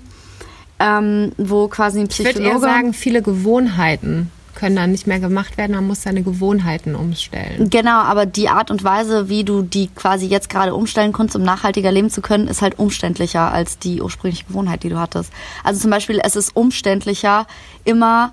ähm, 0.78 1.32
wo 1.36 1.68
quasi 1.68 2.00
ein 2.00 2.08
Ich 2.10 2.18
würde 2.18 2.30
Psychologe. 2.32 2.54
eher 2.54 2.60
sagen, 2.60 2.92
viele 2.92 3.22
Gewohnheiten 3.22 4.30
können 4.56 4.74
dann 4.76 4.90
nicht 4.90 5.06
mehr 5.06 5.20
gemacht 5.20 5.56
werden. 5.58 5.76
Man 5.76 5.86
muss 5.86 6.02
seine 6.02 6.22
Gewohnheiten 6.22 6.94
umstellen. 6.94 7.70
Genau, 7.70 8.00
aber 8.00 8.26
die 8.26 8.48
Art 8.48 8.70
und 8.70 8.82
Weise, 8.82 9.28
wie 9.28 9.44
du 9.44 9.62
die 9.62 9.88
quasi 9.88 10.26
jetzt 10.26 10.48
gerade 10.48 10.74
umstellen 10.74 11.12
kannst, 11.12 11.36
um 11.36 11.42
nachhaltiger 11.42 11.92
leben 11.92 12.10
zu 12.10 12.22
können, 12.22 12.48
ist 12.48 12.62
halt 12.62 12.78
umständlicher 12.78 13.52
als 13.52 13.78
die 13.78 14.00
ursprüngliche 14.02 14.44
Gewohnheit, 14.46 14.82
die 14.82 14.88
du 14.88 14.98
hattest. 14.98 15.32
Also 15.62 15.80
zum 15.80 15.90
Beispiel, 15.90 16.20
es 16.24 16.36
ist 16.36 16.56
umständlicher, 16.56 17.46
immer 17.84 18.32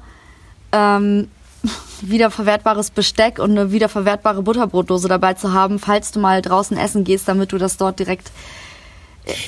ähm, 0.72 1.28
wiederverwertbares 2.02 2.92
Besteck 2.92 3.40
und 3.40 3.52
eine 3.52 3.72
wiederverwertbare 3.72 4.42
Butterbrotdose 4.42 5.08
dabei 5.08 5.34
zu 5.34 5.54
haben, 5.54 5.78
falls 5.78 6.12
du 6.12 6.20
mal 6.20 6.42
draußen 6.42 6.78
essen 6.78 7.04
gehst, 7.04 7.28
damit 7.28 7.52
du 7.52 7.58
das 7.58 7.78
dort 7.78 8.00
direkt 8.00 8.32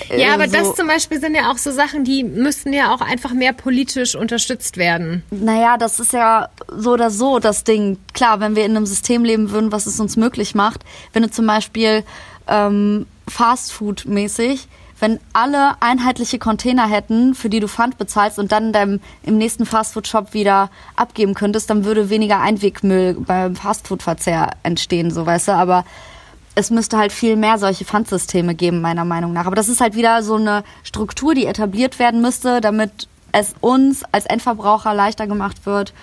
äh, 0.10 0.22
Ja, 0.22 0.34
aber 0.34 0.48
so- 0.48 0.54
das 0.58 0.76
zum 0.76 0.88
Beispiel 0.88 1.20
sind 1.20 1.36
ja 1.36 1.52
auch 1.52 1.58
so 1.58 1.72
Sachen, 1.72 2.04
die 2.04 2.24
müssten 2.24 2.74
ja 2.74 2.94
auch 2.94 3.02
einfach 3.02 3.34
mehr 3.34 3.54
politisch 3.54 4.16
unterstützt 4.16 4.78
werden. 4.78 5.24
Naja, 5.32 5.78
das 5.78 6.00
ist 6.00 6.14
ja 6.14 6.50
so 6.76 6.94
oder 6.94 7.12
so 7.12 7.40
das 7.40 7.64
Ding. 7.64 7.98
Klar, 8.14 8.40
wenn 8.40 8.56
wir 8.56 8.66
in 8.66 8.76
einem 8.76 8.86
System 8.86 9.24
leben 9.26 9.52
würden, 9.52 9.72
was 9.72 9.86
es 9.86 10.00
uns 10.00 10.16
möglich 10.18 10.56
macht, 10.56 10.82
wenn 11.14 11.24
du 11.24 11.30
zum 11.32 11.46
Beispiel 11.48 12.04
ähm, 12.48 13.06
Fastfood-mäßig, 13.28 14.68
wenn 15.00 15.20
alle 15.34 15.82
einheitliche 15.82 16.40
Container 16.40 16.88
hätten, 16.88 17.36
für 17.36 17.50
die 17.50 17.60
du 17.60 17.68
Pfand 17.68 17.98
bezahlst 17.98 18.40
und 18.40 18.52
dann 18.54 18.68
in 18.68 18.72
deinem, 18.74 19.00
im 19.24 19.38
nächsten 19.38 19.66
Fastfood-Shop 19.66 20.34
wieder 20.34 20.70
abgeben 20.96 21.34
könntest, 21.34 21.70
dann 21.70 21.84
würde 21.84 22.10
weniger 22.10 22.40
Einwegmüll 22.40 23.16
beim 23.20 23.56
Fastfood-Verzehr 23.58 24.52
entstehen, 24.64 25.12
so 25.12 25.26
weißt 25.26 25.50
du. 25.50 25.52
Aber 25.52 25.84
es 26.56 26.72
müsste 26.72 26.98
halt 26.98 27.12
viel 27.12 27.36
mehr 27.36 27.58
solche 27.58 27.86
Pfandsysteme 27.86 28.56
geben, 28.56 28.82
meiner 28.82 29.06
Meinung 29.06 29.34
nach. 29.34 29.46
Aber 29.46 29.56
das 29.56 29.70
ist 29.70 29.82
halt 29.82 29.96
wieder 29.96 30.24
so 30.24 30.36
eine 30.36 30.64
Struktur, 30.84 31.36
die 31.36 31.46
etabliert 31.46 32.00
werden 32.00 32.22
müsste, 32.22 32.62
damit 32.62 33.08
es 33.34 33.54
uns 33.60 34.04
als 34.12 34.26
Endverbraucher 34.26 34.94
leichter 34.94 35.28
gemacht 35.28 35.66
wird, 35.66 35.94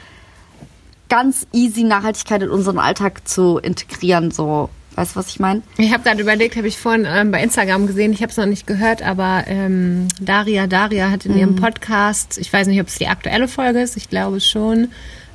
ganz 1.09 1.47
easy 1.53 1.83
Nachhaltigkeit 1.83 2.43
in 2.43 2.51
unseren 2.51 2.79
Alltag 2.79 3.27
zu 3.27 3.59
integrieren. 3.59 4.31
So, 4.31 4.69
weißt 4.97 5.15
du, 5.15 5.21
was 5.21 5.29
ich 5.29 5.41
meine? 5.41 5.63
Ich 5.79 5.93
habe 5.93 6.03
gerade 6.03 6.21
überlegt, 6.21 6.57
habe 6.57 6.69
ich 6.69 6.79
vorhin 6.79 7.07
ähm, 7.09 7.31
bei 7.31 7.43
Instagram 7.43 7.87
gesehen, 7.87 8.13
ich 8.13 8.23
habe 8.23 8.31
es 8.31 8.37
noch 8.37 8.47
nicht 8.47 8.67
gehört, 8.67 9.03
aber 9.03 9.45
ähm, 9.47 10.09
Daria 10.21 10.67
Daria 10.67 11.11
hat 11.11 11.25
in 11.25 11.37
ihrem 11.37 11.57
Podcast, 11.57 12.37
ich 12.37 12.53
weiß 12.53 12.67
nicht, 12.67 12.81
ob 12.81 12.89
es 12.89 12.97
die 12.97 13.09
aktuelle 13.09 13.49
Folge 13.49 13.81
ist, 13.81 13.97
ich 13.97 14.11
glaube 14.11 14.41
schon, 14.41 14.89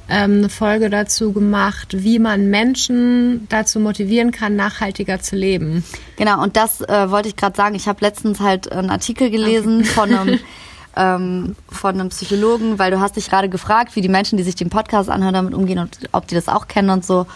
ähm, 0.10 0.38
eine 0.40 0.50
Folge 0.50 0.90
dazu 0.90 1.34
gemacht, 1.34 2.04
wie 2.04 2.20
man 2.20 2.50
Menschen 2.50 3.48
dazu 3.50 3.80
motivieren 3.80 4.32
kann, 4.32 4.56
nachhaltiger 4.56 5.20
zu 5.20 5.36
leben. 5.36 5.84
Genau, 6.16 6.42
und 6.42 6.56
das 6.56 6.82
äh, 6.82 7.12
wollte 7.12 7.30
ich 7.30 7.36
gerade 7.36 7.56
sagen. 7.56 7.76
Ich 7.76 7.88
habe 7.88 8.00
letztens 8.02 8.40
halt 8.40 8.72
einen 8.72 8.90
Artikel 8.90 9.30
gelesen 9.30 9.84
von 9.84 10.14
einem 10.14 10.40
ähm, 10.98 11.56
von 11.70 12.00
einem 12.00 12.10
Psychologen, 12.10 12.80
weil 12.80 12.92
du 12.92 13.00
hast 13.00 13.16
dich 13.16 13.30
gerade 13.30 13.50
gefragt, 13.50 13.96
wie 13.96 14.02
die 14.02 14.10
Menschen, 14.10 14.38
die 14.38 14.44
sich 14.44 14.56
den 14.56 14.70
Podcast 14.70 15.10
anhören, 15.10 15.34
damit 15.34 15.54
umgehen 15.54 15.80
und 15.80 16.00
ob 16.12 16.28
die 16.28 16.36
das 16.36 16.48
auch 16.48 16.68
kennen 16.68 16.90
und 16.90 17.06
so. 17.06 17.28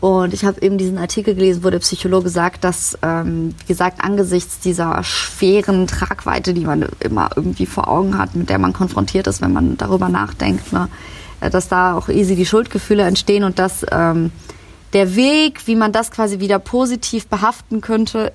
Und 0.00 0.34
ich 0.34 0.44
habe 0.44 0.60
eben 0.60 0.76
diesen 0.76 0.98
Artikel 0.98 1.34
gelesen, 1.34 1.64
wo 1.64 1.70
der 1.70 1.78
Psychologe 1.78 2.28
sagt, 2.28 2.64
dass, 2.64 2.98
ähm, 3.02 3.54
wie 3.60 3.66
gesagt, 3.66 4.04
angesichts 4.04 4.60
dieser 4.60 5.02
schweren 5.02 5.86
Tragweite, 5.86 6.52
die 6.52 6.66
man 6.66 6.86
immer 7.00 7.30
irgendwie 7.34 7.64
vor 7.64 7.88
Augen 7.88 8.18
hat, 8.18 8.34
mit 8.34 8.50
der 8.50 8.58
man 8.58 8.74
konfrontiert 8.74 9.26
ist, 9.26 9.40
wenn 9.40 9.52
man 9.52 9.78
darüber 9.78 10.10
nachdenkt, 10.10 10.72
ne, 10.72 10.88
dass 11.40 11.68
da 11.68 11.94
auch 11.94 12.08
easy 12.08 12.36
die 12.36 12.46
Schuldgefühle 12.46 13.02
entstehen 13.04 13.44
und 13.44 13.58
dass 13.58 13.84
ähm, 13.90 14.30
der 14.92 15.16
Weg, 15.16 15.66
wie 15.66 15.76
man 15.76 15.92
das 15.92 16.10
quasi 16.10 16.40
wieder 16.40 16.58
positiv 16.58 17.26
behaften 17.26 17.80
könnte, 17.80 18.32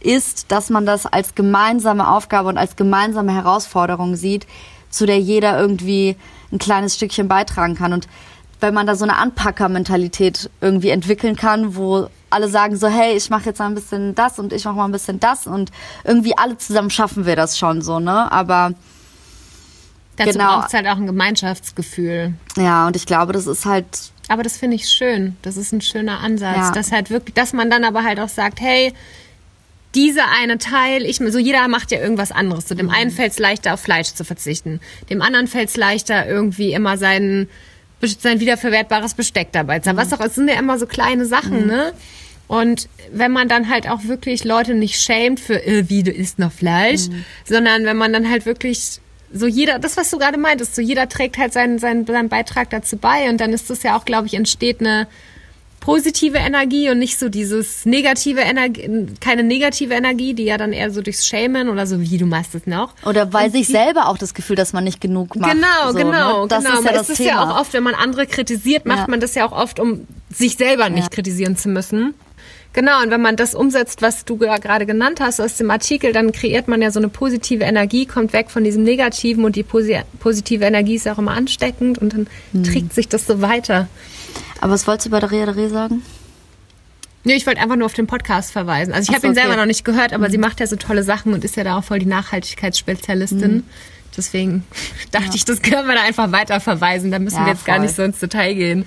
ist, 0.00 0.50
dass 0.50 0.68
man 0.68 0.84
das 0.84 1.06
als 1.06 1.34
gemeinsame 1.34 2.08
Aufgabe 2.08 2.48
und 2.48 2.58
als 2.58 2.76
gemeinsame 2.76 3.34
Herausforderung 3.34 4.16
sieht, 4.16 4.46
zu 4.90 5.06
der 5.06 5.18
jeder 5.20 5.58
irgendwie 5.58 6.16
ein 6.52 6.58
kleines 6.58 6.96
Stückchen 6.96 7.28
beitragen 7.28 7.76
kann. 7.76 7.92
Und 7.92 8.08
wenn 8.60 8.74
man 8.74 8.86
da 8.86 8.94
so 8.94 9.04
eine 9.04 9.16
Anpackermentalität 9.16 10.50
irgendwie 10.60 10.90
entwickeln 10.90 11.36
kann, 11.36 11.76
wo 11.76 12.08
alle 12.30 12.48
sagen 12.48 12.76
so, 12.76 12.88
hey, 12.88 13.16
ich 13.16 13.30
mache 13.30 13.46
jetzt 13.46 13.58
mal 13.58 13.66
ein 13.66 13.74
bisschen 13.74 14.14
das 14.14 14.38
und 14.38 14.52
ich 14.52 14.64
mache 14.64 14.76
mal 14.76 14.84
ein 14.86 14.92
bisschen 14.92 15.20
das 15.20 15.46
und 15.46 15.70
irgendwie 16.04 16.36
alle 16.36 16.56
zusammen 16.56 16.90
schaffen 16.90 17.26
wir 17.26 17.36
das 17.36 17.58
schon 17.58 17.82
so, 17.82 18.00
ne? 18.00 18.30
Aber 18.32 18.72
Dazu 20.16 20.32
Genau. 20.32 20.58
braucht 20.58 20.68
es 20.68 20.74
halt 20.74 20.86
auch 20.86 20.96
ein 20.96 21.06
Gemeinschaftsgefühl. 21.06 22.34
ja, 22.56 22.86
und 22.86 22.96
ich 22.96 23.06
glaube, 23.06 23.32
das 23.32 23.46
ist 23.46 23.64
halt 23.64 23.86
Aber 24.28 24.42
das 24.42 24.56
finde 24.56 24.76
ich 24.76 24.88
schön. 24.88 25.36
Das 25.42 25.56
ist 25.56 25.72
ein 25.72 25.80
schöner 25.80 26.20
Ansatz. 26.20 26.56
Ja. 26.56 26.70
Dass 26.72 26.92
halt 26.92 27.10
wirklich, 27.10 27.34
dass 27.34 27.52
man 27.52 27.70
dann 27.70 27.84
aber 27.84 28.04
halt 28.04 28.20
auch 28.20 28.28
sagt, 28.28 28.60
hey, 28.60 28.92
dieser 29.94 30.24
eine 30.40 30.56
Teil, 30.58 31.04
ich, 31.04 31.16
so 31.16 31.38
jeder 31.38 31.66
macht 31.68 31.90
ja 31.90 31.98
irgendwas 31.98 32.32
anderes. 32.32 32.66
So 32.68 32.74
dem 32.74 32.88
einen 32.88 33.10
fällt 33.10 33.32
es 33.32 33.38
leichter, 33.38 33.74
auf 33.74 33.80
Fleisch 33.80 34.14
zu 34.14 34.24
verzichten. 34.24 34.80
Dem 35.10 35.20
anderen 35.20 35.48
fällt 35.48 35.68
es 35.68 35.76
leichter, 35.76 36.26
irgendwie 36.26 36.72
immer 36.72 36.96
sein, 36.96 37.48
sein 38.18 38.40
wiederverwertbares 38.40 39.14
Besteck 39.14 39.48
dabei 39.52 39.80
zu 39.80 39.90
haben. 39.90 39.96
Was 39.98 40.12
auch, 40.14 40.20
es 40.20 40.34
sind 40.34 40.48
ja 40.48 40.58
immer 40.58 40.78
so 40.78 40.86
kleine 40.86 41.26
Sachen, 41.26 41.66
ne? 41.66 41.92
Und 42.48 42.88
wenn 43.12 43.32
man 43.32 43.48
dann 43.48 43.68
halt 43.70 43.88
auch 43.88 44.04
wirklich 44.04 44.44
Leute 44.44 44.74
nicht 44.74 45.00
schämt 45.00 45.40
für, 45.40 45.62
äh, 45.64 45.88
wie 45.88 46.02
du 46.02 46.10
isst 46.10 46.38
noch 46.38 46.52
Fleisch, 46.52 47.02
sondern 47.46 47.84
wenn 47.84 47.96
man 47.96 48.12
dann 48.12 48.28
halt 48.30 48.44
wirklich 48.46 48.98
so 49.32 49.46
jeder, 49.46 49.78
das 49.78 49.96
was 49.96 50.10
du 50.10 50.18
gerade 50.18 50.38
meintest, 50.38 50.74
so 50.74 50.82
jeder 50.82 51.08
trägt 51.08 51.38
halt 51.38 51.52
seinen, 51.52 51.78
seinen, 51.78 52.06
seinen 52.06 52.28
Beitrag 52.28 52.70
dazu 52.70 52.96
bei 52.96 53.28
und 53.30 53.40
dann 53.40 53.52
ist 53.52 53.70
das 53.70 53.82
ja 53.82 53.96
auch, 53.96 54.04
glaube 54.04 54.26
ich, 54.26 54.34
entsteht 54.34 54.80
eine 54.80 55.06
positive 55.80 56.38
Energie 56.38 56.90
und 56.90 56.98
nicht 57.00 57.18
so 57.18 57.28
dieses 57.28 57.84
negative 57.84 58.40
Energie, 58.40 59.06
keine 59.20 59.42
negative 59.42 59.94
Energie, 59.94 60.32
die 60.32 60.44
ja 60.44 60.56
dann 60.56 60.72
eher 60.72 60.92
so 60.92 61.02
durchs 61.02 61.26
Schämen 61.26 61.68
oder 61.68 61.88
so, 61.88 62.00
wie 62.00 62.18
du 62.18 62.26
machst 62.26 62.54
es 62.54 62.66
noch. 62.68 62.94
oder 63.04 63.32
weil 63.32 63.46
Und 63.46 63.52
sich 63.52 63.66
die- 63.66 63.72
selber 63.72 64.06
auch 64.08 64.16
das 64.16 64.32
Gefühl, 64.32 64.54
dass 64.54 64.72
man 64.72 64.84
nicht 64.84 65.00
genug 65.00 65.34
macht. 65.34 65.50
Genau, 65.52 65.90
so, 65.90 65.98
genau, 65.98 66.42
ne? 66.42 66.48
Das 66.48 66.62
genau. 66.64 66.78
ist 66.78 66.84
ja 66.84 66.92
das 66.92 67.10
ist 67.10 67.16
Thema. 67.16 67.28
ja 67.30 67.42
auch 67.50 67.60
oft, 67.60 67.72
wenn 67.72 67.82
man 67.82 67.94
andere 67.96 68.26
kritisiert, 68.28 68.86
macht 68.86 68.98
Ja. 69.00 69.06
man 69.08 69.18
das 69.18 69.34
ja 69.34 69.44
auch 69.44 69.50
oft, 69.52 69.80
um 69.80 70.06
sich 70.32 70.56
selber 70.56 70.88
nicht 70.88 71.10
kritisieren 71.10 71.56
zu 71.56 71.68
müssen. 71.68 72.14
Genau, 72.74 73.02
und 73.02 73.10
wenn 73.10 73.20
man 73.20 73.36
das 73.36 73.54
umsetzt, 73.54 74.00
was 74.00 74.24
du 74.24 74.38
ja 74.42 74.56
gerade 74.56 74.86
genannt 74.86 75.20
hast 75.20 75.40
aus 75.40 75.56
dem 75.56 75.70
Artikel, 75.70 76.12
dann 76.14 76.32
kreiert 76.32 76.68
man 76.68 76.80
ja 76.80 76.90
so 76.90 77.00
eine 77.00 77.08
positive 77.08 77.64
Energie, 77.64 78.06
kommt 78.06 78.32
weg 78.32 78.50
von 78.50 78.64
diesem 78.64 78.82
Negativen 78.82 79.44
und 79.44 79.56
die 79.56 79.62
posi 79.62 79.98
positive 80.20 80.64
Energie 80.64 80.94
ist 80.94 81.04
ja 81.04 81.12
auch 81.12 81.18
immer 81.18 81.32
ansteckend 81.32 81.98
und 81.98 82.14
dann 82.14 82.26
Hm. 82.52 82.64
trägt 82.64 82.94
sich 82.94 83.08
das 83.08 83.26
so 83.26 83.42
weiter. 83.42 83.88
Aber 84.62 84.72
was 84.72 84.86
wolltest 84.86 85.06
du 85.06 85.10
bei 85.10 85.20
der 85.20 85.30
Rea 85.30 85.44
Dare 85.46 85.68
sagen? 85.68 86.02
Nee, 87.24 87.34
ich 87.34 87.46
wollte 87.46 87.60
einfach 87.60 87.76
nur 87.76 87.86
auf 87.86 87.92
den 87.94 88.06
Podcast 88.06 88.50
verweisen. 88.52 88.92
Also 88.94 89.10
ich 89.10 89.14
habe 89.14 89.20
so, 89.20 89.26
ihn 89.26 89.32
okay. 89.32 89.40
Mhm. 89.40 89.44
selber 89.48 89.60
noch 89.60 89.66
nicht 89.66 89.84
gehört, 89.84 90.12
aber 90.14 90.30
sie 90.30 90.38
macht 90.38 90.58
ja 90.58 90.66
so 90.66 90.76
tolle 90.76 91.02
Sachen 91.04 91.34
und 91.34 91.44
ist 91.44 91.56
ja 91.56 91.64
da 91.64 91.76
auch 91.78 91.84
voll 91.84 91.98
die 91.98 92.06
Nachhaltigkeitsspezialistin. 92.06 93.54
Mhm. 93.56 93.62
Deswegen 94.16 94.64
dachte 95.12 95.36
ich, 95.36 95.44
das 95.44 95.60
können 95.62 95.86
wir 95.86 95.94
da 95.94 96.02
einfach 96.02 96.32
weiter 96.32 96.58
verweisen. 96.58 97.10
Da 97.10 97.18
müssen 97.18 97.36
Ja, 97.36 97.44
wir 97.46 97.52
jetzt 97.52 97.64
gar 97.66 97.76
voll. 97.76 97.84
nicht 97.84 97.94
so 97.96 98.02
ins 98.02 98.18
Detail 98.18 98.54
gehen. 98.54 98.86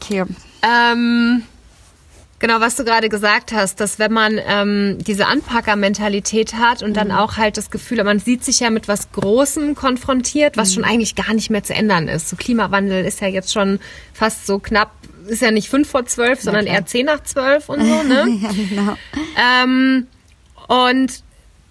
Okay. 0.00 0.24
Ähm, 0.62 1.42
genau, 2.42 2.60
was 2.60 2.76
du 2.76 2.84
gerade 2.84 3.08
gesagt 3.08 3.52
hast, 3.52 3.80
dass 3.80 3.98
wenn 3.98 4.12
man 4.12 4.38
ähm, 4.46 4.98
diese 5.00 5.26
Anpackermentalität 5.26 6.54
hat 6.54 6.82
und 6.82 6.90
Mhm. 6.90 6.94
dann 6.94 7.12
auch 7.12 7.38
halt 7.38 7.56
das 7.56 7.70
Gefühl, 7.70 8.04
man 8.04 8.18
sieht 8.18 8.44
sich 8.44 8.60
ja 8.60 8.68
mit 8.68 8.86
was 8.88 9.10
Großem 9.12 9.74
konfrontiert, 9.74 10.56
Mhm. 10.56 10.60
was 10.60 10.74
schon 10.74 10.84
eigentlich 10.84 11.14
gar 11.14 11.32
nicht 11.32 11.48
mehr 11.48 11.62
zu 11.64 11.72
ändern 11.74 12.08
ist. 12.08 12.28
So 12.28 12.36
Klimawandel 12.36 13.04
ist 13.06 13.20
ja 13.22 13.28
jetzt 13.28 13.52
schon 13.52 13.80
fast 14.12 14.46
so 14.46 14.58
knapp 14.58 14.90
ist 15.28 15.40
ja 15.40 15.52
nicht 15.52 15.68
fünf 15.68 15.88
vor 15.88 16.04
zwölf, 16.04 16.40
sondern 16.42 16.66
eher 16.66 16.84
zehn 16.84 17.06
nach 17.06 17.22
zwölf 17.22 17.68
und 17.68 17.80
so, 17.80 18.02
ne? 18.02 18.26
ja, 18.42 18.50
genau. 18.68 18.96
Ähm, 19.40 20.08
und 20.66 21.22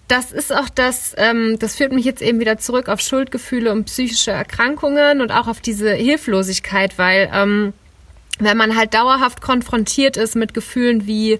das 0.08 0.32
ist 0.32 0.54
auch 0.54 0.70
das, 0.70 1.14
ähm, 1.18 1.58
das 1.58 1.76
führt 1.76 1.92
mich 1.92 2.06
jetzt 2.06 2.22
eben 2.22 2.40
wieder 2.40 2.56
zurück 2.56 2.88
auf 2.88 3.00
Schuldgefühle 3.00 3.70
und 3.70 3.84
psychische 3.84 4.30
Erkrankungen 4.30 5.20
und 5.20 5.32
auch 5.32 5.48
auf 5.48 5.60
diese 5.60 5.92
Hilflosigkeit, 5.92 6.96
weil 6.96 7.30
ähm, 7.32 7.74
wenn 8.44 8.56
man 8.56 8.76
halt 8.76 8.94
dauerhaft 8.94 9.40
konfrontiert 9.40 10.16
ist 10.16 10.36
mit 10.36 10.54
Gefühlen 10.54 11.06
wie 11.06 11.38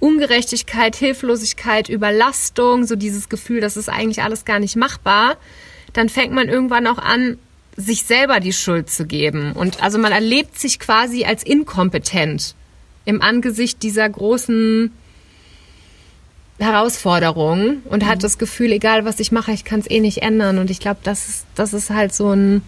Ungerechtigkeit, 0.00 0.96
Hilflosigkeit, 0.96 1.88
Überlastung, 1.88 2.86
so 2.86 2.96
dieses 2.96 3.28
Gefühl, 3.28 3.60
das 3.60 3.76
ist 3.76 3.88
eigentlich 3.88 4.22
alles 4.22 4.44
gar 4.44 4.58
nicht 4.58 4.76
machbar, 4.76 5.36
dann 5.92 6.08
fängt 6.08 6.32
man 6.32 6.48
irgendwann 6.48 6.86
auch 6.86 6.98
an, 6.98 7.38
sich 7.76 8.04
selber 8.04 8.40
die 8.40 8.52
Schuld 8.52 8.90
zu 8.90 9.06
geben. 9.06 9.52
Und 9.52 9.82
also 9.82 9.98
man 9.98 10.12
erlebt 10.12 10.58
sich 10.58 10.78
quasi 10.78 11.24
als 11.24 11.42
inkompetent 11.42 12.54
im 13.04 13.22
Angesicht 13.22 13.82
dieser 13.82 14.08
großen 14.08 14.92
Herausforderung 16.58 17.78
und 17.84 18.02
mhm. 18.02 18.06
hat 18.08 18.22
das 18.22 18.38
Gefühl, 18.38 18.72
egal 18.72 19.04
was 19.04 19.20
ich 19.20 19.32
mache, 19.32 19.52
ich 19.52 19.64
kann 19.64 19.80
es 19.80 19.90
eh 19.90 20.00
nicht 20.00 20.18
ändern. 20.18 20.58
Und 20.58 20.70
ich 20.70 20.80
glaube, 20.80 21.00
das 21.02 21.28
ist, 21.28 21.46
das 21.54 21.72
ist 21.72 21.90
halt 21.90 22.14
so 22.14 22.30
ein, 22.30 22.62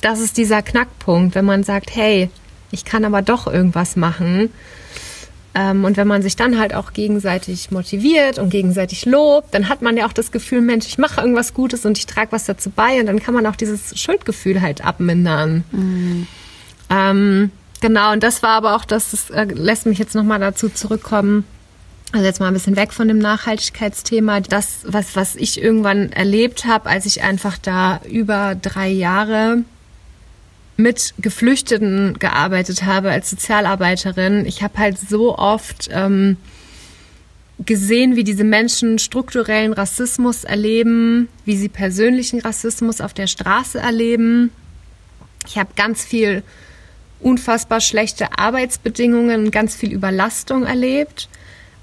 das 0.00 0.20
ist 0.20 0.36
dieser 0.36 0.62
Knackpunkt, 0.62 1.34
wenn 1.34 1.44
man 1.44 1.62
sagt, 1.62 1.94
hey, 1.94 2.30
ich 2.70 2.84
kann 2.84 3.04
aber 3.04 3.22
doch 3.22 3.46
irgendwas 3.46 3.96
machen. 3.96 4.50
Ähm, 5.54 5.84
und 5.84 5.96
wenn 5.96 6.06
man 6.06 6.22
sich 6.22 6.36
dann 6.36 6.58
halt 6.58 6.74
auch 6.74 6.92
gegenseitig 6.92 7.70
motiviert 7.70 8.38
und 8.38 8.50
gegenseitig 8.50 9.06
lobt, 9.06 9.54
dann 9.54 9.68
hat 9.68 9.82
man 9.82 9.96
ja 9.96 10.06
auch 10.06 10.12
das 10.12 10.30
Gefühl, 10.30 10.60
Mensch, 10.60 10.86
ich 10.86 10.98
mache 10.98 11.20
irgendwas 11.20 11.54
Gutes 11.54 11.84
und 11.84 11.98
ich 11.98 12.06
trage 12.06 12.32
was 12.32 12.44
dazu 12.44 12.70
bei 12.70 13.00
und 13.00 13.06
dann 13.06 13.20
kann 13.20 13.34
man 13.34 13.46
auch 13.46 13.56
dieses 13.56 13.98
Schuldgefühl 13.98 14.60
halt 14.60 14.84
abmindern. 14.84 15.64
Mhm. 15.72 16.26
Ähm, 16.90 17.50
genau, 17.80 18.12
und 18.12 18.22
das 18.22 18.42
war 18.42 18.50
aber 18.50 18.76
auch 18.76 18.84
das, 18.84 19.10
das 19.10 19.30
äh, 19.30 19.44
lässt 19.44 19.86
mich 19.86 19.98
jetzt 19.98 20.14
nochmal 20.14 20.38
dazu 20.38 20.68
zurückkommen, 20.68 21.44
also 22.12 22.24
jetzt 22.24 22.40
mal 22.40 22.48
ein 22.48 22.54
bisschen 22.54 22.76
weg 22.76 22.92
von 22.92 23.08
dem 23.08 23.18
Nachhaltigkeitsthema. 23.18 24.40
Das, 24.40 24.80
was, 24.84 25.14
was 25.14 25.36
ich 25.36 25.60
irgendwann 25.60 26.10
erlebt 26.12 26.64
habe, 26.64 26.88
als 26.88 27.04
ich 27.04 27.22
einfach 27.22 27.58
da 27.58 28.00
über 28.08 28.54
drei 28.54 28.88
Jahre 28.88 29.64
mit 30.78 31.12
Geflüchteten 31.18 32.18
gearbeitet 32.20 32.84
habe 32.84 33.10
als 33.10 33.28
Sozialarbeiterin, 33.30 34.46
ich 34.46 34.62
habe 34.62 34.78
halt 34.78 34.96
so 34.96 35.36
oft 35.36 35.88
ähm, 35.92 36.36
gesehen, 37.66 38.14
wie 38.14 38.22
diese 38.22 38.44
Menschen 38.44 39.00
strukturellen 39.00 39.72
Rassismus 39.72 40.44
erleben, 40.44 41.28
wie 41.44 41.56
sie 41.56 41.68
persönlichen 41.68 42.40
Rassismus 42.40 43.00
auf 43.00 43.12
der 43.12 43.26
Straße 43.26 43.80
erleben. 43.80 44.52
Ich 45.48 45.58
habe 45.58 45.70
ganz 45.74 46.04
viel 46.04 46.44
unfassbar 47.18 47.80
schlechte 47.80 48.38
Arbeitsbedingungen, 48.38 49.50
ganz 49.50 49.74
viel 49.74 49.92
Überlastung 49.92 50.64
erlebt. 50.64 51.28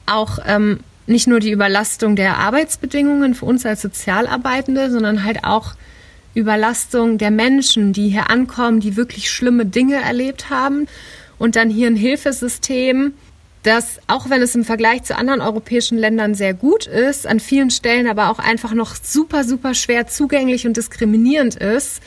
Auch 0.06 0.40
ähm, 0.48 0.80
nicht 1.06 1.28
nur 1.28 1.42
die 1.42 1.52
Überlastung 1.52 2.16
der 2.16 2.38
Arbeitsbedingungen 2.38 3.36
für 3.36 3.44
uns 3.44 3.66
als 3.66 3.82
Sozialarbeitende, 3.82 4.90
sondern 4.90 5.26
halt 5.26 5.44
auch 5.44 5.76
Überlastung 6.36 7.17
der 7.17 7.32
Menschen, 7.32 7.93
die 7.93 8.10
hier 8.10 8.30
ankommen, 8.30 8.80
die 8.80 8.95
wirklich 8.95 9.32
schlimme 9.32 9.65
Dinge 9.65 9.95
erlebt 9.95 10.52
haben. 10.52 10.88
Und 11.39 11.56
dann 11.56 11.69
hier 11.69 11.88
ein 11.88 11.95
Hilfesystem, 11.95 13.13
das, 13.63 14.00
auch 14.08 14.30
wenn 14.30 14.41
es 14.41 14.54
im 14.54 14.63
Vergleich 14.63 15.04
zu 15.04 15.17
anderen 15.17 15.41
europäischen 15.41 15.98
Ländern 15.98 16.36
sehr 16.36 16.54
gut 16.54 16.86
ist, 16.86 17.26
an 17.26 17.39
vielen 17.39 17.71
Stellen 17.71 18.08
aber 18.08 18.30
auch 18.30 18.38
einfach 18.38 18.74
noch 18.74 18.95
super, 18.95 19.43
super 19.43 19.74
schwer 19.74 20.06
zugänglich 20.08 20.67
und 20.67 20.78
diskriminierend 20.78 21.56
ist. 21.56 22.02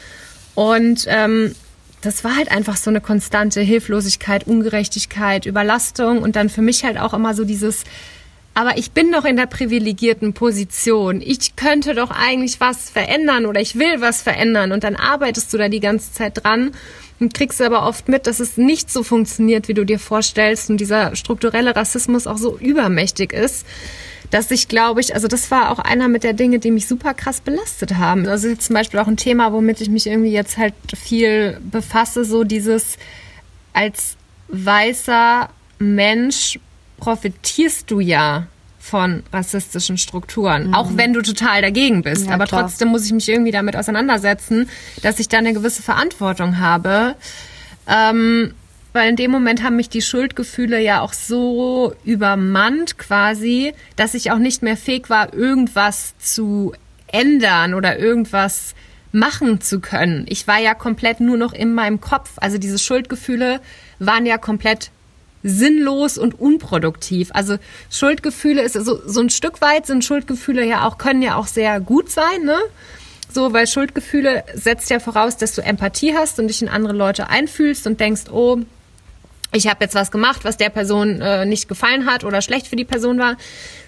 Und 0.55 1.07
ähm, 1.09 1.55
das 2.01 2.23
war 2.23 2.37
halt 2.37 2.51
einfach 2.51 2.77
so 2.77 2.91
eine 2.91 3.01
konstante 3.01 3.61
Hilflosigkeit, 3.61 4.47
Ungerechtigkeit, 4.47 5.47
Überlastung 5.47 6.23
und 6.23 6.37
dann 6.37 6.49
für 6.49 6.63
mich 6.63 6.85
halt 6.85 6.99
auch 6.99 7.13
immer 7.13 7.35
so 7.35 7.45
dieses, 7.45 7.85
aber 8.59 8.77
ich 8.77 8.91
bin 8.91 9.13
doch 9.13 9.25
in 9.25 9.37
der 9.37 9.47
privilegierten 9.47 10.33
Position. 10.33 11.23
Ich 11.25 11.55
könnte 11.55 11.95
doch 11.95 12.11
eigentlich 12.11 12.59
was 12.59 12.91
verändern 12.91 13.47
oder 13.47 13.61
ich 13.61 13.79
will 13.79 14.01
was 14.01 14.21
verändern 14.21 14.73
und 14.73 14.83
dann 14.83 14.97
arbeitest 14.97 15.55
du 15.55 15.59
da 15.59 15.69
die 15.69 15.79
ganze 15.79 16.13
Zeit 16.13 16.43
dran 16.43 16.73
und 17.21 17.35
kriegst 17.35 17.63
aber 17.63 17.87
oft 17.87 18.09
mit, 18.09 18.27
dass 18.27 18.41
es 18.41 18.57
nicht 18.57 18.91
so 18.91 19.05
funktioniert, 19.05 19.69
wie 19.69 19.75
du 19.75 19.85
dir 19.85 20.01
vorstellst 20.01 20.71
und 20.71 20.79
dieser 20.79 21.15
strukturelle 21.15 21.77
Rassismus 21.77 22.27
auch 22.27 22.37
so 22.37 22.59
übermächtig 22.59 23.33
ist, 23.33 23.65
dass 24.33 24.51
ich 24.51 24.67
glaube 24.67 25.03
ich, 25.03 25.15
also 25.15 25.29
das 25.29 25.53
war 25.53 25.71
auch 25.71 25.79
einer 25.79 26.09
mit 26.09 26.25
der 26.25 26.33
Dinge, 26.33 26.59
die 26.59 26.73
mich 26.73 26.89
super 26.89 27.15
krass 27.15 27.41
belastet 27.41 27.95
haben. 27.95 28.27
Also 28.27 28.53
zum 28.57 28.75
Beispiel 28.75 28.99
auch 28.99 29.07
ein 29.07 29.17
Thema, 29.17 29.53
womit 29.53 29.81
ich 29.81 29.89
mich 29.89 30.09
irgendwie 30.09 30.33
jetzt 30.33 30.57
halt 30.57 30.75
viel 31.01 31.61
befasse, 31.63 32.25
so 32.25 32.43
dieses 32.43 32.97
als 33.73 34.17
weißer 34.49 35.49
Mensch 35.79 36.59
profitierst 36.99 37.91
du 37.91 38.01
ja 38.01 38.47
von 38.79 39.23
rassistischen 39.33 39.99
Strukturen, 39.99 40.69
mhm. 40.69 40.75
auch 40.75 40.91
wenn 40.95 41.13
du 41.13 41.23
total 41.23 41.63
dagegen 41.63 42.03
bist. 42.03 42.27
Ja, 42.27 42.35
Aber 42.35 42.47
klar. 42.47 42.63
trotzdem 42.63 42.89
muss 42.89 43.05
ich 43.05 43.13
mich 43.13 43.29
irgendwie 43.29 43.51
damit 43.51 43.77
auseinandersetzen, 43.77 44.69
dass 45.03 45.19
ich 45.19 45.29
da 45.29 45.39
eine 45.39 45.53
gewisse 45.53 45.83
Verantwortung 45.83 46.59
habe. 46.59 47.15
Ähm, 47.87 48.55
weil 48.93 49.11
in 49.11 49.17
dem 49.17 49.31
Moment 49.31 49.63
haben 49.63 49.77
mich 49.77 49.89
die 49.89 50.03
Schuldgefühle 50.03 50.81
ja 50.81 51.03
auch 51.03 51.13
so 51.13 51.95
übermannt 52.05 52.99
quasi, 52.99 53.75
dass 53.97 54.15
ich 54.15 54.31
auch 54.31 54.39
nicht 54.39 54.63
mehr 54.63 54.77
fähig 54.77 55.11
war, 55.11 55.35
irgendwas 55.35 56.17
zu 56.19 56.73
ändern 57.07 57.75
oder 57.75 57.99
irgendwas 57.99 58.75
machen 59.13 59.61
zu 59.61 59.81
können. 59.81 60.27
Ich 60.29 60.47
war 60.47 60.59
ja 60.59 60.75
komplett 60.75 61.21
nur 61.21 61.37
noch 61.37 61.53
in 61.53 61.75
meinem 61.75 62.01
Kopf. 62.01 62.33
Also 62.37 62.59
diese 62.59 62.79
Schuldgefühle 62.79 63.61
waren 63.99 64.27
ja 64.27 64.39
komplett 64.39 64.91
sinnlos 65.43 66.19
und 66.19 66.39
unproduktiv. 66.41 67.31
Also 67.33 67.57
Schuldgefühle 67.91 68.63
ist 68.63 68.75
so, 68.75 69.01
so 69.07 69.21
ein 69.21 69.31
Stück 69.31 69.61
weit 69.61 69.87
sind 69.87 70.05
Schuldgefühle 70.05 70.65
ja 70.65 70.87
auch, 70.87 70.99
können 70.99 71.23
ja 71.23 71.37
auch 71.37 71.47
sehr 71.47 71.81
gut 71.81 72.11
sein, 72.11 72.45
ne? 72.45 72.59
So, 73.31 73.53
weil 73.53 73.67
Schuldgefühle 73.67 74.45
setzt 74.55 74.91
ja 74.91 75.01
voraus, 75.01 75.37
dass 75.37 75.55
du 75.55 75.63
Empathie 75.63 76.15
hast 76.15 76.39
und 76.39 76.49
dich 76.49 76.63
in 76.63 76.69
andere 76.69 76.95
Leute 76.95 77.29
einfühlst 77.29 77.87
und 77.87 78.01
denkst, 78.01 78.31
oh, 78.33 78.59
ich 79.53 79.67
habe 79.67 79.85
jetzt 79.85 79.95
was 79.95 80.11
gemacht, 80.11 80.45
was 80.45 80.57
der 80.57 80.71
Person 80.71 81.21
äh, 81.21 81.45
nicht 81.45 81.69
gefallen 81.69 82.07
hat 82.07 82.25
oder 82.25 82.43
schlecht 82.43 82.67
für 82.67 82.77
die 82.77 82.85
Person 82.85 83.19
war. 83.19 83.37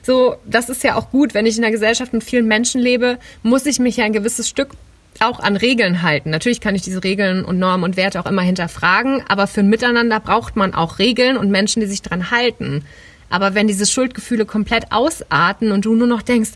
So, 0.02 0.36
das 0.46 0.68
ist 0.68 0.82
ja 0.84 0.94
auch 0.96 1.10
gut, 1.10 1.34
wenn 1.34 1.46
ich 1.46 1.58
in 1.58 1.64
einer 1.64 1.72
Gesellschaft 1.72 2.12
mit 2.12 2.24
vielen 2.24 2.46
Menschen 2.46 2.80
lebe, 2.80 3.18
muss 3.42 3.66
ich 3.66 3.78
mich 3.78 3.96
ja 3.96 4.04
ein 4.04 4.12
gewisses 4.12 4.48
Stück 4.48 4.70
auch 5.18 5.40
an 5.40 5.56
Regeln 5.56 6.02
halten. 6.02 6.30
Natürlich 6.30 6.60
kann 6.60 6.74
ich 6.74 6.82
diese 6.82 7.04
Regeln 7.04 7.44
und 7.44 7.58
Normen 7.58 7.84
und 7.84 7.96
Werte 7.96 8.20
auch 8.20 8.26
immer 8.26 8.42
hinterfragen, 8.42 9.22
aber 9.28 9.46
für 9.46 9.60
ein 9.60 9.68
Miteinander 9.68 10.20
braucht 10.20 10.56
man 10.56 10.74
auch 10.74 10.98
Regeln 10.98 11.36
und 11.36 11.50
Menschen, 11.50 11.80
die 11.80 11.86
sich 11.86 12.02
dran 12.02 12.30
halten. 12.30 12.84
Aber 13.28 13.54
wenn 13.54 13.68
diese 13.68 13.86
Schuldgefühle 13.86 14.44
komplett 14.44 14.92
ausarten 14.92 15.72
und 15.72 15.84
du 15.84 15.94
nur 15.94 16.08
noch 16.08 16.22
denkst, 16.22 16.50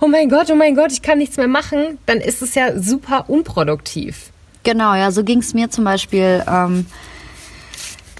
oh 0.00 0.08
mein 0.08 0.28
Gott, 0.28 0.50
oh 0.50 0.56
mein 0.56 0.74
Gott, 0.74 0.92
ich 0.92 1.02
kann 1.02 1.18
nichts 1.18 1.36
mehr 1.36 1.48
machen, 1.48 1.98
dann 2.06 2.18
ist 2.18 2.42
es 2.42 2.54
ja 2.54 2.78
super 2.78 3.28
unproduktiv. 3.28 4.30
Genau, 4.64 4.94
ja, 4.94 5.12
so 5.12 5.22
ging 5.22 5.38
es 5.38 5.54
mir 5.54 5.70
zum 5.70 5.84
Beispiel 5.84 6.42
ähm, 6.48 6.86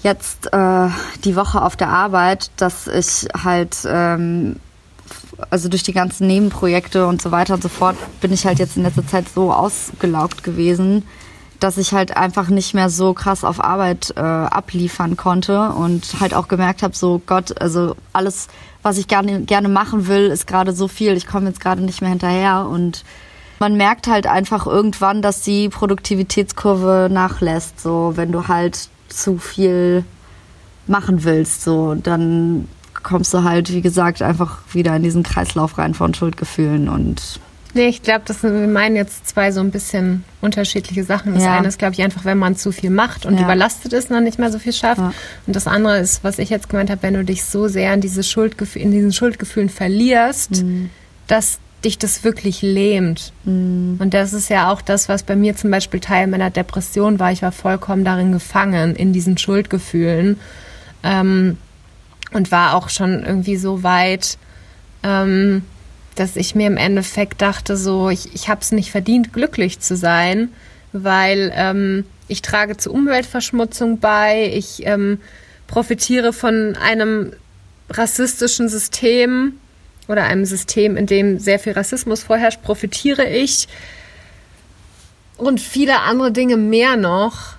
jetzt 0.03 0.47
äh, 0.53 0.87
die 1.25 1.35
Woche 1.35 1.61
auf 1.61 1.75
der 1.75 1.89
Arbeit, 1.89 2.49
dass 2.55 2.87
ich 2.87 3.27
halt 3.43 3.75
ähm, 3.85 4.55
also 5.49 5.69
durch 5.69 5.83
die 5.83 5.93
ganzen 5.93 6.27
Nebenprojekte 6.27 7.07
und 7.07 7.21
so 7.21 7.31
weiter 7.31 7.53
und 7.53 7.63
so 7.63 7.69
fort, 7.69 7.95
bin 8.21 8.33
ich 8.33 8.45
halt 8.45 8.59
jetzt 8.59 8.77
in 8.77 8.83
letzter 8.83 9.05
Zeit 9.05 9.25
so 9.29 9.51
ausgelaugt 9.51 10.43
gewesen, 10.43 11.03
dass 11.59 11.77
ich 11.77 11.93
halt 11.93 12.15
einfach 12.15 12.49
nicht 12.49 12.73
mehr 12.73 12.89
so 12.89 13.13
krass 13.13 13.43
auf 13.43 13.63
Arbeit 13.63 14.13
äh, 14.15 14.19
abliefern 14.19 15.17
konnte 15.17 15.69
und 15.69 16.19
halt 16.19 16.33
auch 16.33 16.47
gemerkt 16.47 16.83
habe, 16.83 16.95
so 16.95 17.21
Gott, 17.25 17.59
also 17.61 17.95
alles, 18.13 18.47
was 18.83 18.97
ich 18.97 19.07
gerne, 19.07 19.41
gerne 19.41 19.69
machen 19.69 20.07
will, 20.07 20.27
ist 20.27 20.47
gerade 20.47 20.73
so 20.73 20.87
viel, 20.87 21.13
ich 21.13 21.27
komme 21.27 21.47
jetzt 21.47 21.59
gerade 21.59 21.81
nicht 21.81 22.01
mehr 22.01 22.11
hinterher 22.11 22.67
und 22.69 23.03
man 23.59 23.75
merkt 23.75 24.07
halt 24.07 24.27
einfach 24.27 24.67
irgendwann, 24.67 25.23
dass 25.23 25.41
die 25.41 25.69
Produktivitätskurve 25.69 27.09
nachlässt, 27.11 27.79
so 27.79 28.13
wenn 28.15 28.31
du 28.31 28.47
halt 28.47 28.89
zu 29.07 29.39
viel 29.39 30.03
machen 30.85 31.23
willst, 31.23 31.63
so 31.63 31.95
dann 31.95 32.67
kommst 33.03 33.33
du 33.33 33.43
halt, 33.43 33.71
wie 33.73 33.81
gesagt, 33.81 34.21
einfach 34.21 34.59
wieder 34.71 34.95
in 34.95 35.03
diesen 35.03 35.23
Kreislauf 35.23 35.77
rein 35.77 35.93
von 35.93 36.13
Schuldgefühlen 36.13 36.89
und 36.89 37.39
Nee, 37.73 37.89
ich 37.89 38.01
glaube, 38.01 38.23
das 38.25 38.41
wir 38.41 38.49
meinen 38.51 38.95
jetzt 38.95 39.27
zwei 39.27 39.51
so 39.51 39.59
ein 39.59 39.69
bisschen 39.69 40.23
unterschiedliche 40.41 41.03
Sachen. 41.03 41.35
Das 41.35 41.43
ja. 41.43 41.57
eine 41.57 41.67
ist, 41.67 41.77
glaube 41.77 41.93
ich, 41.93 42.01
einfach, 42.01 42.25
wenn 42.25 42.37
man 42.37 42.55
zu 42.55 42.71
viel 42.71 42.89
macht 42.89 43.25
und 43.25 43.35
ja. 43.35 43.43
überlastet 43.43 43.93
ist 43.93 44.09
und 44.09 44.15
dann 44.15 44.23
nicht 44.23 44.39
mehr 44.39 44.51
so 44.51 44.57
viel 44.57 44.73
schafft. 44.73 44.99
Ja. 44.99 45.13
Und 45.45 45.55
das 45.55 45.67
andere 45.67 45.99
ist, 45.99 46.23
was 46.23 46.39
ich 46.39 46.49
jetzt 46.49 46.69
gemeint 46.69 46.89
habe, 46.89 47.03
wenn 47.03 47.13
du 47.13 47.23
dich 47.23 47.43
so 47.43 47.67
sehr 47.67 47.93
in, 47.93 48.01
diese 48.01 48.23
Schuldgefühl, 48.23 48.81
in 48.81 48.91
diesen 48.91 49.13
Schuldgefühlen 49.13 49.69
verlierst, 49.69 50.63
mhm. 50.63 50.89
dass 51.27 51.59
dich 51.85 51.99
das 51.99 52.23
wirklich 52.23 52.63
lähmt. 52.63 53.31
Mhm. 53.43 53.97
Und 53.99 54.13
das 54.13 54.33
ist 54.33 54.49
ja 54.49 54.71
auch 54.71 54.81
das, 54.81 55.07
was 55.07 55.21
bei 55.21 55.35
mir 55.35 55.55
zum 55.55 55.69
Beispiel 55.69 55.99
Teil 55.99 56.25
meiner 56.27 56.49
Depression 56.49 57.19
war. 57.19 57.31
Ich 57.31 57.43
war 57.43 57.51
vollkommen 57.51 58.03
darin 58.03 58.31
gefangen, 58.31 58.95
in 58.95 59.13
diesen 59.13 59.37
Schuldgefühlen. 59.37 60.39
Ähm, 61.03 61.57
und 62.31 62.51
war 62.51 62.75
auch 62.75 62.89
schon 62.89 63.23
irgendwie 63.23 63.57
so 63.57 63.83
weit, 63.83 64.37
ähm, 65.03 65.63
dass 66.15 66.35
ich 66.35 66.55
mir 66.55 66.67
im 66.67 66.77
Endeffekt 66.77 67.41
dachte, 67.41 67.77
so, 67.77 68.09
ich, 68.09 68.33
ich 68.33 68.49
habe 68.49 68.61
es 68.61 68.71
nicht 68.71 68.91
verdient, 68.91 69.33
glücklich 69.33 69.79
zu 69.79 69.95
sein, 69.95 70.49
weil 70.91 71.51
ähm, 71.55 72.05
ich 72.27 72.41
trage 72.41 72.77
zur 72.77 72.93
Umweltverschmutzung 72.93 73.99
bei, 73.99 74.51
ich 74.53 74.85
ähm, 74.85 75.19
profitiere 75.67 76.33
von 76.33 76.75
einem 76.81 77.33
rassistischen 77.89 78.67
System 78.67 79.53
oder 80.07 80.23
einem 80.23 80.45
System, 80.45 80.97
in 80.97 81.05
dem 81.05 81.39
sehr 81.39 81.59
viel 81.59 81.73
Rassismus 81.73 82.23
vorherrscht, 82.23 82.61
profitiere 82.63 83.27
ich 83.27 83.67
und 85.37 85.61
viele 85.61 85.99
andere 86.01 86.31
Dinge 86.31 86.57
mehr 86.57 86.95
noch. 86.95 87.55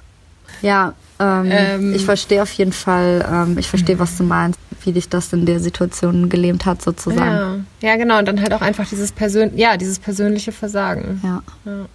Ja, 0.62 0.94
ähm, 1.20 1.48
Ähm. 1.50 1.94
ich 1.94 2.04
verstehe 2.04 2.42
auf 2.42 2.52
jeden 2.52 2.72
Fall, 2.72 3.26
ähm, 3.30 3.58
ich 3.58 3.68
verstehe, 3.68 3.98
was 3.98 4.16
du 4.16 4.24
meinst, 4.24 4.58
wie 4.84 4.92
dich 4.92 5.08
das 5.08 5.32
in 5.32 5.46
der 5.46 5.60
Situation 5.60 6.28
gelähmt 6.28 6.64
hat, 6.64 6.82
sozusagen. 6.82 7.66
Ja. 7.80 7.90
ja, 7.90 7.96
genau. 7.96 8.18
Und 8.18 8.26
dann 8.26 8.40
halt 8.40 8.52
auch 8.54 8.60
einfach 8.60 8.88
dieses, 8.88 9.12
Persön 9.12 9.56
ja, 9.56 9.76
dieses 9.76 9.98
persönliche 9.98 10.52
Versagen. 10.52 11.20
Ja. 11.24 11.42
Ja. 11.64 11.86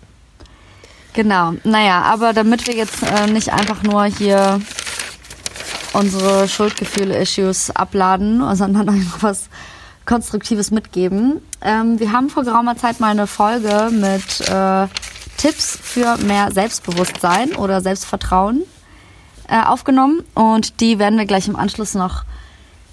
Genau. 1.13 1.53
Naja, 1.63 2.01
aber 2.01 2.33
damit 2.33 2.67
wir 2.67 2.75
jetzt 2.75 3.03
äh, 3.03 3.27
nicht 3.27 3.53
einfach 3.53 3.83
nur 3.83 4.03
hier 4.05 4.59
unsere 5.93 6.47
Schuldgefühle-Issues 6.47 7.71
abladen, 7.71 8.43
sondern 8.55 8.89
euch 8.89 9.05
noch 9.05 9.21
was 9.21 9.49
Konstruktives 10.05 10.71
mitgeben. 10.71 11.41
Ähm, 11.61 11.99
wir 11.99 12.11
haben 12.11 12.29
vor 12.29 12.43
geraumer 12.43 12.75
Zeit 12.75 12.99
mal 12.99 13.11
eine 13.11 13.27
Folge 13.27 13.89
mit 13.91 14.49
äh, 14.49 14.87
Tipps 15.37 15.77
für 15.81 16.17
mehr 16.17 16.51
Selbstbewusstsein 16.51 17.55
oder 17.55 17.79
Selbstvertrauen 17.81 18.63
äh, 19.53 19.67
aufgenommen 19.67 20.23
und 20.33 20.81
die 20.81 20.97
werden 20.97 21.19
wir 21.19 21.25
gleich 21.25 21.47
im 21.47 21.55
Anschluss 21.55 21.93
noch 21.93 22.23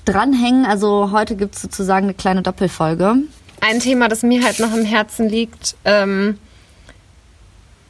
dranhängen. 0.05 0.67
Also 0.67 1.11
heute 1.11 1.35
gibt 1.35 1.55
es 1.55 1.63
sozusagen 1.63 2.05
eine 2.05 2.13
kleine 2.13 2.43
Doppelfolge. 2.43 3.17
Ein 3.63 3.81
Thema, 3.81 4.09
das 4.09 4.23
mir 4.23 4.45
halt 4.45 4.59
noch 4.59 4.75
im 4.75 4.85
Herzen 4.85 5.27
liegt, 5.27 5.75
ähm, 5.87 6.39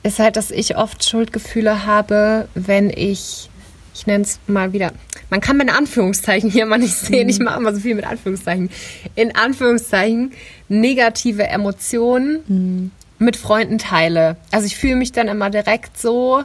ist 0.05 0.21
halt, 0.21 0.37
dass 0.37 0.53
ich 0.53 0.77
oft 0.77 1.05
Schuldgefühle 1.05 1.85
habe, 1.85 2.47
wenn 2.55 2.91
ich, 2.91 3.51
ich 3.93 4.07
nenne 4.07 4.23
es 4.23 4.39
mal 4.47 4.73
wieder, 4.73 4.93
man 5.31 5.41
kann 5.41 5.57
meine 5.57 5.77
Anführungszeichen 5.77 6.49
hier 6.49 6.65
mal 6.65 6.79
nicht 6.79 6.95
sehen, 6.95 7.29
ich 7.29 7.41
mache 7.41 7.59
immer 7.59 7.75
so 7.75 7.81
viel 7.81 7.97
mit 7.97 8.07
Anführungszeichen, 8.07 8.71
in 9.17 9.35
Anführungszeichen 9.35 10.33
negative 10.69 11.43
Emotionen 11.49 12.93
mit 13.19 13.37
Freunden 13.37 13.79
teile. 13.79 14.37
Also 14.53 14.67
ich 14.67 14.77
fühle 14.77 14.95
mich 14.95 15.11
dann 15.11 15.27
immer 15.27 15.51
direkt 15.51 15.99
so, 15.99 16.45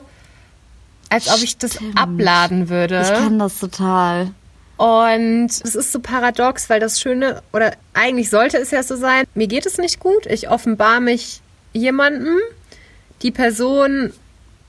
als 1.15 1.33
ob 1.33 1.43
ich 1.43 1.57
das 1.57 1.75
Stimmt. 1.75 1.97
abladen 1.97 2.69
würde. 2.69 3.01
Ich 3.01 3.09
kann 3.09 3.39
das 3.39 3.59
total. 3.59 4.31
Und 4.77 5.47
es 5.47 5.75
ist 5.75 5.91
so 5.91 5.99
paradox, 5.99 6.69
weil 6.69 6.79
das 6.79 6.99
Schöne, 6.99 7.41
oder 7.53 7.73
eigentlich 7.93 8.29
sollte 8.29 8.57
es 8.57 8.71
ja 8.71 8.83
so 8.83 8.95
sein, 8.95 9.25
mir 9.33 9.47
geht 9.47 9.65
es 9.65 9.77
nicht 9.77 9.99
gut, 9.99 10.25
ich 10.25 10.49
offenbar 10.49 10.99
mich 10.99 11.41
jemandem, 11.71 12.37
die 13.21 13.31
Person 13.31 14.11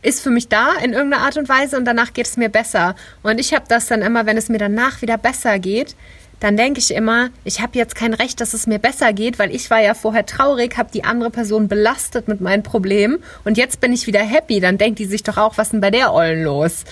ist 0.02 0.20
für 0.20 0.30
mich 0.30 0.46
da 0.48 0.74
in 0.74 0.92
irgendeiner 0.92 1.24
Art 1.24 1.36
und 1.36 1.48
Weise 1.48 1.76
und 1.76 1.84
danach 1.84 2.12
geht 2.12 2.26
es 2.26 2.36
mir 2.36 2.48
besser. 2.48 2.94
Und 3.24 3.40
ich 3.40 3.52
habe 3.52 3.64
das 3.68 3.86
dann 3.86 4.02
immer, 4.02 4.26
wenn 4.26 4.36
es 4.36 4.48
mir 4.48 4.58
danach 4.58 5.02
wieder 5.02 5.18
besser 5.18 5.58
geht, 5.58 5.96
dann 6.40 6.56
denke 6.56 6.78
ich 6.80 6.92
immer, 6.92 7.30
ich 7.44 7.60
habe 7.60 7.78
jetzt 7.78 7.94
kein 7.94 8.12
Recht, 8.12 8.40
dass 8.40 8.52
es 8.52 8.66
mir 8.66 8.78
besser 8.78 9.12
geht, 9.12 9.38
weil 9.38 9.54
ich 9.54 9.70
war 9.70 9.80
ja 9.80 9.94
vorher 9.94 10.26
traurig, 10.26 10.76
habe 10.76 10.90
die 10.92 11.04
andere 11.04 11.30
Person 11.30 11.66
belastet 11.68 12.28
mit 12.28 12.40
meinen 12.42 12.62
Problemen 12.62 13.18
und 13.44 13.56
jetzt 13.56 13.80
bin 13.80 13.92
ich 13.92 14.06
wieder 14.06 14.20
happy. 14.20 14.60
Dann 14.60 14.76
denkt 14.78 14.98
die 14.98 15.06
sich 15.06 15.22
doch 15.22 15.38
auch, 15.38 15.56
was 15.56 15.68
ist 15.68 15.72
denn 15.72 15.80
bei 15.80 15.90
der 15.90 16.12
Ollen 16.12 16.42
los? 16.44 16.84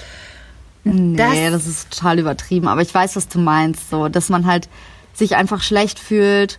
Nee, 0.84 1.16
Das- 1.16 1.52
das, 1.52 1.66
ist 1.66 1.90
total 1.90 2.18
übertrieben. 2.18 2.68
Aber 2.68 2.82
ich 2.82 2.92
weiß, 2.94 3.16
was 3.16 3.28
du 3.28 3.38
meinst. 3.38 3.90
So, 3.90 4.08
dass 4.08 4.28
man 4.28 4.46
halt 4.46 4.68
sich 5.14 5.36
einfach 5.36 5.62
schlecht 5.62 5.98
fühlt, 5.98 6.58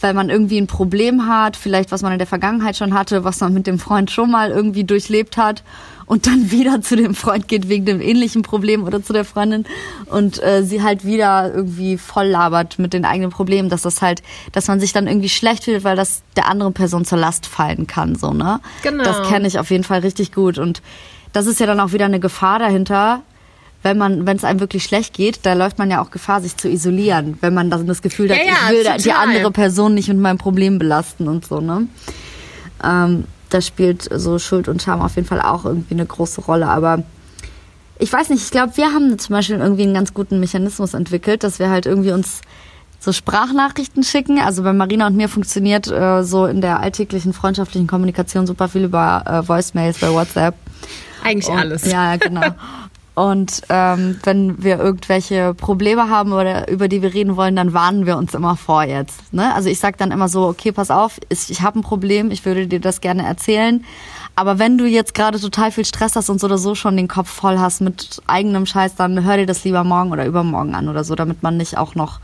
weil 0.00 0.14
man 0.14 0.30
irgendwie 0.30 0.58
ein 0.58 0.66
Problem 0.66 1.26
hat, 1.26 1.56
vielleicht 1.56 1.92
was 1.92 2.02
man 2.02 2.12
in 2.12 2.18
der 2.18 2.26
Vergangenheit 2.26 2.76
schon 2.76 2.94
hatte, 2.94 3.24
was 3.24 3.40
man 3.40 3.52
mit 3.52 3.66
dem 3.66 3.78
Freund 3.78 4.10
schon 4.10 4.30
mal 4.30 4.50
irgendwie 4.50 4.84
durchlebt 4.84 5.36
hat 5.36 5.62
und 6.06 6.26
dann 6.26 6.50
wieder 6.50 6.80
zu 6.80 6.96
dem 6.96 7.14
Freund 7.14 7.48
geht 7.48 7.68
wegen 7.68 7.86
dem 7.86 8.00
ähnlichen 8.00 8.42
Problem 8.42 8.84
oder 8.84 9.02
zu 9.02 9.12
der 9.12 9.24
Freundin 9.24 9.64
und 10.06 10.42
äh, 10.42 10.62
sie 10.64 10.82
halt 10.82 11.04
wieder 11.04 11.52
irgendwie 11.54 11.98
voll 11.98 12.26
labert 12.26 12.78
mit 12.78 12.92
den 12.92 13.04
eigenen 13.04 13.30
Problemen, 13.30 13.68
dass 13.68 13.82
das 13.82 14.02
halt, 14.02 14.22
dass 14.52 14.68
man 14.68 14.80
sich 14.80 14.92
dann 14.92 15.06
irgendwie 15.06 15.28
schlecht 15.28 15.64
fühlt, 15.64 15.84
weil 15.84 15.96
das 15.96 16.22
der 16.36 16.48
anderen 16.48 16.72
Person 16.72 17.04
zur 17.04 17.18
Last 17.18 17.46
fallen 17.46 17.86
kann, 17.86 18.16
so, 18.16 18.32
ne? 18.32 18.60
Genau. 18.82 19.04
Das 19.04 19.28
kenne 19.28 19.46
ich 19.46 19.58
auf 19.58 19.70
jeden 19.70 19.84
Fall 19.84 20.00
richtig 20.00 20.32
gut 20.32 20.58
und 20.58 20.82
das 21.32 21.46
ist 21.46 21.60
ja 21.60 21.66
dann 21.66 21.78
auch 21.78 21.92
wieder 21.92 22.06
eine 22.06 22.18
Gefahr 22.18 22.58
dahinter, 22.58 23.22
wenn 23.82 23.96
man, 23.98 24.26
wenn 24.26 24.36
es 24.36 24.44
einem 24.44 24.60
wirklich 24.60 24.84
schlecht 24.84 25.14
geht, 25.14 25.40
da 25.44 25.54
läuft 25.54 25.78
man 25.78 25.90
ja 25.90 26.02
auch 26.02 26.10
Gefahr, 26.10 26.40
sich 26.40 26.56
zu 26.56 26.68
isolieren, 26.68 27.38
wenn 27.40 27.54
man 27.54 27.70
dann 27.70 27.86
das 27.86 28.02
Gefühl 28.02 28.30
hat, 28.30 28.36
Ja, 28.38 28.44
ja, 28.44 28.52
ich 28.66 28.76
will 28.76 28.84
da- 28.84 28.96
die 28.98 29.04
total. 29.04 29.26
andere 29.28 29.50
Person 29.50 29.94
nicht 29.94 30.08
mit 30.08 30.18
meinem 30.18 30.38
Problem 30.38 30.78
belasten 30.78 31.28
und 31.28 31.46
so, 31.46 31.60
ne? 31.60 31.86
Ähm, 32.84 33.24
da 33.50 33.60
spielt 33.60 34.08
so 34.14 34.38
Schuld 34.38 34.68
und 34.68 34.82
Scham 34.82 35.00
auf 35.02 35.16
jeden 35.16 35.26
Fall 35.26 35.40
auch 35.40 35.64
irgendwie 35.64 35.94
eine 35.94 36.06
große 36.06 36.40
Rolle, 36.42 36.68
aber 36.68 37.02
ich 37.98 38.12
weiß 38.12 38.30
nicht, 38.30 38.42
ich 38.42 38.50
glaube, 38.50 38.76
wir 38.76 38.86
haben 38.92 39.18
zum 39.18 39.34
Beispiel 39.34 39.56
irgendwie 39.56 39.82
einen 39.82 39.94
ganz 39.94 40.14
guten 40.14 40.40
Mechanismus 40.40 40.94
entwickelt, 40.94 41.42
dass 41.44 41.58
wir 41.58 41.68
halt 41.68 41.84
irgendwie 41.84 42.12
uns 42.12 42.40
so 42.98 43.12
Sprachnachrichten 43.12 44.02
schicken. 44.02 44.38
Also 44.38 44.62
bei 44.62 44.72
Marina 44.72 45.06
und 45.06 45.16
mir 45.16 45.28
funktioniert 45.28 45.86
äh, 45.90 46.22
so 46.22 46.46
in 46.46 46.60
der 46.62 46.80
alltäglichen 46.80 47.32
freundschaftlichen 47.34 47.86
Kommunikation 47.86 48.46
super 48.46 48.68
viel 48.68 48.84
über 48.84 49.24
äh, 49.26 49.46
Voicemails 49.48 49.98
bei 49.98 50.10
WhatsApp. 50.12 50.54
Eigentlich 51.24 51.48
Und- 51.48 51.58
alles. 51.58 51.90
Ja, 51.90 52.16
genau. 52.16 52.42
Und 53.14 53.62
ähm, 53.68 54.18
wenn 54.22 54.62
wir 54.62 54.78
irgendwelche 54.78 55.52
Probleme 55.54 56.08
haben 56.08 56.32
oder 56.32 56.70
über 56.70 56.88
die 56.88 57.02
wir 57.02 57.12
reden 57.12 57.36
wollen, 57.36 57.56
dann 57.56 57.72
warnen 57.72 58.06
wir 58.06 58.16
uns 58.16 58.34
immer 58.34 58.56
vor 58.56 58.84
jetzt. 58.84 59.32
Ne? 59.32 59.54
Also 59.54 59.68
ich 59.68 59.78
sag 59.78 59.98
dann 59.98 60.12
immer 60.12 60.28
so, 60.28 60.46
okay, 60.46 60.72
pass 60.72 60.90
auf, 60.90 61.18
ich, 61.28 61.50
ich 61.50 61.62
habe 61.62 61.80
ein 61.80 61.82
Problem, 61.82 62.30
ich 62.30 62.44
würde 62.44 62.66
dir 62.66 62.80
das 62.80 63.00
gerne 63.00 63.26
erzählen. 63.26 63.84
Aber 64.36 64.58
wenn 64.58 64.78
du 64.78 64.86
jetzt 64.86 65.14
gerade 65.14 65.40
total 65.40 65.72
viel 65.72 65.84
Stress 65.84 66.16
hast 66.16 66.30
und 66.30 66.40
so 66.40 66.46
oder 66.46 66.56
so 66.56 66.74
schon 66.74 66.96
den 66.96 67.08
Kopf 67.08 67.28
voll 67.28 67.58
hast 67.58 67.80
mit 67.80 68.22
eigenem 68.26 68.64
Scheiß, 68.64 68.94
dann 68.94 69.24
hör 69.24 69.36
dir 69.36 69.46
das 69.46 69.64
lieber 69.64 69.84
morgen 69.84 70.12
oder 70.12 70.24
übermorgen 70.24 70.74
an 70.74 70.88
oder 70.88 71.04
so, 71.04 71.14
damit 71.14 71.42
man 71.42 71.56
nicht 71.56 71.76
auch 71.76 71.94
noch 71.94 72.20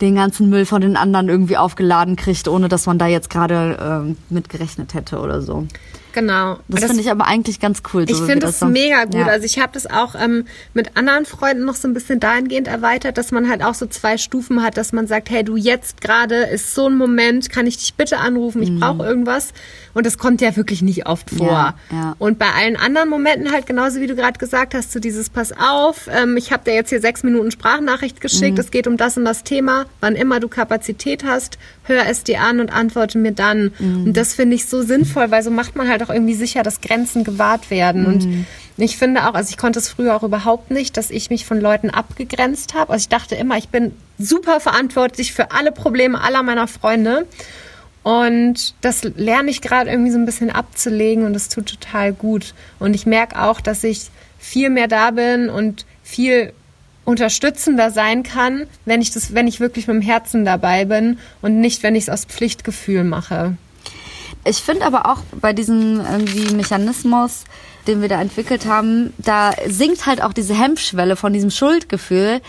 den 0.00 0.14
ganzen 0.14 0.48
Müll 0.48 0.64
von 0.64 0.80
den 0.80 0.96
anderen 0.96 1.28
irgendwie 1.28 1.56
aufgeladen 1.56 2.16
kriegt, 2.16 2.48
ohne 2.48 2.68
dass 2.68 2.86
man 2.86 2.98
da 2.98 3.06
jetzt 3.06 3.28
gerade 3.28 3.76
ähm, 3.82 4.16
mit 4.30 4.48
gerechnet 4.48 4.94
hätte 4.94 5.20
oder 5.20 5.42
so. 5.42 5.66
Genau. 6.12 6.58
Das, 6.68 6.80
Das- 6.80 6.86
finde 6.90 7.02
ich 7.02 7.10
aber 7.10 7.26
eigentlich 7.26 7.60
ganz 7.60 7.82
cool. 7.92 8.04
Ich 8.08 8.16
so 8.16 8.22
wie 8.24 8.26
finde 8.26 8.46
das 8.46 8.58
das 8.58 8.60
so- 8.60 8.66
mega 8.66 9.04
gut. 9.04 9.14
Ja. 9.14 9.26
Also 9.26 9.44
ich 9.46 9.58
habe 9.58 9.70
das 9.72 9.86
auch 9.88 10.14
ähm, 10.14 10.44
mit 10.74 10.96
anderen 10.96 11.24
Freunden 11.26 11.64
noch 11.64 11.74
so 11.76 11.86
ein 11.88 11.94
bisschen 11.94 12.20
dahingehend 12.20 12.68
erweitert, 12.68 13.18
dass 13.18 13.30
man 13.32 13.48
halt 13.48 13.62
auch 13.62 13.74
so 13.74 13.86
zwei 13.86 14.18
Stufen 14.18 14.62
hat, 14.62 14.76
dass 14.76 14.92
man 14.92 15.06
sagt, 15.06 15.30
hey, 15.30 15.44
du 15.44 15.56
jetzt 15.56 16.00
gerade 16.00 16.34
ist 16.36 16.74
so 16.74 16.88
ein 16.88 16.96
Moment, 16.96 17.50
kann 17.50 17.66
ich 17.66 17.78
dich 17.78 17.94
bitte 17.94 18.18
anrufen, 18.18 18.62
ich 18.62 18.78
brauche 18.78 19.04
irgendwas. 19.04 19.52
Und 19.92 20.06
das 20.06 20.18
kommt 20.18 20.40
ja 20.40 20.54
wirklich 20.56 20.82
nicht 20.82 21.06
oft 21.06 21.30
vor. 21.30 21.46
Mhm. 21.46 21.52
Ja, 21.52 21.74
ja. 21.92 22.16
Und 22.18 22.38
bei 22.38 22.46
allen 22.56 22.76
anderen 22.76 23.08
Momenten 23.08 23.50
halt 23.52 23.66
genauso 23.66 24.00
wie 24.00 24.06
du 24.06 24.14
gerade 24.14 24.38
gesagt 24.38 24.74
hast, 24.74 24.92
so 24.92 25.00
dieses 25.00 25.30
Pass 25.30 25.52
auf, 25.52 26.08
ähm, 26.12 26.36
ich 26.36 26.52
habe 26.52 26.64
dir 26.64 26.74
jetzt 26.74 26.90
hier 26.90 27.00
sechs 27.00 27.22
Minuten 27.22 27.50
Sprachnachricht 27.50 28.20
geschickt, 28.20 28.54
Mhm. 28.54 28.60
es 28.60 28.70
geht 28.70 28.86
um 28.86 28.96
das 28.96 29.16
und 29.16 29.24
das 29.24 29.42
Thema, 29.42 29.86
wann 30.00 30.14
immer 30.14 30.38
du 30.40 30.48
Kapazität 30.48 31.24
hast, 31.24 31.58
hör 31.84 32.06
es 32.08 32.22
dir 32.22 32.40
an 32.40 32.60
und 32.60 32.72
antworte 32.72 33.18
mir 33.18 33.32
dann. 33.32 33.72
Mhm. 33.80 34.04
Und 34.06 34.16
das 34.16 34.34
finde 34.34 34.54
ich 34.54 34.66
so 34.66 34.82
sinnvoll, 34.82 35.30
weil 35.32 35.42
so 35.42 35.50
macht 35.50 35.74
man 35.74 35.88
halt 35.88 35.99
auch 36.02 36.10
irgendwie 36.10 36.34
sicher, 36.34 36.62
dass 36.62 36.80
Grenzen 36.80 37.24
gewahrt 37.24 37.70
werden. 37.70 38.02
Mhm. 38.02 38.08
Und 38.08 38.46
ich 38.76 38.96
finde 38.96 39.28
auch, 39.28 39.34
also 39.34 39.50
ich 39.50 39.56
konnte 39.56 39.78
es 39.78 39.88
früher 39.88 40.16
auch 40.16 40.22
überhaupt 40.22 40.70
nicht, 40.70 40.96
dass 40.96 41.10
ich 41.10 41.30
mich 41.30 41.44
von 41.44 41.60
Leuten 41.60 41.90
abgegrenzt 41.90 42.74
habe. 42.74 42.92
Also 42.92 43.04
ich 43.04 43.08
dachte 43.08 43.34
immer, 43.34 43.56
ich 43.56 43.68
bin 43.68 43.92
super 44.18 44.60
verantwortlich 44.60 45.32
für 45.32 45.52
alle 45.52 45.72
Probleme 45.72 46.20
aller 46.20 46.42
meiner 46.42 46.68
Freunde. 46.68 47.26
Und 48.02 48.74
das 48.80 49.02
lerne 49.02 49.50
ich 49.50 49.60
gerade 49.60 49.90
irgendwie 49.90 50.10
so 50.10 50.18
ein 50.18 50.24
bisschen 50.24 50.50
abzulegen 50.50 51.24
und 51.24 51.34
das 51.34 51.48
tut 51.48 51.66
total 51.66 52.12
gut. 52.12 52.54
Und 52.78 52.94
ich 52.94 53.04
merke 53.04 53.40
auch, 53.42 53.60
dass 53.60 53.84
ich 53.84 54.10
viel 54.38 54.70
mehr 54.70 54.88
da 54.88 55.10
bin 55.10 55.50
und 55.50 55.84
viel 56.02 56.52
unterstützender 57.04 57.90
sein 57.90 58.22
kann, 58.22 58.66
wenn 58.84 59.02
ich 59.02 59.10
das, 59.10 59.34
wenn 59.34 59.46
ich 59.46 59.60
wirklich 59.60 59.86
mit 59.86 59.96
dem 59.96 60.02
Herzen 60.02 60.44
dabei 60.44 60.84
bin 60.84 61.18
und 61.42 61.60
nicht, 61.60 61.82
wenn 61.82 61.94
ich 61.94 62.04
es 62.04 62.08
aus 62.08 62.24
Pflichtgefühl 62.24 63.04
mache. 63.04 63.56
Ich 64.44 64.58
finde 64.58 64.86
aber 64.86 65.06
auch 65.06 65.18
bei 65.40 65.52
diesem 65.52 66.00
irgendwie 66.00 66.54
Mechanismus, 66.54 67.44
den 67.86 68.00
wir 68.02 68.08
da 68.08 68.20
entwickelt 68.20 68.66
haben, 68.66 69.12
da 69.18 69.52
sinkt 69.66 70.06
halt 70.06 70.22
auch 70.22 70.32
diese 70.32 70.54
Hemmschwelle 70.54 71.16
von 71.16 71.32
diesem 71.32 71.50
Schuldgefühl, 71.50 72.40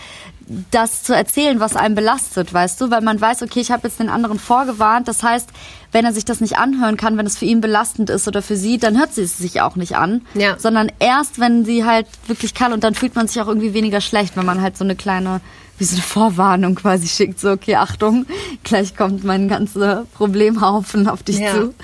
das 0.70 1.02
zu 1.02 1.14
erzählen, 1.14 1.60
was 1.60 1.76
einen 1.76 1.94
belastet, 1.94 2.52
weißt 2.52 2.80
du, 2.80 2.90
weil 2.90 3.00
man 3.00 3.20
weiß, 3.20 3.42
okay, 3.42 3.60
ich 3.60 3.70
habe 3.70 3.86
jetzt 3.88 4.00
den 4.00 4.08
anderen 4.10 4.38
vorgewarnt. 4.38 5.08
Das 5.08 5.22
heißt, 5.22 5.48
wenn 5.92 6.04
er 6.04 6.12
sich 6.12 6.24
das 6.24 6.40
nicht 6.40 6.58
anhören 6.58 6.96
kann, 6.96 7.16
wenn 7.16 7.26
es 7.26 7.38
für 7.38 7.44
ihn 7.44 7.60
belastend 7.60 8.10
ist 8.10 8.26
oder 8.28 8.42
für 8.42 8.56
sie, 8.56 8.76
dann 8.78 8.98
hört 8.98 9.14
sie 9.14 9.22
es 9.22 9.38
sich 9.38 9.60
auch 9.60 9.76
nicht 9.76 9.96
an, 9.96 10.22
Ja. 10.34 10.58
sondern 10.58 10.90
erst, 10.98 11.38
wenn 11.38 11.64
sie 11.64 11.84
halt 11.84 12.06
wirklich 12.26 12.54
kann 12.54 12.72
und 12.72 12.84
dann 12.84 12.94
fühlt 12.94 13.14
man 13.14 13.28
sich 13.28 13.40
auch 13.40 13.48
irgendwie 13.48 13.72
weniger 13.72 14.00
schlecht, 14.00 14.36
wenn 14.36 14.44
man 14.44 14.60
halt 14.60 14.76
so 14.76 14.84
eine 14.84 14.96
kleine 14.96 15.40
wie 15.82 15.86
so 15.86 15.96
eine 15.96 16.02
Vorwarnung 16.04 16.76
quasi 16.76 17.08
schickt, 17.08 17.40
so 17.40 17.50
okay, 17.50 17.74
Achtung, 17.74 18.24
gleich 18.62 18.94
kommt 18.96 19.24
mein 19.24 19.48
ganzer 19.48 20.06
Problemhaufen 20.14 21.08
auf 21.08 21.24
dich 21.24 21.40
Ja. 21.40 21.52
zu. 21.54 21.74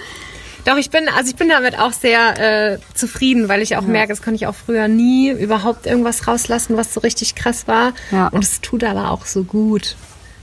Doch, 0.64 0.76
ich 0.76 0.90
bin, 0.90 1.08
also 1.16 1.28
ich 1.30 1.34
bin 1.36 1.48
damit 1.48 1.76
auch 1.80 1.92
sehr 1.92 2.74
äh, 2.74 2.78
zufrieden, 2.94 3.48
weil 3.48 3.60
ich 3.60 3.76
auch 3.76 3.82
merke, 3.82 4.10
das 4.12 4.22
konnte 4.22 4.36
ich 4.36 4.46
auch 4.46 4.54
früher 4.54 4.86
nie 4.86 5.30
überhaupt 5.30 5.86
irgendwas 5.86 6.28
rauslassen, 6.28 6.76
was 6.76 6.94
so 6.94 7.00
richtig 7.00 7.34
krass 7.34 7.66
war. 7.66 7.92
Ja. 8.12 8.28
Und 8.28 8.44
es 8.44 8.60
tut 8.60 8.84
aber 8.84 9.10
auch 9.10 9.26
so 9.26 9.42
gut, 9.42 9.96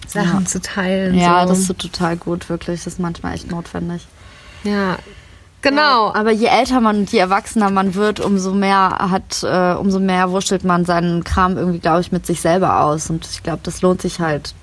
Sachen 0.08 0.42
Ja. 0.42 0.46
zu 0.46 0.62
teilen. 0.62 1.16
Ja, 1.16 1.44
so. 1.44 1.50
das 1.50 1.60
ist 1.60 1.68
so 1.68 1.74
total 1.74 2.18
gut, 2.18 2.50
wirklich. 2.50 2.84
Das 2.84 2.94
ist 2.94 3.00
manchmal 3.00 3.36
echt 3.36 3.50
notwendig. 3.52 4.06
Ja, 4.66 4.98
Genau. 5.66 6.14
Aber 6.14 6.32
je 6.32 6.48
älter 6.48 6.80
man 6.80 7.00
und 7.00 7.12
je 7.12 7.20
erwachsener 7.20 7.70
man 7.72 7.96
wird, 7.96 8.20
umso 8.20 8.54
mehr 8.54 9.10
hat, 9.12 9.44
äh, 9.44 9.74
umso 9.74 10.00
mehr 10.00 10.30
wurschtelt 10.32 10.64
man 10.64 10.86
seinen 10.86 11.24
Kram 11.24 11.58
irgendwie, 11.58 11.80
glaube 11.80 12.02
ich, 12.02 12.12
mit 12.12 12.26
sich 12.26 12.40
selber 12.40 12.82
aus. 12.82 13.10
Und 13.10 13.28
ich 13.30 13.42
glaube, 13.42 13.62
das 13.64 13.82
lohnt 13.82 14.02
sich 14.02 14.20
halt 14.20 14.54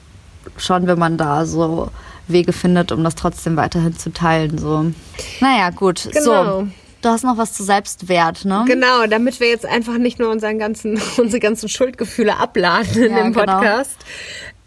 schon, 0.57 0.87
wenn 0.87 0.99
man 0.99 1.17
da 1.17 1.45
so 1.45 1.91
Wege 2.29 2.53
findet, 2.53 2.93
um 2.93 3.03
das 3.03 3.17
trotzdem 3.17 3.57
weiterhin 3.57 3.99
zu 3.99 4.13
teilen. 4.13 4.59
So. 4.59 4.93
Naja, 5.41 5.71
gut. 5.71 6.09
Genau. 6.13 6.61
So. 6.61 6.69
Du 7.03 7.09
hast 7.09 7.25
noch 7.25 7.37
was 7.37 7.53
zu 7.53 7.65
Selbstwert, 7.65 8.45
ne? 8.45 8.65
Genau, 8.69 9.07
damit 9.09 9.41
wir 9.41 9.49
jetzt 9.49 9.67
einfach 9.67 9.99
nicht 9.99 10.21
nur 10.21 10.31
unseren 10.31 10.61
ganzen, 10.61 11.03
unsere 11.17 11.41
ganzen 11.41 11.69
Schuldgefühle 11.69 12.39
abladen 12.39 13.03
in 13.03 13.11
Ja, 13.11 13.23
dem 13.25 13.33
genau. 13.33 13.55
Podcast. 13.55 13.97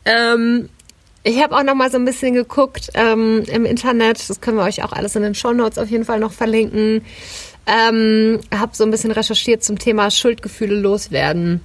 Ähm, 0.04 0.70
ich 1.28 1.42
habe 1.42 1.58
auch 1.58 1.64
noch 1.64 1.74
mal 1.74 1.90
so 1.90 1.98
ein 1.98 2.06
bisschen 2.06 2.36
geguckt 2.36 2.92
ähm, 2.94 3.44
im 3.48 3.66
Internet. 3.66 4.30
Das 4.30 4.42
können 4.42 4.58
wir 4.58 4.64
euch 4.64 4.84
auch 4.84 4.92
alles 4.92 5.16
in 5.16 5.24
den 5.24 5.34
Shownotes 5.34 5.80
auf 5.80 5.90
jeden 5.90 6.06
Fall 6.06 6.20
noch 6.20 6.32
verlinken. 6.32 7.04
Ähm, 7.66 8.40
habe 8.54 8.76
so 8.76 8.84
ein 8.84 8.92
bisschen 8.92 9.10
recherchiert 9.10 9.64
zum 9.64 9.80
Thema 9.80 10.12
Schuldgefühle 10.12 10.76
loswerden. 10.76 11.62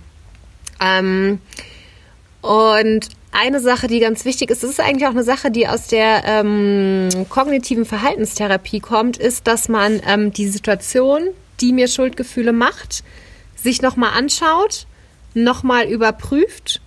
Ähm, 0.82 1.40
und 2.40 3.08
eine 3.32 3.60
Sache, 3.60 3.86
die 3.86 4.00
ganz 4.00 4.24
wichtig 4.24 4.48
ist, 4.48 4.62
das 4.62 4.70
ist 4.70 4.80
eigentlich 4.80 5.06
auch 5.06 5.10
eine 5.10 5.24
Sache, 5.24 5.50
die 5.50 5.68
aus 5.68 5.88
der 5.88 6.22
ähm, 6.24 7.10
kognitiven 7.28 7.84
Verhaltenstherapie 7.84 8.80
kommt, 8.80 9.18
ist, 9.18 9.46
dass 9.46 9.68
man 9.68 10.00
ähm, 10.06 10.32
die 10.32 10.48
Situation, 10.48 11.20
die 11.60 11.74
mir 11.74 11.86
Schuldgefühle 11.86 12.54
macht, 12.54 13.04
sich 13.56 13.82
nochmal 13.82 14.12
anschaut, 14.16 14.86
nochmal 15.34 15.84
überprüft 15.86 16.80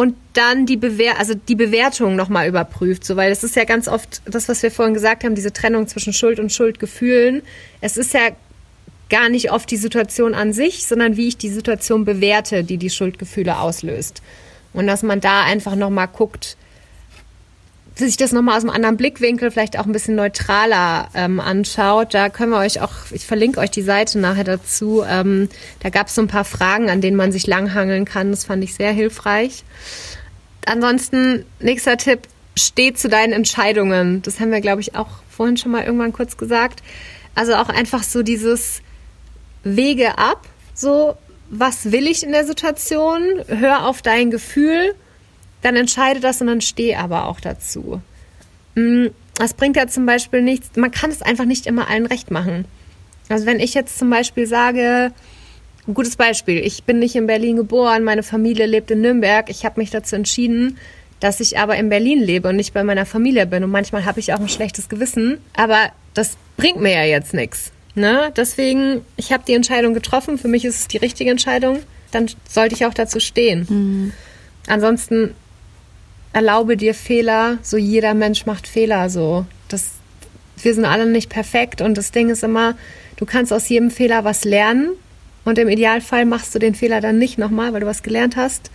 und 0.00 0.16
dann 0.32 0.64
die, 0.64 0.78
Bewer 0.78 1.18
also 1.18 1.34
die 1.34 1.54
Bewertung 1.54 2.16
nochmal 2.16 2.48
überprüft. 2.48 3.04
So, 3.04 3.16
weil 3.16 3.30
es 3.30 3.44
ist 3.44 3.54
ja 3.54 3.64
ganz 3.64 3.86
oft 3.86 4.22
das, 4.24 4.48
was 4.48 4.62
wir 4.62 4.70
vorhin 4.70 4.94
gesagt 4.94 5.24
haben, 5.24 5.34
diese 5.34 5.52
Trennung 5.52 5.88
zwischen 5.88 6.14
Schuld 6.14 6.40
und 6.40 6.50
Schuldgefühlen. 6.50 7.42
Es 7.82 7.98
ist 7.98 8.14
ja 8.14 8.30
gar 9.10 9.28
nicht 9.28 9.52
oft 9.52 9.70
die 9.70 9.76
Situation 9.76 10.32
an 10.32 10.54
sich, 10.54 10.86
sondern 10.86 11.18
wie 11.18 11.28
ich 11.28 11.36
die 11.36 11.50
Situation 11.50 12.06
bewerte, 12.06 12.64
die 12.64 12.78
die 12.78 12.88
Schuldgefühle 12.88 13.58
auslöst. 13.58 14.22
Und 14.72 14.86
dass 14.86 15.02
man 15.02 15.20
da 15.20 15.44
einfach 15.44 15.76
nochmal 15.76 16.08
guckt, 16.08 16.56
sich 18.06 18.16
das 18.16 18.32
nochmal 18.32 18.56
aus 18.56 18.62
einem 18.62 18.70
anderen 18.70 18.96
Blickwinkel, 18.96 19.50
vielleicht 19.50 19.78
auch 19.78 19.86
ein 19.86 19.92
bisschen 19.92 20.14
neutraler 20.14 21.08
ähm, 21.14 21.40
anschaut. 21.40 22.14
Da 22.14 22.28
können 22.28 22.52
wir 22.52 22.58
euch 22.58 22.80
auch, 22.80 22.92
ich 23.10 23.26
verlinke 23.26 23.60
euch 23.60 23.70
die 23.70 23.82
Seite 23.82 24.18
nachher 24.18 24.44
dazu. 24.44 25.04
Ähm, 25.08 25.48
da 25.80 25.90
gab 25.90 26.08
es 26.08 26.14
so 26.14 26.22
ein 26.22 26.28
paar 26.28 26.44
Fragen, 26.44 26.90
an 26.90 27.00
denen 27.00 27.16
man 27.16 27.32
sich 27.32 27.46
langhangeln 27.46 28.04
kann. 28.04 28.30
Das 28.30 28.44
fand 28.44 28.64
ich 28.64 28.74
sehr 28.74 28.92
hilfreich. 28.92 29.64
Ansonsten, 30.66 31.44
nächster 31.58 31.96
Tipp, 31.96 32.20
steh 32.56 32.92
zu 32.92 33.08
deinen 33.08 33.32
Entscheidungen. 33.32 34.22
Das 34.22 34.40
haben 34.40 34.50
wir, 34.50 34.60
glaube 34.60 34.80
ich, 34.80 34.94
auch 34.94 35.08
vorhin 35.28 35.56
schon 35.56 35.72
mal 35.72 35.84
irgendwann 35.84 36.12
kurz 36.12 36.36
gesagt. 36.36 36.82
Also 37.34 37.54
auch 37.54 37.68
einfach 37.68 38.02
so 38.02 38.22
dieses 38.22 38.82
Wege 39.62 40.18
ab, 40.18 40.46
so 40.74 41.16
was 41.48 41.90
will 41.90 42.06
ich 42.06 42.22
in 42.22 42.32
der 42.32 42.44
Situation, 42.44 43.22
hör 43.48 43.86
auf 43.86 44.02
dein 44.02 44.30
Gefühl, 44.30 44.94
dann 45.62 45.76
entscheide 45.76 46.20
das 46.20 46.40
und 46.40 46.46
dann 46.46 46.60
steh 46.60 46.94
aber 46.96 47.26
auch 47.26 47.40
dazu. 47.40 48.00
Mm, 48.74 49.06
Das 49.38 49.54
bringt 49.54 49.76
ja 49.76 49.86
zum 49.86 50.04
Beispiel 50.04 50.42
nichts, 50.42 50.76
man 50.76 50.90
kann 50.90 51.10
es 51.10 51.22
einfach 51.22 51.46
nicht 51.46 51.66
immer 51.66 51.88
allen 51.88 52.04
recht 52.06 52.30
machen. 52.30 52.66
Also 53.30 53.46
wenn 53.46 53.58
ich 53.60 53.72
jetzt 53.74 53.98
zum 53.98 54.10
Beispiel 54.10 54.46
sage, 54.46 55.12
ein 55.88 55.94
gutes 55.94 56.16
Beispiel, 56.16 56.58
ich 56.58 56.84
bin 56.84 56.98
nicht 56.98 57.16
in 57.16 57.26
Berlin 57.26 57.56
geboren, 57.56 58.04
meine 58.04 58.22
Familie 58.22 58.66
lebt 58.66 58.90
in 58.90 59.00
Nürnberg, 59.00 59.48
ich 59.48 59.64
habe 59.64 59.80
mich 59.80 59.90
dazu 59.90 60.14
entschieden, 60.14 60.76
dass 61.20 61.40
ich 61.40 61.58
aber 61.58 61.76
in 61.76 61.88
Berlin 61.88 62.20
lebe 62.20 62.48
und 62.48 62.56
nicht 62.56 62.74
bei 62.74 62.84
meiner 62.84 63.06
Familie 63.06 63.46
bin. 63.46 63.64
Und 63.64 63.70
manchmal 63.70 64.04
habe 64.04 64.20
ich 64.20 64.32
auch 64.34 64.40
ein 64.40 64.48
schlechtes 64.48 64.88
Gewissen, 64.88 65.38
aber 65.54 65.90
das 66.12 66.36
bringt 66.56 66.80
mir 66.80 66.92
ja 66.92 67.04
jetzt 67.04 67.32
nichts. 67.34 67.72
Ne? 67.94 68.32
Deswegen, 68.36 69.02
ich 69.16 69.32
habe 69.32 69.42
die 69.46 69.54
Entscheidung 69.54 69.94
getroffen, 69.94 70.38
für 70.38 70.48
mich 70.48 70.64
ist 70.64 70.80
es 70.80 70.88
die 70.88 70.98
richtige 70.98 71.30
Entscheidung, 71.30 71.78
dann 72.10 72.26
sollte 72.48 72.74
ich 72.74 72.84
auch 72.86 72.94
dazu 72.94 73.20
stehen. 73.20 74.12
Ansonsten 74.66 75.34
erlaube 76.32 76.76
dir 76.76 76.94
Fehler, 76.94 77.58
so 77.62 77.76
jeder 77.76 78.14
Mensch 78.14 78.46
macht 78.46 78.66
Fehler 78.68 79.10
so. 79.10 79.46
Das, 79.68 79.92
wir 80.62 80.74
sind 80.74 80.84
alle 80.84 81.06
nicht 81.06 81.28
perfekt 81.28 81.80
und 81.80 81.96
das 81.96 82.12
Ding 82.12 82.30
ist 82.30 82.44
immer, 82.44 82.74
du 83.16 83.26
kannst 83.26 83.52
aus 83.52 83.68
jedem 83.68 83.90
Fehler 83.90 84.24
was 84.24 84.44
lernen 84.44 84.90
und 85.44 85.58
im 85.58 85.68
Idealfall 85.68 86.26
machst 86.26 86.54
du 86.54 86.58
den 86.58 86.74
Fehler 86.74 87.00
dann 87.00 87.18
nicht 87.18 87.38
nochmal, 87.38 87.72
weil 87.72 87.80
du 87.80 87.86
was 87.86 88.02
gelernt 88.02 88.36
hast. 88.36 88.70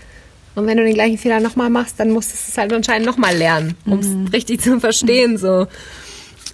Und 0.55 0.67
wenn 0.67 0.77
du 0.77 0.83
den 0.83 0.93
gleichen 0.93 1.17
Fehler 1.17 1.41
nochmal 1.41 1.69
machst, 1.69 1.99
dann 1.99 2.11
musst 2.11 2.31
du 2.31 2.35
es 2.35 2.57
halt 2.57 2.71
anscheinend 2.71 3.05
nochmal 3.05 3.35
lernen, 3.35 3.75
um 3.85 3.99
es 3.99 4.33
richtig 4.33 4.61
zu 4.61 4.79
verstehen. 4.79 5.37
So. 5.37 5.67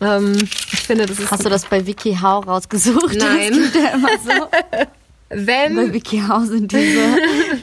Ähm, 0.01 0.33
ich 0.73 0.81
finde, 0.81 1.05
das 1.05 1.19
ist 1.19 1.29
Hast 1.29 1.45
du 1.45 1.49
das 1.49 1.65
bei 1.65 1.85
WikiHow 1.85 2.47
rausgesucht? 2.47 3.15
Nein. 3.17 3.69
Das 3.73 3.83
ja 3.83 3.89
immer 3.93 4.09
so. 4.23 4.47
Bei 5.31 5.47
wenn 5.47 5.93
WikiHow 5.93 6.45
sind 6.45 6.71
diese, 6.73 6.99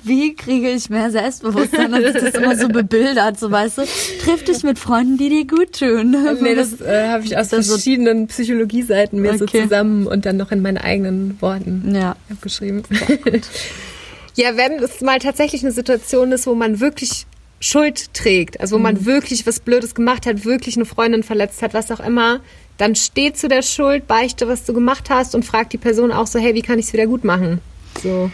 wie 0.02 0.34
kriege 0.34 0.70
ich 0.70 0.88
mehr 0.88 1.10
Selbstbewusstsein? 1.10 1.92
Ist 1.94 2.14
das 2.22 2.34
immer 2.34 2.56
so 2.56 2.68
bebildert, 2.68 3.38
so 3.38 3.50
weißt 3.50 3.78
du. 3.78 3.82
Triff 4.24 4.42
dich 4.44 4.62
mit 4.62 4.78
Freunden, 4.78 5.18
die 5.18 5.28
dir 5.28 5.46
gut 5.46 5.78
tun. 5.78 6.16
Nee, 6.40 6.54
das 6.56 6.80
äh, 6.80 7.08
habe 7.08 7.24
ich 7.24 7.36
aus 7.36 7.48
das 7.48 7.66
so- 7.66 7.74
verschiedenen 7.74 8.26
Psychologieseiten 8.28 9.20
mir 9.20 9.36
so 9.36 9.44
Okay. 9.44 9.64
zusammen 9.64 10.06
und 10.06 10.24
dann 10.24 10.36
noch 10.38 10.50
in 10.50 10.62
meine 10.62 10.82
eigenen 10.82 11.36
Worten 11.42 11.94
ja. 11.94 12.16
abgeschrieben. 12.30 12.82
ja, 14.36 14.56
wenn 14.56 14.82
es 14.82 15.00
mal 15.00 15.18
tatsächlich 15.18 15.62
eine 15.62 15.72
Situation 15.72 16.32
ist, 16.32 16.46
wo 16.46 16.54
man 16.54 16.80
wirklich 16.80 17.26
Schuld 17.60 18.14
trägt, 18.14 18.60
also 18.60 18.76
wo 18.76 18.80
man 18.80 19.04
wirklich 19.04 19.46
was 19.46 19.60
Blödes 19.60 19.94
gemacht 19.94 20.26
hat, 20.26 20.44
wirklich 20.44 20.76
eine 20.76 20.84
Freundin 20.84 21.22
verletzt 21.22 21.60
hat, 21.62 21.74
was 21.74 21.90
auch 21.90 22.00
immer, 22.00 22.40
dann 22.78 22.94
steh 22.94 23.32
zu 23.32 23.48
der 23.48 23.62
Schuld, 23.62 24.06
beichte, 24.06 24.48
was 24.48 24.64
du 24.64 24.72
gemacht 24.72 25.10
hast 25.10 25.34
und 25.34 25.44
frag 25.44 25.68
die 25.70 25.78
Person 25.78 26.12
auch 26.12 26.26
so, 26.26 26.38
hey, 26.38 26.54
wie 26.54 26.62
kann 26.62 26.78
ich 26.78 26.86
es 26.86 26.92
wieder 26.92 27.06
gut 27.06 27.24
machen? 27.24 27.60
So. 28.02 28.30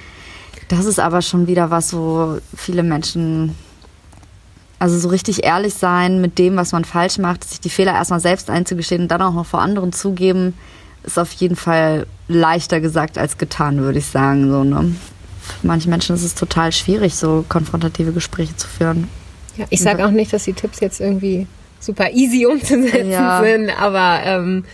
Das 0.68 0.84
ist 0.84 1.00
aber 1.00 1.22
schon 1.22 1.46
wieder 1.46 1.70
was, 1.70 1.94
wo 1.94 2.38
viele 2.54 2.82
Menschen, 2.82 3.54
also 4.78 4.98
so 4.98 5.08
richtig 5.08 5.44
ehrlich 5.44 5.74
sein 5.74 6.20
mit 6.20 6.38
dem, 6.38 6.56
was 6.56 6.72
man 6.72 6.84
falsch 6.84 7.18
macht, 7.18 7.44
sich 7.44 7.60
die 7.60 7.70
Fehler 7.70 7.94
erstmal 7.94 8.20
selbst 8.20 8.50
einzugestehen 8.50 9.02
und 9.02 9.08
dann 9.08 9.22
auch 9.22 9.34
noch 9.34 9.46
vor 9.46 9.60
anderen 9.60 9.92
zugeben, 9.92 10.54
ist 11.04 11.18
auf 11.18 11.32
jeden 11.32 11.56
Fall 11.56 12.06
leichter 12.28 12.80
gesagt 12.80 13.18
als 13.18 13.38
getan, 13.38 13.78
würde 13.78 13.98
ich 13.98 14.06
sagen. 14.06 14.50
So, 14.50 14.62
ne? 14.62 14.94
Für 15.40 15.66
manche 15.66 15.88
Menschen 15.88 16.14
ist 16.14 16.22
es 16.22 16.34
total 16.34 16.72
schwierig, 16.72 17.14
so 17.14 17.44
konfrontative 17.48 18.12
Gespräche 18.12 18.56
zu 18.56 18.68
führen. 18.68 19.08
Ja, 19.56 19.66
ich 19.70 19.80
sage 19.80 20.04
auch 20.04 20.10
nicht, 20.10 20.32
dass 20.32 20.44
die 20.44 20.54
Tipps 20.54 20.80
jetzt 20.80 21.00
irgendwie 21.00 21.46
super 21.84 22.10
easy 22.12 22.46
umzusetzen 22.46 23.10
Ja. 23.10 23.42
sind, 23.42 23.70
aber 23.80 24.20
ähm, 24.24 24.64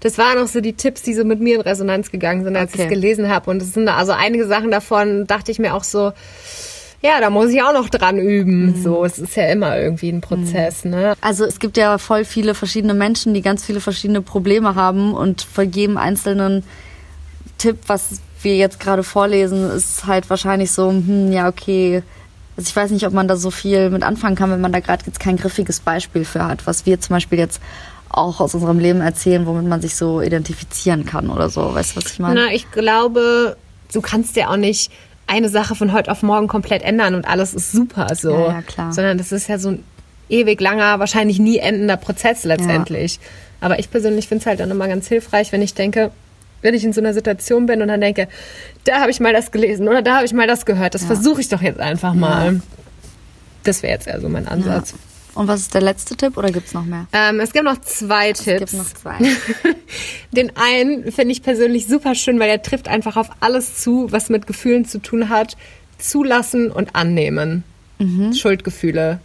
das 0.00 0.18
waren 0.18 0.38
auch 0.38 0.48
so 0.48 0.60
die 0.60 0.74
Tipps, 0.74 1.02
die 1.02 1.14
so 1.14 1.24
mit 1.24 1.40
mir 1.40 1.54
in 1.56 1.60
Resonanz 1.62 2.10
gegangen 2.10 2.44
sind, 2.44 2.56
als 2.56 2.70
ich 2.74 2.80
Okay. 2.80 2.88
es 2.88 2.94
gelesen 2.94 3.28
habe. 3.28 3.50
Und 3.50 3.62
es 3.62 3.72
sind 3.72 3.88
also 3.88 4.12
einige 4.12 4.46
Sachen 4.46 4.70
davon, 4.70 5.26
dachte 5.26 5.50
ich 5.50 5.58
mir 5.58 5.74
auch 5.74 5.84
so, 5.84 6.12
ja, 7.02 7.20
da 7.20 7.28
muss 7.30 7.50
ich 7.50 7.62
auch 7.62 7.72
noch 7.74 7.88
dran 7.90 8.18
üben. 8.18 8.82
So, 8.82 9.04
es 9.04 9.18
ist 9.18 9.36
ja 9.36 9.46
immer 9.48 9.78
irgendwie 9.78 10.08
ein 10.10 10.20
Prozess, 10.22 10.84
ne? 10.84 11.14
Also 11.20 11.44
es 11.44 11.58
gibt 11.58 11.76
ja 11.76 11.98
voll 11.98 12.24
viele 12.24 12.54
verschiedene 12.54 12.94
Menschen, 12.94 13.34
die 13.34 13.42
ganz 13.42 13.64
viele 13.64 13.80
verschiedene 13.80 14.22
Probleme 14.22 14.74
haben 14.74 15.12
und 15.14 15.42
von 15.42 15.70
jedem 15.70 15.96
einzelnen 15.98 16.64
Tipp, 17.58 17.78
was 17.86 18.20
wir 18.42 18.56
jetzt 18.56 18.80
gerade 18.80 19.02
vorlesen, 19.02 19.70
ist 19.70 20.06
halt 20.06 20.28
wahrscheinlich 20.28 20.70
so, 20.72 20.90
hm, 20.90 21.30
ja, 21.32 21.48
okay. 21.48 22.02
Also 22.56 22.68
ich 22.68 22.76
weiß 22.76 22.90
nicht, 22.90 23.06
ob 23.06 23.12
man 23.12 23.26
da 23.26 23.36
so 23.36 23.50
viel 23.50 23.90
mit 23.90 24.02
anfangen 24.02 24.36
kann, 24.36 24.50
wenn 24.50 24.60
man 24.60 24.72
da 24.72 24.80
gerade 24.80 25.04
jetzt 25.06 25.20
kein 25.20 25.36
griffiges 25.36 25.80
Beispiel 25.80 26.24
für 26.24 26.46
hat, 26.46 26.66
was 26.66 26.86
wir 26.86 27.00
zum 27.00 27.14
Beispiel 27.14 27.38
jetzt 27.38 27.60
auch 28.08 28.40
aus 28.40 28.54
unserem 28.54 28.78
Leben 28.78 29.00
erzählen, 29.00 29.44
womit 29.46 29.66
man 29.66 29.80
sich 29.80 29.96
so 29.96 30.20
identifizieren 30.20 31.04
kann 31.04 31.30
oder 31.30 31.50
so. 31.50 31.74
Weißt 31.74 31.92
du, 31.92 31.96
was 31.96 32.12
ich 32.12 32.18
meine? 32.20 32.46
Na, 32.46 32.52
ich 32.52 32.70
glaube, 32.70 33.56
du 33.92 34.00
kannst 34.00 34.36
ja 34.36 34.50
auch 34.50 34.56
nicht 34.56 34.92
eine 35.26 35.48
Sache 35.48 35.74
von 35.74 35.92
heute 35.92 36.12
auf 36.12 36.22
morgen 36.22 36.48
komplett 36.48 36.82
ändern 36.82 37.14
und 37.14 37.26
alles 37.26 37.54
ist 37.54 37.72
super 37.72 38.14
so. 38.14 38.30
Ja, 38.30 38.52
ja, 38.52 38.62
klar. 38.62 38.92
Sondern 38.92 39.18
das 39.18 39.32
ist 39.32 39.48
ja 39.48 39.58
so 39.58 39.70
ein 39.70 39.84
ewig 40.28 40.60
langer, 40.60 40.98
wahrscheinlich 40.98 41.38
nie 41.38 41.58
endender 41.58 41.96
Prozess 41.96 42.44
letztendlich. 42.44 43.20
Aber 43.60 43.78
ich 43.78 43.90
persönlich 43.90 44.28
finde 44.28 44.42
es 44.42 44.46
halt 44.46 44.60
dann 44.60 44.70
immer 44.70 44.88
ganz 44.88 45.08
hilfreich, 45.08 45.50
wenn 45.52 45.62
ich 45.62 45.74
denke, 45.74 46.10
wenn 46.64 46.74
ich 46.74 46.82
in 46.82 46.92
so 46.92 47.00
einer 47.00 47.14
Situation 47.14 47.66
bin 47.66 47.80
und 47.82 47.88
dann 47.88 48.00
denke, 48.00 48.26
da 48.84 49.00
habe 49.00 49.10
ich 49.10 49.20
mal 49.20 49.32
das 49.32 49.52
gelesen 49.52 49.86
oder 49.86 50.02
da 50.02 50.16
habe 50.16 50.24
ich 50.24 50.32
mal 50.32 50.46
das 50.48 50.66
gehört, 50.66 50.94
das 50.94 51.04
versuche 51.04 51.40
ich 51.40 51.48
doch 51.48 51.62
jetzt 51.62 51.78
einfach 51.78 52.14
mal. 52.14 52.60
Das 53.62 53.82
wäre 53.82 53.92
jetzt 53.92 54.06
eher 54.08 54.20
so 54.20 54.28
mein 54.28 54.48
Ansatz. 54.48 54.94
Und 55.34 55.48
was 55.48 55.60
ist 55.60 55.74
der 55.74 55.80
letzte 55.80 56.14
Tipp 56.16 56.36
oder 56.36 56.50
gibt's 56.52 56.74
noch 56.74 56.84
mehr? 56.84 57.06
Ähm, 57.12 57.40
es 57.40 57.52
gibt 57.52 57.64
noch 57.64 57.80
zwei 57.80 58.30
Es 58.30 58.44
Tipps. 58.44 58.70
gibt 58.70 58.72
noch 58.74 58.92
zwei. 58.92 59.16
Den 60.32 60.52
einen 60.56 61.10
finde 61.10 61.32
ich 61.32 61.42
persönlich 61.42 61.86
super 61.86 62.14
schön, 62.14 62.38
weil 62.38 62.48
er 62.50 62.62
trifft 62.62 62.86
einfach 62.88 63.16
auf 63.16 63.28
alles 63.40 63.76
zu, 63.80 64.06
was 64.12 64.28
mit 64.30 64.46
Gefühlen 64.46 64.84
zu 64.84 64.98
tun 65.00 65.28
hat. 65.28 65.56
Zulassen 65.98 66.70
und 66.70 66.94
annehmen. 66.94 67.64
Schuldgefühle. 68.32 69.18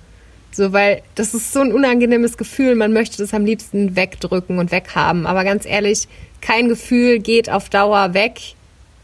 So, 0.51 0.73
weil 0.73 1.01
das 1.15 1.33
ist 1.33 1.53
so 1.53 1.59
ein 1.61 1.71
unangenehmes 1.71 2.37
Gefühl. 2.37 2.75
Man 2.75 2.91
möchte 2.91 3.17
das 3.17 3.33
am 3.33 3.45
liebsten 3.45 3.95
wegdrücken 3.95 4.57
und 4.59 4.71
weghaben. 4.71 5.25
Aber 5.25 5.43
ganz 5.43 5.65
ehrlich, 5.65 6.07
kein 6.41 6.67
Gefühl 6.67 7.19
geht 7.19 7.49
auf 7.49 7.69
Dauer 7.69 8.13
weg, 8.13 8.39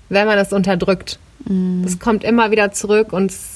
wenn 0.09 0.25
man 0.27 0.37
es 0.37 0.51
unterdrückt. 0.53 1.19
Das 1.83 1.99
kommt 1.99 2.23
immer 2.23 2.49
wieder 2.49 2.71
zurück 2.71 3.13
und 3.13 3.29
es 3.31 3.55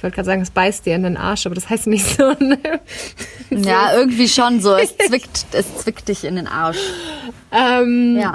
ich 0.00 0.02
wollte 0.02 0.14
gerade 0.14 0.26
sagen, 0.26 0.40
es 0.40 0.50
beißt 0.50 0.86
dir 0.86 0.94
in 0.94 1.02
den 1.02 1.18
Arsch, 1.18 1.44
aber 1.44 1.54
das 1.54 1.68
heißt 1.68 1.86
nicht 1.86 2.06
so. 2.06 2.32
Ne? 2.32 2.58
Ja, 3.50 3.92
irgendwie 3.94 4.28
schon 4.28 4.60
so. 4.62 4.74
Es 4.76 4.96
zwickt, 4.96 5.44
es 5.52 5.76
zwickt 5.76 6.08
dich 6.08 6.24
in 6.24 6.36
den 6.36 6.46
Arsch. 6.46 6.78
Ähm, 7.52 8.16
Ja. 8.18 8.34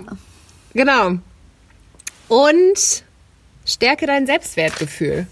Genau. 0.76 1.14
Und 2.28 3.03
stärke 3.66 4.06
dein 4.06 4.28
Selbstwertgefühl. 4.28 5.26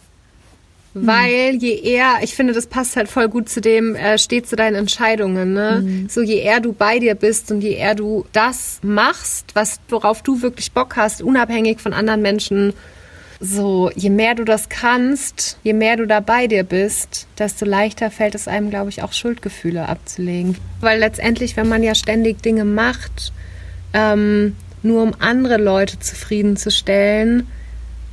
Weil 0.95 1.55
je 1.55 1.73
eher, 1.75 2.19
ich 2.21 2.35
finde, 2.35 2.53
das 2.53 2.67
passt 2.67 2.95
halt 2.95 3.07
voll 3.07 3.27
gut 3.27 3.49
zu 3.49 3.61
dem, 3.61 3.95
äh, 3.95 4.17
steh 4.17 4.43
zu 4.43 4.55
deinen 4.55 4.75
Entscheidungen, 4.75 5.53
ne? 5.53 6.05
So 6.09 6.21
je 6.21 6.39
eher 6.39 6.59
du 6.59 6.73
bei 6.73 6.99
dir 6.99 7.15
bist 7.15 7.51
und 7.51 7.61
je 7.61 7.73
eher 7.73 7.95
du 7.95 8.25
das 8.31 8.79
machst, 8.83 9.55
was, 9.55 9.79
worauf 9.89 10.21
du 10.21 10.41
wirklich 10.41 10.71
Bock 10.71 10.95
hast, 10.95 11.23
unabhängig 11.23 11.79
von 11.79 11.93
anderen 11.93 12.21
Menschen, 12.21 12.73
so, 13.39 13.91
je 13.95 14.09
mehr 14.09 14.35
du 14.35 14.45
das 14.45 14.69
kannst, 14.69 15.57
je 15.63 15.73
mehr 15.73 15.97
du 15.97 16.07
da 16.07 16.21
bei 16.21 16.47
dir 16.47 16.63
bist, 16.63 17.27
desto 17.37 17.65
leichter 17.65 18.09
fällt 18.09 18.35
es 18.35 18.47
einem, 18.47 18.69
glaube 18.69 18.89
ich, 18.89 19.03
auch 19.03 19.11
Schuldgefühle 19.11 19.89
abzulegen. 19.89 20.55
Weil 20.79 20.99
letztendlich, 20.99 21.57
wenn 21.57 21.67
man 21.67 21.83
ja 21.83 21.93
ständig 21.93 22.41
Dinge 22.41 22.63
macht, 22.63 23.33
ähm, 23.93 24.55
nur 24.81 25.03
um 25.03 25.11
andere 25.19 25.57
Leute 25.57 25.99
zufriedenzustellen, 25.99 27.47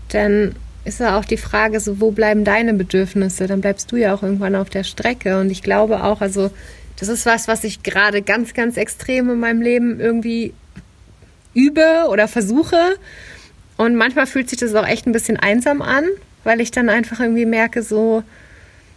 dann 0.09 0.57
ist 0.85 1.01
ja 1.01 1.19
auch 1.19 1.25
die 1.25 1.37
Frage, 1.37 1.81
so 1.81 2.01
wo 2.01 2.11
bleiben 2.11 2.45
deine 2.45 2.75
Bedürfnisse? 2.75 3.47
Dann 3.47 3.61
bleibst 3.61 3.93
du 3.93 3.97
ja 3.97 4.15
auch 4.15 4.23
irgendwann 4.23 4.57
auf 4.57 4.71
der 4.71 4.85
Strecke. 4.85 5.39
Und 5.39 5.51
ich 5.51 5.63
glaube 5.63 6.03
auch, 6.05 6.21
also 6.21 6.51
das 6.99 7.09
ist 7.09 7.27
was, 7.27 7.49
was 7.49 7.65
ich 7.65 7.83
gerade 7.83 8.23
ganz, 8.23 8.55
ganz 8.55 8.77
extrem 8.77 9.31
in 9.31 9.41
meinem 9.41 9.63
Leben 9.63 10.01
irgendwie 10.01 10.55
übe 11.55 12.07
oder 12.09 12.29
versuche. 12.29 12.97
Und 13.77 13.97
manchmal 13.97 14.27
fühlt 14.27 14.49
sich 14.49 14.59
das 14.59 14.75
auch 14.75 14.87
echt 14.87 15.07
ein 15.07 15.13
bisschen 15.13 15.39
einsam 15.39 15.83
an, 15.83 16.05
weil 16.45 16.61
ich 16.61 16.71
dann 16.71 16.89
einfach 16.89 17.21
irgendwie 17.21 17.47
merke, 17.47 17.83
so, 17.83 18.23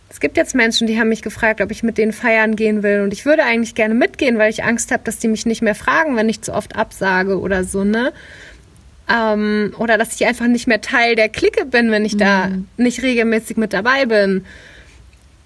es 0.10 0.20
gibt 0.20 0.38
jetzt 0.38 0.54
Menschen, 0.54 0.86
die 0.86 1.00
haben 1.00 1.10
mich 1.10 1.22
gefragt, 1.22 1.60
ob 1.60 1.72
ich 1.72 1.82
mit 1.82 1.98
denen 1.98 2.14
feiern 2.14 2.56
gehen 2.56 2.84
will. 2.84 3.02
Und 3.02 3.14
ich 3.14 3.26
würde 3.26 3.44
eigentlich 3.44 3.74
gerne 3.74 3.96
mitgehen, 3.96 4.38
weil 4.38 4.52
ich 4.52 4.64
Angst 4.64 4.92
habe, 4.92 5.04
dass 5.04 5.18
die 5.18 5.28
mich 5.28 5.46
nicht 5.46 5.62
mehr 5.62 5.74
fragen, 5.74 6.16
wenn 6.16 6.30
ich 6.30 6.42
zu 6.42 6.54
oft 6.54 6.76
absage 6.76 7.40
oder 7.40 7.64
so, 7.64 7.84
ne? 7.84 8.14
Ähm, 9.10 9.74
oder 9.78 9.98
dass 9.98 10.16
ich 10.16 10.26
einfach 10.26 10.48
nicht 10.48 10.68
mehr 10.68 10.82
Teil 10.82 11.16
der 11.16 11.30
Clique 11.30 11.66
bin, 11.66 11.92
wenn 11.92 12.06
ich 12.06 12.16
da 12.16 12.50
nicht 12.78 13.02
regelmäßig 13.02 13.58
mit 13.58 13.74
dabei 13.74 14.06
bin. 14.06 14.46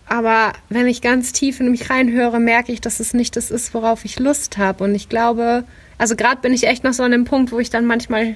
Aber 0.08 0.54
wenn 0.70 0.88
ich 0.88 1.02
ganz 1.02 1.34
tief 1.34 1.60
in 1.60 1.72
mich 1.72 1.90
reinhöre, 1.90 2.40
merke 2.40 2.72
ich, 2.72 2.80
dass 2.80 3.00
es 3.00 3.14
nicht 3.14 3.36
das 3.36 3.52
ist, 3.52 3.74
worauf 3.74 4.06
ich 4.06 4.20
Lust 4.20 4.58
habe. 4.58 4.84
Und 4.84 4.96
ich 4.96 5.10
glaube, 5.10 5.66
also 5.98 6.16
gerade 6.16 6.42
bin 6.42 6.54
ich 6.54 6.66
echt 6.66 6.84
noch 6.84 6.94
so 6.94 7.04
an 7.04 7.12
dem 7.12 7.26
Punkt, 7.26 7.52
wo 7.52 7.60
ich 7.60 7.70
dann 7.70 7.86
manchmal 7.86 8.36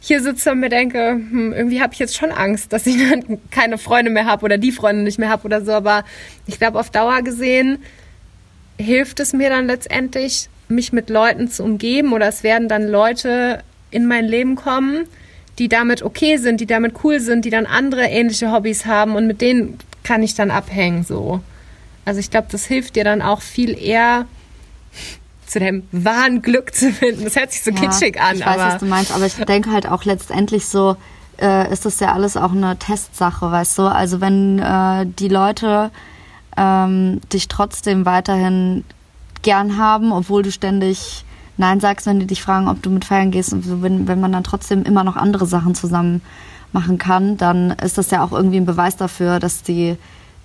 hier 0.00 0.20
sitze 0.20 0.52
und 0.52 0.60
mir 0.60 0.68
denke, 0.68 1.10
hm, 1.10 1.52
irgendwie 1.52 1.80
habe 1.80 1.92
ich 1.92 1.98
jetzt 1.98 2.16
schon 2.16 2.30
Angst, 2.30 2.72
dass 2.72 2.86
ich 2.86 2.96
dann 3.10 3.38
keine 3.50 3.78
Freunde 3.78 4.10
mehr 4.10 4.26
habe 4.26 4.44
oder 4.44 4.58
die 4.58 4.72
Freunde 4.72 5.02
nicht 5.02 5.18
mehr 5.18 5.28
habe 5.28 5.44
oder 5.44 5.64
so. 5.64 5.72
Aber 5.72 6.04
ich 6.46 6.58
glaube, 6.58 6.78
auf 6.80 6.90
Dauer 6.90 7.22
gesehen 7.22 7.78
hilft 8.78 9.20
es 9.20 9.32
mir 9.32 9.48
dann 9.48 9.66
letztendlich, 9.66 10.48
mich 10.68 10.92
mit 10.92 11.10
Leuten 11.10 11.48
zu 11.48 11.62
umgeben 11.62 12.12
oder 12.12 12.26
es 12.26 12.42
werden 12.42 12.68
dann 12.68 12.88
Leute 12.88 13.62
in 13.90 14.06
mein 14.06 14.24
Leben 14.24 14.56
kommen, 14.56 15.06
die 15.58 15.68
damit 15.68 16.02
okay 16.02 16.36
sind, 16.36 16.60
die 16.60 16.66
damit 16.66 17.04
cool 17.04 17.20
sind, 17.20 17.44
die 17.44 17.50
dann 17.50 17.66
andere 17.66 18.04
ähnliche 18.04 18.52
Hobbys 18.52 18.86
haben 18.86 19.16
und 19.16 19.26
mit 19.26 19.40
denen 19.40 19.78
kann 20.02 20.22
ich 20.22 20.34
dann 20.34 20.50
abhängen 20.50 21.04
so. 21.04 21.40
Also 22.04 22.20
ich 22.20 22.30
glaube, 22.30 22.48
das 22.50 22.66
hilft 22.66 22.96
dir 22.96 23.04
dann 23.04 23.22
auch 23.22 23.40
viel 23.40 23.76
eher 23.76 24.26
zu 25.46 25.58
dem 25.58 25.84
wahren 25.92 26.42
Glück 26.42 26.74
zu 26.74 26.92
finden. 26.92 27.24
Das 27.24 27.36
hört 27.36 27.52
sich 27.52 27.62
so 27.62 27.72
kitschig 27.72 28.20
an, 28.20 28.36
ich 28.36 28.46
weiß, 28.46 28.58
aber 28.58 28.72
was 28.72 28.78
du 28.78 28.86
meinst, 28.86 29.12
aber 29.12 29.26
ich 29.26 29.34
denke 29.34 29.72
halt 29.72 29.88
auch 29.88 30.04
letztendlich 30.04 30.66
so, 30.66 30.96
äh, 31.40 31.72
ist 31.72 31.84
das 31.84 32.00
ja 32.00 32.12
alles 32.12 32.36
auch 32.36 32.52
eine 32.52 32.76
Testsache, 32.78 33.50
weißt 33.50 33.78
du? 33.78 33.82
Also 33.82 34.20
wenn 34.20 34.58
äh, 34.58 35.06
die 35.06 35.28
Leute 35.28 35.90
ähm, 36.56 37.20
dich 37.32 37.48
trotzdem 37.48 38.06
weiterhin 38.06 38.84
gern 39.42 39.76
haben, 39.78 40.12
obwohl 40.12 40.42
du 40.42 40.50
ständig 40.50 41.24
Nein 41.58 41.80
sagst, 41.80 42.06
wenn 42.06 42.20
die 42.20 42.26
dich 42.26 42.42
fragen, 42.42 42.68
ob 42.68 42.82
du 42.82 42.90
mit 42.90 43.04
feiern 43.04 43.30
gehst 43.30 43.52
und 43.52 43.82
wenn, 43.82 44.06
wenn 44.08 44.20
man 44.20 44.32
dann 44.32 44.44
trotzdem 44.44 44.82
immer 44.82 45.04
noch 45.04 45.16
andere 45.16 45.46
Sachen 45.46 45.74
zusammen 45.74 46.20
machen 46.72 46.98
kann, 46.98 47.36
dann 47.36 47.70
ist 47.70 47.96
das 47.96 48.10
ja 48.10 48.22
auch 48.22 48.32
irgendwie 48.32 48.58
ein 48.58 48.66
Beweis 48.66 48.96
dafür, 48.96 49.40
dass 49.40 49.62
die 49.62 49.96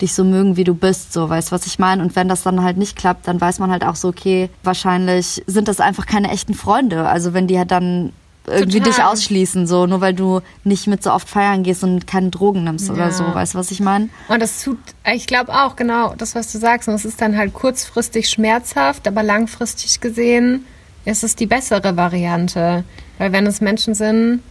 dich 0.01 0.13
so 0.13 0.23
mögen, 0.23 0.55
wie 0.57 0.63
du 0.63 0.73
bist, 0.73 1.13
so, 1.13 1.29
weißt 1.29 1.49
du, 1.51 1.55
was 1.55 1.67
ich 1.67 1.77
meine? 1.77 2.01
Und 2.01 2.15
wenn 2.15 2.27
das 2.27 2.41
dann 2.43 2.63
halt 2.63 2.77
nicht 2.77 2.95
klappt, 2.95 3.27
dann 3.27 3.39
weiß 3.39 3.59
man 3.59 3.69
halt 3.71 3.83
auch 3.85 3.95
so, 3.95 4.07
okay, 4.07 4.49
wahrscheinlich 4.63 5.43
sind 5.45 5.67
das 5.67 5.79
einfach 5.79 6.05
keine 6.05 6.31
echten 6.31 6.53
Freunde. 6.53 7.07
Also 7.07 7.33
wenn 7.33 7.47
die 7.47 7.57
halt 7.57 7.71
dann 7.71 8.11
irgendwie 8.47 8.79
Total. 8.79 8.93
dich 8.93 9.03
ausschließen, 9.03 9.67
so, 9.67 9.85
nur 9.85 10.01
weil 10.01 10.15
du 10.15 10.41
nicht 10.63 10.87
mit 10.87 11.03
so 11.03 11.11
oft 11.11 11.29
feiern 11.29 11.61
gehst 11.61 11.83
und 11.83 12.07
keine 12.07 12.31
Drogen 12.31 12.63
nimmst 12.63 12.89
oder 12.89 13.09
Ja. 13.09 13.11
so, 13.11 13.23
weißt 13.23 13.53
du, 13.53 13.59
was 13.59 13.69
ich 13.69 13.79
meine? 13.79 14.09
Und 14.29 14.41
das 14.41 14.63
tut, 14.63 14.79
ich 15.13 15.27
glaube 15.27 15.53
auch, 15.53 15.75
genau, 15.75 16.15
das, 16.17 16.33
was 16.33 16.51
du 16.51 16.57
sagst. 16.57 16.87
Und 16.87 16.95
es 16.95 17.05
ist 17.05 17.21
dann 17.21 17.37
halt 17.37 17.53
kurzfristig 17.53 18.27
schmerzhaft, 18.29 19.07
aber 19.07 19.21
langfristig 19.21 19.99
gesehen 20.01 20.65
ist 21.05 21.23
es 21.23 21.35
die 21.35 21.45
bessere 21.47 21.95
Variante. 21.97 22.83
Weil 23.17 23.31
wenn 23.31 23.45
es 23.47 23.61
Menschen 23.61 23.93
sind, 23.93 24.41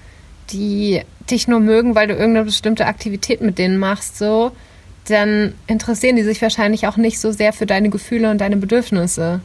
die 0.50 1.02
dich 1.30 1.48
nur 1.48 1.60
mögen, 1.60 1.94
weil 1.94 2.08
du 2.08 2.14
irgendeine 2.14 2.44
bestimmte 2.44 2.86
Aktivität 2.86 3.40
mit 3.40 3.58
denen 3.58 3.78
machst, 3.78 4.18
so, 4.18 4.52
dann 5.08 5.54
interessieren 5.66 6.16
die 6.16 6.22
sich 6.22 6.42
wahrscheinlich 6.42 6.86
auch 6.86 6.96
nicht 6.96 7.20
so 7.20 7.32
sehr 7.32 7.52
für 7.52 7.66
deine 7.66 7.90
Gefühle 7.90 8.30
und 8.30 8.38
deine 8.40 8.56
Bedürfnisse. 8.56 9.40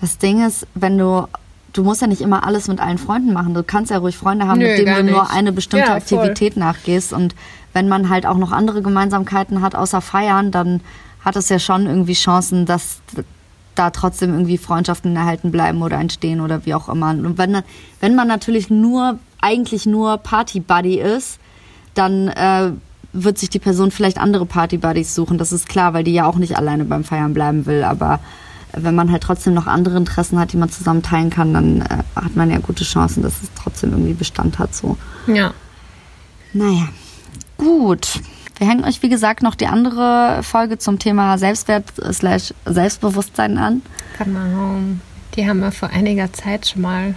Das 0.00 0.18
Ding 0.18 0.44
ist, 0.46 0.66
wenn 0.74 0.98
du, 0.98 1.28
du 1.72 1.84
musst 1.84 2.00
ja 2.02 2.06
nicht 2.08 2.20
immer 2.20 2.44
alles 2.46 2.68
mit 2.68 2.80
allen 2.80 2.98
Freunden 2.98 3.32
machen. 3.32 3.54
Du 3.54 3.62
kannst 3.62 3.90
ja 3.90 3.98
ruhig 3.98 4.16
Freunde 4.16 4.46
haben, 4.46 4.58
Nö, 4.58 4.66
mit 4.66 4.78
denen 4.78 5.06
du 5.06 5.12
nur 5.12 5.22
nicht. 5.22 5.32
eine 5.32 5.52
bestimmte 5.52 5.86
Ja, 5.86 6.00
voll. 6.00 6.18
Aktivität 6.18 6.56
nachgehst. 6.56 7.12
Und 7.12 7.34
wenn 7.72 7.88
man 7.88 8.08
halt 8.08 8.26
auch 8.26 8.36
noch 8.36 8.52
andere 8.52 8.82
Gemeinsamkeiten 8.82 9.62
hat, 9.62 9.74
außer 9.74 10.00
Feiern, 10.00 10.50
dann 10.50 10.80
hat 11.24 11.36
es 11.36 11.48
ja 11.48 11.58
schon 11.60 11.86
irgendwie 11.86 12.14
Chancen, 12.14 12.66
dass 12.66 13.00
da 13.74 13.90
trotzdem 13.90 14.30
irgendwie 14.30 14.58
Freundschaften 14.58 15.16
erhalten 15.16 15.50
bleiben 15.50 15.82
oder 15.82 15.98
entstehen 15.98 16.40
oder 16.40 16.66
wie 16.66 16.74
auch 16.74 16.88
immer. 16.88 17.10
Und 17.10 17.38
wenn, 17.38 17.62
wenn 18.00 18.14
man 18.14 18.28
natürlich 18.28 18.70
nur, 18.70 19.18
eigentlich 19.40 19.86
nur 19.86 20.18
Party-Buddy 20.18 20.98
ist, 20.98 21.38
dann 21.94 22.28
äh, 22.28 22.72
wird 23.12 23.38
sich 23.38 23.50
die 23.50 23.58
Person 23.58 23.90
vielleicht 23.90 24.18
andere 24.18 24.46
Party-Buddies 24.46 25.14
suchen. 25.14 25.38
Das 25.38 25.52
ist 25.52 25.68
klar, 25.68 25.94
weil 25.94 26.04
die 26.04 26.12
ja 26.12 26.26
auch 26.26 26.36
nicht 26.36 26.56
alleine 26.56 26.84
beim 26.84 27.04
Feiern 27.04 27.34
bleiben 27.34 27.66
will. 27.66 27.84
Aber 27.84 28.20
wenn 28.72 28.94
man 28.94 29.10
halt 29.10 29.22
trotzdem 29.22 29.54
noch 29.54 29.66
andere 29.66 29.96
Interessen 29.96 30.38
hat, 30.38 30.52
die 30.52 30.56
man 30.56 30.70
zusammen 30.70 31.02
teilen 31.02 31.30
kann, 31.30 31.52
dann 31.54 31.82
äh, 31.82 31.98
hat 32.16 32.36
man 32.36 32.50
ja 32.50 32.58
gute 32.58 32.84
Chancen, 32.84 33.22
dass 33.22 33.42
es 33.42 33.50
trotzdem 33.54 33.90
irgendwie 33.92 34.14
Bestand 34.14 34.58
hat. 34.58 34.74
So. 34.74 34.96
Ja. 35.26 35.52
Naja, 36.52 36.88
gut. 37.56 38.20
Wir 38.62 38.68
hängen 38.68 38.84
euch, 38.84 39.02
wie 39.02 39.08
gesagt, 39.08 39.42
noch 39.42 39.56
die 39.56 39.66
andere 39.66 40.38
Folge 40.44 40.78
zum 40.78 41.00
Thema 41.00 41.36
Selbstwert 41.36 41.82
slash 42.12 42.54
Selbstbewusstsein 42.64 43.58
an. 43.58 43.82
Genau. 44.18 44.76
Die 45.34 45.48
haben 45.48 45.58
wir 45.58 45.72
vor 45.72 45.88
einiger 45.90 46.32
Zeit 46.32 46.68
schon 46.68 46.82
mal 46.82 47.16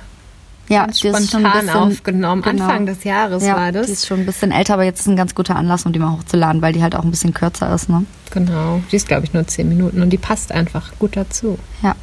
Ja, 0.70 0.86
ganz 0.88 1.02
die 1.02 1.10
ist 1.10 1.18
schon 1.32 1.42
spontan 1.42 1.52
ein 1.54 1.66
bisschen- 1.68 1.80
aufgenommen. 1.92 2.42
genau. 2.42 2.64
Anfang 2.64 2.86
des 2.88 3.04
Jahres 3.04 3.46
ja, 3.46 3.56
war 3.58 3.72
das. 3.72 3.86
Die 3.86 3.92
ist 3.94 4.08
schon 4.08 4.22
ein 4.22 4.26
bisschen 4.26 4.52
älter, 4.52 4.74
aber 4.74 4.86
jetzt 4.86 5.02
ist 5.02 5.08
ein 5.08 5.16
ganz 5.16 5.36
guter 5.36 5.56
Anlass, 5.56 5.86
um 5.86 5.94
die 5.94 6.00
mal 6.00 6.14
hochzuladen, 6.14 6.64
weil 6.64 6.74
die 6.74 6.82
halt 6.82 6.96
auch 6.96 7.04
ein 7.04 7.12
bisschen 7.12 7.36
kürzer 7.36 7.72
ist. 7.76 7.90
Ne? 7.90 8.08
Genau. 8.32 8.82
Die 8.92 8.96
ist, 8.96 9.08
glaube 9.08 9.26
ich, 9.26 9.34
nur 9.34 9.46
zehn 9.46 9.70
Minuten 9.70 10.02
und 10.02 10.10
die 10.10 10.18
passt 10.18 10.52
einfach 10.52 10.94
gut 10.98 11.16
dazu. 11.16 11.60
Ja. 11.84 11.94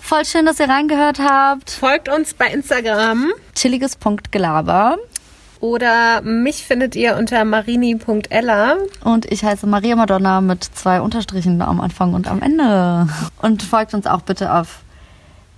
Voll 0.00 0.24
schön, 0.24 0.44
dass 0.44 0.58
ihr 0.58 0.68
reingehört 0.68 1.20
habt. 1.20 1.70
Folgt 1.70 2.08
uns 2.08 2.34
bei 2.34 2.48
Instagram 2.48 3.30
Chilliges 3.54 3.94
Punkt 3.94 4.32
Gelaber. 4.32 4.96
Oder 5.60 6.22
mich 6.22 6.64
findet 6.64 6.96
ihr 6.96 7.16
unter 7.16 7.44
marini.ella. 7.44 8.76
Und 9.04 9.30
ich 9.30 9.44
heiße 9.44 9.66
Maria 9.66 9.94
Madonna 9.94 10.40
mit 10.40 10.64
zwei 10.64 11.00
Unterstrichen 11.00 11.60
am 11.60 11.80
Anfang 11.80 12.14
und 12.14 12.28
am 12.28 12.42
Ende. 12.42 13.08
Und 13.42 13.62
folgt 13.62 13.92
uns 13.92 14.06
auch 14.06 14.22
bitte 14.22 14.54
auf, 14.54 14.80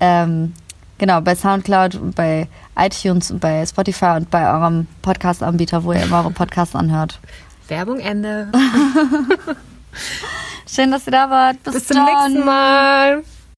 ähm, 0.01 0.55
genau, 0.99 1.21
bei 1.21 1.37
Soundcloud 1.37 1.95
und 1.95 2.17
bei 2.17 2.49
iTunes 2.77 3.31
und 3.31 3.41
bei 3.41 3.65
Spotify 3.65 4.17
und 4.17 4.31
bei 4.31 4.53
eurem 4.53 4.89
Podcast-Anbieter, 5.03 5.85
wo 5.85 5.93
ihr 5.93 6.03
immer 6.03 6.19
eure 6.19 6.33
Podcasts 6.33 6.75
anhört. 6.75 7.21
Werbung 7.69 8.01
Ende. 8.01 8.51
Schön, 10.67 10.91
dass 10.91 11.07
ihr 11.07 11.13
da 11.13 11.31
wart. 11.31 11.63
Bis, 11.63 11.75
Bis 11.75 11.87
zum 11.87 12.05
nächsten 12.05 12.45
Mal. 12.45 13.23